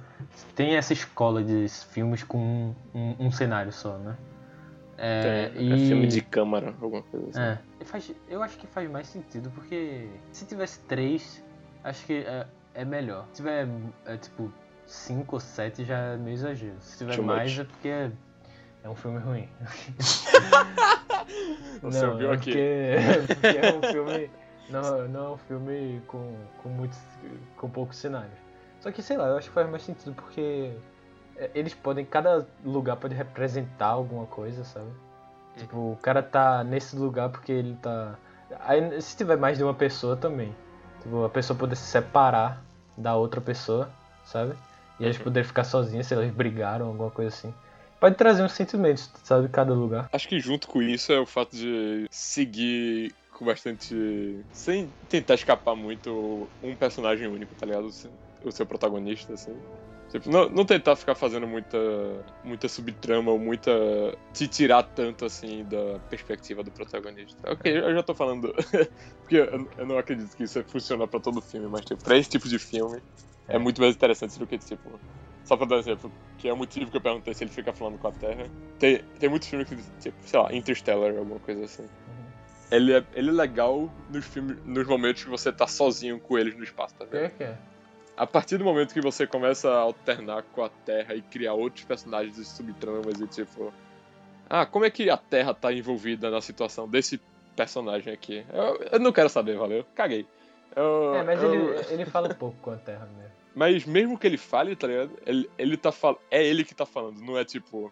tem 0.55 0.75
essa 0.77 0.93
escola 0.93 1.43
de 1.43 1.67
filmes 1.91 2.23
com 2.23 2.37
um, 2.37 2.75
um- 2.93 3.15
um 3.27 3.31
cenário 3.31 3.71
só, 3.73 3.97
né? 3.97 4.15
É, 4.97 5.51
É, 5.55 5.73
é 5.73 5.77
filme 5.77 6.07
de 6.07 6.21
câmara, 6.21 6.73
alguma 6.81 7.01
coisa 7.03 7.29
assim. 7.29 7.39
É, 7.39 7.59
e 7.81 7.85
faz, 7.85 8.11
eu 8.29 8.41
acho 8.41 8.57
que 8.57 8.67
faz 8.67 8.89
mais 8.89 9.07
sentido, 9.07 9.49
porque 9.51 10.09
se 10.31 10.45
tivesse 10.45 10.79
três, 10.81 11.43
acho 11.83 12.05
que 12.05 12.13
é, 12.13 12.47
é 12.73 12.85
melhor. 12.85 13.25
Se 13.31 13.37
tiver, 13.37 13.67
é, 14.05 14.17
tipo, 14.17 14.51
cinco 14.85 15.35
ou 15.35 15.39
sete 15.39 15.83
já 15.83 15.97
é 15.97 16.17
meio 16.17 16.35
exagero. 16.35 16.75
Se 16.79 16.97
tiver 16.97 17.15
Too 17.15 17.25
mais 17.25 17.51
much. 17.51 17.59
é 17.59 17.63
porque 17.63 17.87
é, 17.87 18.11
é 18.83 18.89
um 18.89 18.95
filme 18.95 19.19
ruim. 19.19 19.49
Você 21.81 22.01
não, 22.01 22.11
ouviu 22.13 22.31
é 22.31 22.35
aqui. 22.35 22.51
Porque, 22.51 23.33
porque 23.33 23.57
é 23.57 23.73
um 23.73 23.81
filme. 23.91 24.29
Não, 24.69 25.07
não 25.07 25.25
é 25.25 25.29
um 25.31 25.37
filme 25.37 26.01
com, 26.07 26.35
com 26.61 26.69
muitos. 26.69 26.99
com 27.57 27.69
poucos 27.69 27.97
cenários. 27.97 28.37
Só 28.79 28.91
que 28.91 29.01
sei 29.01 29.17
lá, 29.17 29.27
eu 29.27 29.37
acho 29.37 29.49
que 29.49 29.53
faz 29.53 29.69
mais 29.69 29.83
sentido 29.83 30.13
porque 30.13 30.41
é, 30.41 30.75
eles 31.53 31.73
podem. 31.73 32.05
Cada 32.05 32.45
lugar 32.63 32.97
pode 32.97 33.13
representar 33.15 33.87
alguma 33.87 34.25
coisa, 34.25 34.63
sabe? 34.63 34.89
Tipo, 35.57 35.77
o 35.93 35.97
cara 36.01 36.21
tá 36.21 36.63
nesse 36.63 36.95
lugar 36.95 37.29
porque 37.29 37.51
ele 37.51 37.75
tá. 37.81 38.15
Aí, 38.61 39.01
se 39.01 39.15
tiver 39.17 39.37
mais 39.37 39.57
de 39.57 39.63
uma 39.63 39.73
pessoa 39.73 40.15
também. 40.15 40.53
Tipo, 41.01 41.23
a 41.23 41.29
pessoa 41.29 41.57
poder 41.57 41.75
se 41.75 41.85
separar 41.85 42.63
da 42.97 43.15
outra 43.15 43.39
pessoa, 43.41 43.89
sabe? 44.25 44.53
E 44.99 45.03
eles 45.03 45.17
Uhum. 45.17 45.23
poderem 45.25 45.47
ficar 45.47 45.63
sozinhos, 45.63 46.07
se 46.07 46.13
eles 46.15 46.33
brigaram, 46.33 46.87
alguma 46.87 47.11
coisa 47.11 47.29
assim. 47.35 47.53
Pode 47.99 48.15
trazer 48.15 48.43
uns 48.43 48.51
sentimentos, 48.53 49.09
sabe, 49.23 49.47
de 49.47 49.53
cada 49.53 49.73
lugar. 49.73 50.09
Acho 50.11 50.27
que 50.27 50.39
junto 50.39 50.67
com 50.67 50.81
isso 50.81 51.11
é 51.11 51.19
o 51.19 51.25
fato 51.25 51.55
de 51.55 52.05
seguir 52.09 53.13
com 53.31 53.45
bastante. 53.45 54.45
sem 54.51 54.89
tentar 55.09 55.33
escapar 55.35 55.75
muito 55.75 56.49
um 56.63 56.75
personagem 56.75 57.27
único, 57.27 57.53
tá 57.55 57.65
ligado? 57.65 57.89
O 58.43 58.51
seu 58.51 58.65
protagonista, 58.65 59.33
assim. 59.33 59.55
Tipo, 60.19 60.31
não, 60.31 60.47
não 60.47 60.65
tentar 60.65 60.95
ficar 60.95 61.13
fazendo 61.13 61.45
muita, 61.45 61.77
muita 62.41 62.69
subtrama 62.69 63.31
ou 63.31 63.37
muita. 63.37 63.71
te 64.33 64.47
tirar 64.47 64.83
tanto 64.83 65.25
assim 65.25 65.65
da 65.65 65.99
perspectiva 66.09 66.63
do 66.63 66.71
protagonista. 66.71 67.37
Ok, 67.51 67.77
eu 67.77 67.93
já 67.93 68.01
tô 68.01 68.15
falando. 68.15 68.53
porque 69.19 69.35
eu, 69.35 69.69
eu, 69.77 69.85
não 69.85 69.97
acredito 69.97 70.33
que 70.37 70.43
isso 70.43 70.63
funciona 70.63 71.05
pra 71.05 71.19
todo 71.19 71.41
filme, 71.41 71.67
mas 71.67 71.83
tipo, 71.83 72.01
pra 72.01 72.17
esse 72.17 72.29
tipo 72.29 72.47
de 72.47 72.57
filme 72.57 73.01
é, 73.45 73.57
é 73.57 73.59
muito 73.59 73.81
mais 73.81 73.93
interessante 73.93 74.39
do 74.39 74.47
que, 74.47 74.57
tipo. 74.57 74.99
Só 75.43 75.57
pra 75.57 75.65
dar 75.65 75.75
um 75.75 75.79
exemplo, 75.79 76.11
que 76.37 76.47
é 76.47 76.53
o 76.53 76.57
motivo 76.57 76.89
que 76.89 76.97
eu 76.97 77.01
perguntei 77.01 77.33
se 77.33 77.43
ele 77.43 77.51
fica 77.51 77.73
falando 77.73 77.97
com 77.99 78.07
a 78.07 78.11
Terra. 78.11 78.49
Tem, 78.79 79.03
tem 79.19 79.29
muitos 79.29 79.49
filmes 79.49 79.67
que, 79.67 79.75
tipo, 79.99 80.17
sei 80.25 80.39
lá, 80.39 80.53
Interstellar, 80.53 81.15
alguma 81.17 81.39
coisa 81.39 81.65
assim. 81.65 81.83
Uhum. 81.83 82.25
Ele 82.71 82.93
é, 82.93 83.03
ele 83.13 83.29
é 83.29 83.33
legal 83.33 83.91
nos 84.09 84.25
filmes, 84.25 84.57
nos 84.65 84.87
momentos 84.87 85.23
que 85.23 85.29
você 85.29 85.51
tá 85.51 85.67
sozinho 85.67 86.19
com 86.19 86.39
eles 86.39 86.55
no 86.55 86.63
espaço, 86.63 86.95
tá 86.95 87.05
vendo? 87.05 87.29
Que 87.31 87.37
que 87.37 87.43
é? 87.43 87.57
A 88.17 88.25
partir 88.25 88.57
do 88.57 88.63
momento 88.63 88.93
que 88.93 89.01
você 89.01 89.27
começa 89.27 89.69
a 89.69 89.79
alternar 89.79 90.43
com 90.53 90.63
a 90.63 90.69
Terra 90.69 91.15
e 91.15 91.21
criar 91.21 91.53
outros 91.53 91.83
personagens 91.83 92.37
e 92.37 92.45
subtramas 92.45 93.19
e 93.19 93.27
tipo. 93.27 93.73
Ah, 94.49 94.65
como 94.65 94.85
é 94.85 94.89
que 94.89 95.09
a 95.09 95.17
Terra 95.17 95.53
tá 95.53 95.73
envolvida 95.73 96.29
na 96.29 96.39
situação 96.39 96.87
desse 96.87 97.19
personagem 97.55 98.13
aqui? 98.13 98.45
Eu, 98.53 98.87
eu 98.93 98.99
não 98.99 99.11
quero 99.11 99.27
saber, 99.27 99.57
valeu? 99.57 99.85
Caguei. 99.95 100.25
Eu, 100.75 101.15
é, 101.15 101.23
mas 101.23 101.41
eu... 101.41 101.53
ele, 101.53 101.85
ele 101.89 102.05
fala 102.05 102.33
pouco 102.33 102.57
com 102.61 102.71
a 102.71 102.77
Terra 102.77 103.07
mesmo. 103.17 103.31
Mas 103.55 103.85
mesmo 103.85 104.17
que 104.17 104.27
ele 104.27 104.37
fale, 104.37 104.75
tá 104.75 104.87
ligado? 104.87 105.11
Ele, 105.25 105.49
ele 105.57 105.77
tá 105.77 105.91
fal... 105.91 106.21
É 106.29 106.43
ele 106.43 106.63
que 106.63 106.75
tá 106.75 106.85
falando, 106.85 107.19
não 107.21 107.37
é 107.37 107.45
tipo 107.45 107.91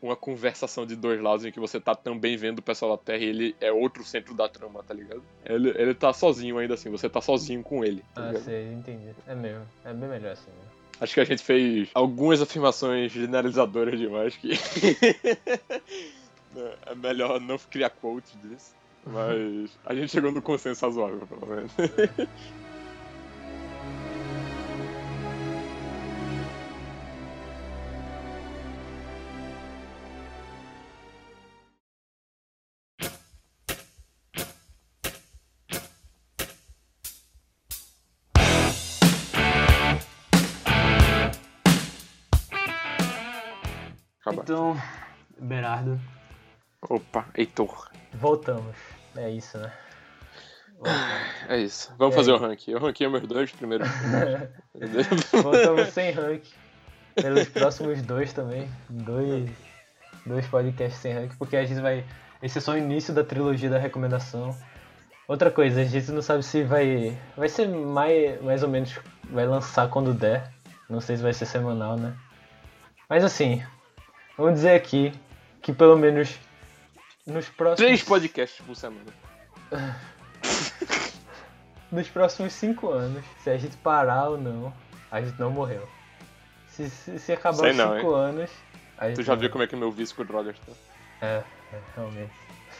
uma 0.00 0.16
conversação 0.16 0.86
de 0.86 0.94
dois 0.94 1.20
lados 1.20 1.44
em 1.44 1.52
que 1.52 1.60
você 1.60 1.80
tá 1.80 1.94
também 1.94 2.36
vendo 2.36 2.60
o 2.60 2.62
pessoal 2.62 2.96
da 2.96 3.02
Terra 3.02 3.24
e 3.24 3.28
ele 3.28 3.56
é 3.60 3.72
outro 3.72 4.04
centro 4.04 4.34
da 4.34 4.48
trama, 4.48 4.82
tá 4.82 4.94
ligado? 4.94 5.22
Ele, 5.44 5.70
ele 5.70 5.94
tá 5.94 6.12
sozinho 6.12 6.58
ainda 6.58 6.74
assim, 6.74 6.90
você 6.90 7.08
tá 7.08 7.20
sozinho 7.20 7.62
com 7.62 7.84
ele. 7.84 8.04
Tá 8.14 8.22
ah, 8.22 8.26
ligado? 8.28 8.44
sei, 8.44 8.72
entendi. 8.72 9.10
É 9.26 9.34
mesmo. 9.34 9.66
É 9.84 9.92
bem 9.92 10.08
melhor 10.08 10.32
assim, 10.32 10.50
né? 10.50 10.68
Acho 11.00 11.14
que 11.14 11.20
a 11.20 11.24
gente 11.24 11.42
fez 11.42 11.88
algumas 11.94 12.42
afirmações 12.42 13.12
generalizadoras 13.12 13.98
demais 13.98 14.36
que. 14.36 14.52
é 16.86 16.94
melhor 16.96 17.40
não 17.40 17.56
criar 17.58 17.90
quotes 17.90 18.32
disso. 18.42 18.74
Mas 19.06 19.70
a 19.86 19.94
gente 19.94 20.10
chegou 20.10 20.32
no 20.32 20.42
consenso 20.42 20.84
razoável, 20.84 21.26
pelo 21.26 21.46
menos. 21.46 21.72
Então, 44.48 44.74
Berardo. 45.38 46.00
Opa, 46.80 47.26
Heitor. 47.36 47.90
Voltamos. 48.14 48.74
É 49.14 49.28
isso, 49.28 49.58
né? 49.58 49.70
Voltamos. 50.72 51.12
É 51.50 51.58
isso. 51.58 51.94
Vamos 51.98 52.14
fazer 52.14 52.32
o 52.32 52.38
ranking. 52.38 52.70
Eu 52.70 52.78
ranquei 52.78 53.06
meus 53.08 53.28
dois 53.28 53.52
primeiros. 53.52 53.86
Voltamos 55.42 55.88
sem 55.88 56.12
ranking. 56.12 56.54
Pelos 57.14 57.46
próximos 57.50 58.00
dois 58.00 58.32
também. 58.32 58.66
Dois, 58.88 59.50
dois 60.24 60.46
podcasts 60.46 60.98
sem 60.98 61.12
ranking, 61.12 61.36
porque 61.36 61.58
a 61.58 61.66
gente 61.66 61.82
vai. 61.82 62.02
Esse 62.42 62.56
é 62.56 62.60
só 62.62 62.72
o 62.72 62.78
início 62.78 63.12
da 63.12 63.22
trilogia 63.22 63.68
da 63.68 63.78
recomendação. 63.78 64.56
Outra 65.28 65.50
coisa, 65.50 65.82
a 65.82 65.84
gente 65.84 66.10
não 66.10 66.22
sabe 66.22 66.42
se 66.42 66.64
vai. 66.64 67.14
Vai 67.36 67.50
ser 67.50 67.68
mais, 67.68 68.40
mais 68.40 68.62
ou 68.62 68.70
menos. 68.70 68.98
Vai 69.24 69.46
lançar 69.46 69.90
quando 69.90 70.14
der. 70.14 70.50
Não 70.88 71.02
sei 71.02 71.18
se 71.18 71.22
vai 71.22 71.34
ser 71.34 71.44
semanal, 71.44 71.98
né? 71.98 72.16
Mas 73.10 73.22
assim, 73.22 73.62
Vamos 74.38 74.54
dizer 74.54 74.76
aqui 74.76 75.12
que 75.60 75.72
pelo 75.72 75.96
menos 75.96 76.38
nos 77.26 77.48
próximos. 77.48 77.84
Três 77.84 78.02
podcasts 78.04 78.64
por 78.64 78.76
semana. 78.76 79.12
nos 81.90 82.08
próximos 82.08 82.52
cinco 82.52 82.88
anos, 82.88 83.24
se 83.42 83.50
a 83.50 83.58
gente 83.58 83.76
parar 83.78 84.28
ou 84.28 84.38
não, 84.38 84.72
a 85.10 85.20
gente 85.20 85.36
não 85.40 85.50
morreu. 85.50 85.88
Se, 86.68 86.88
se, 86.88 87.18
se 87.18 87.32
acabar 87.32 87.58
Sei 87.58 87.72
os 87.72 87.76
não, 87.76 87.96
cinco 87.96 88.10
hein? 88.10 88.14
anos. 88.14 88.50
tu 89.16 89.24
já 89.24 89.34
viu 89.34 89.50
como 89.50 89.64
é 89.64 89.66
que 89.66 89.74
meu 89.74 89.90
vício 89.90 90.14
com 90.14 90.24
drogas 90.24 90.56
tá? 90.60 90.72
É, 91.20 91.42
é 91.72 91.80
realmente. 91.96 92.32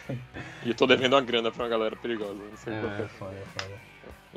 E 0.65 0.71
eu 0.71 0.75
tô 0.75 0.87
devendo 0.87 1.15
uma 1.15 1.21
grana 1.21 1.51
pra 1.51 1.65
uma 1.65 1.69
galera 1.69 1.97
perigosa, 1.97 2.35
não 2.35 2.57
sei 2.57 2.73
é, 2.73 2.77
é 2.77 3.09
foda, 3.09 3.37
foda. 3.59 3.75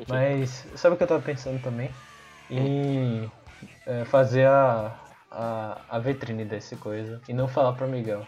Mas 0.08 0.66
sabe 0.76 0.94
o 0.94 0.98
que 0.98 1.02
eu 1.02 1.08
tava 1.08 1.22
pensando 1.22 1.62
também? 1.62 1.90
Em 2.50 3.30
é, 3.86 4.04
fazer 4.04 4.46
a, 4.46 4.94
a, 5.32 5.80
a 5.88 5.98
vitrine 5.98 6.44
desse 6.44 6.76
coisa 6.76 7.20
e 7.28 7.32
não 7.32 7.48
falar 7.48 7.72
pro 7.72 7.88
Miguel 7.88 8.26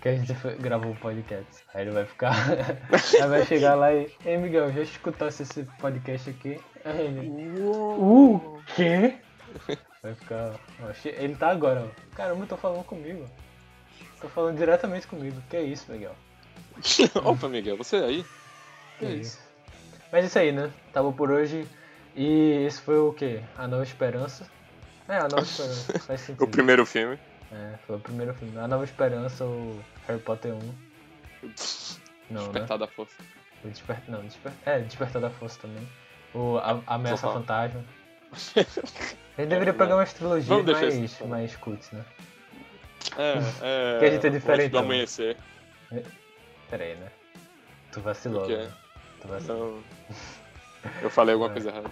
que 0.00 0.08
a 0.08 0.14
gente 0.16 0.34
foi, 0.34 0.54
gravou 0.56 0.92
o 0.92 0.96
podcast. 0.96 1.64
Aí 1.74 1.82
ele 1.82 1.90
vai 1.90 2.04
ficar. 2.04 2.34
aí 2.92 3.28
vai 3.28 3.44
chegar 3.44 3.74
lá 3.74 3.92
e. 3.92 4.08
Ei 4.24 4.36
Miguel, 4.36 4.72
já 4.72 4.82
escutasse 4.82 5.42
esse 5.42 5.64
podcast 5.80 6.30
aqui? 6.30 6.60
Aí 6.84 7.06
ele. 7.06 7.60
O 7.60 8.60
quê? 8.74 9.16
Vai 10.02 10.14
ficar. 10.14 10.54
Ele 11.04 11.34
tá 11.34 11.50
agora, 11.50 11.84
ó. 11.84 12.14
Caramba, 12.14 12.46
tô 12.46 12.56
falando 12.56 12.84
comigo. 12.84 13.26
Tô 14.20 14.28
falando 14.28 14.56
diretamente 14.56 15.06
comigo. 15.06 15.42
Que 15.50 15.56
é 15.56 15.62
isso, 15.62 15.90
Miguel? 15.90 16.14
Opa, 17.24 17.48
Miguel, 17.48 17.76
você 17.76 17.96
aí? 17.96 18.24
Que, 18.98 19.06
que 19.06 19.06
é 19.06 19.14
isso? 19.16 19.40
Mas 20.12 20.24
é 20.24 20.26
isso 20.28 20.38
aí, 20.38 20.52
né? 20.52 20.70
Tava 20.92 21.12
por 21.12 21.30
hoje. 21.30 21.66
E 22.14 22.64
esse 22.66 22.80
foi 22.80 22.98
o 22.98 23.12
quê? 23.12 23.42
A 23.58 23.66
Nova 23.66 23.82
Esperança. 23.82 24.46
É, 25.08 25.18
A 25.18 25.28
Nova 25.28 25.42
Esperança. 25.42 25.98
Faz 26.00 26.20
sentido. 26.22 26.44
o 26.44 26.48
primeiro 26.48 26.84
filme. 26.84 27.18
É, 27.52 27.74
foi 27.86 27.96
o 27.96 28.00
primeiro 28.00 28.34
filme. 28.34 28.58
A 28.58 28.66
Nova 28.66 28.84
Esperança, 28.84 29.44
o 29.44 29.80
Harry 30.06 30.20
Potter 30.20 30.52
1. 30.52 30.58
Não, 32.30 32.46
né? 32.46 32.48
Despertar 32.48 32.78
né? 32.78 32.86
da 32.86 32.92
Força. 32.92 33.16
O 33.64 33.68
desper... 33.68 33.98
Não, 34.08 34.20
desper... 34.22 34.52
É, 34.64 34.78
Despertar 34.80 35.22
da 35.22 35.30
Força 35.30 35.60
também. 35.60 35.88
O 36.34 36.58
a 36.58 36.80
Ameaça 36.86 37.28
Fantasma. 37.28 37.84
A 39.38 39.42
gente 39.42 39.50
deveria 39.50 39.74
pegar 39.74 39.96
umas 39.96 40.12
trilogias 40.14 40.64
mais, 40.64 41.20
mais 41.20 41.56
cults, 41.56 41.90
né? 41.92 42.04
É, 43.18 43.34
é. 43.96 43.98
que 43.98 44.04
a 44.06 44.10
gente 44.10 44.26
é 44.26 44.30
diferente. 44.30 44.70
do 44.70 44.78
amanhecer. 44.78 45.36
É, 45.92 46.02
pera 46.70 46.84
aí, 46.84 46.96
né? 46.96 47.10
Tu 47.92 48.00
vacilou. 48.00 48.48
Né? 48.48 48.72
Tu 49.20 49.28
vacilou. 49.28 49.82
Não. 50.04 51.02
Eu 51.02 51.10
falei 51.10 51.34
alguma 51.34 51.50
é. 51.50 51.52
coisa 51.52 51.68
errada. 51.68 51.90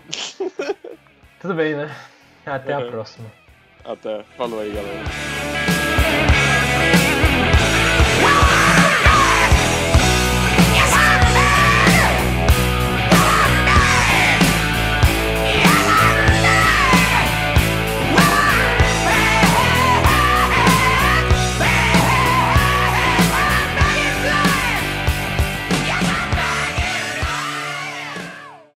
Tudo 1.41 1.55
bem, 1.55 1.75
né? 1.75 1.95
Até 2.47 2.77
uhum. 2.77 2.89
a 2.89 2.91
próxima. 2.91 3.33
Até. 3.85 4.23
Falou 4.37 4.61
aí, 4.61 4.73
galera. 4.73 5.64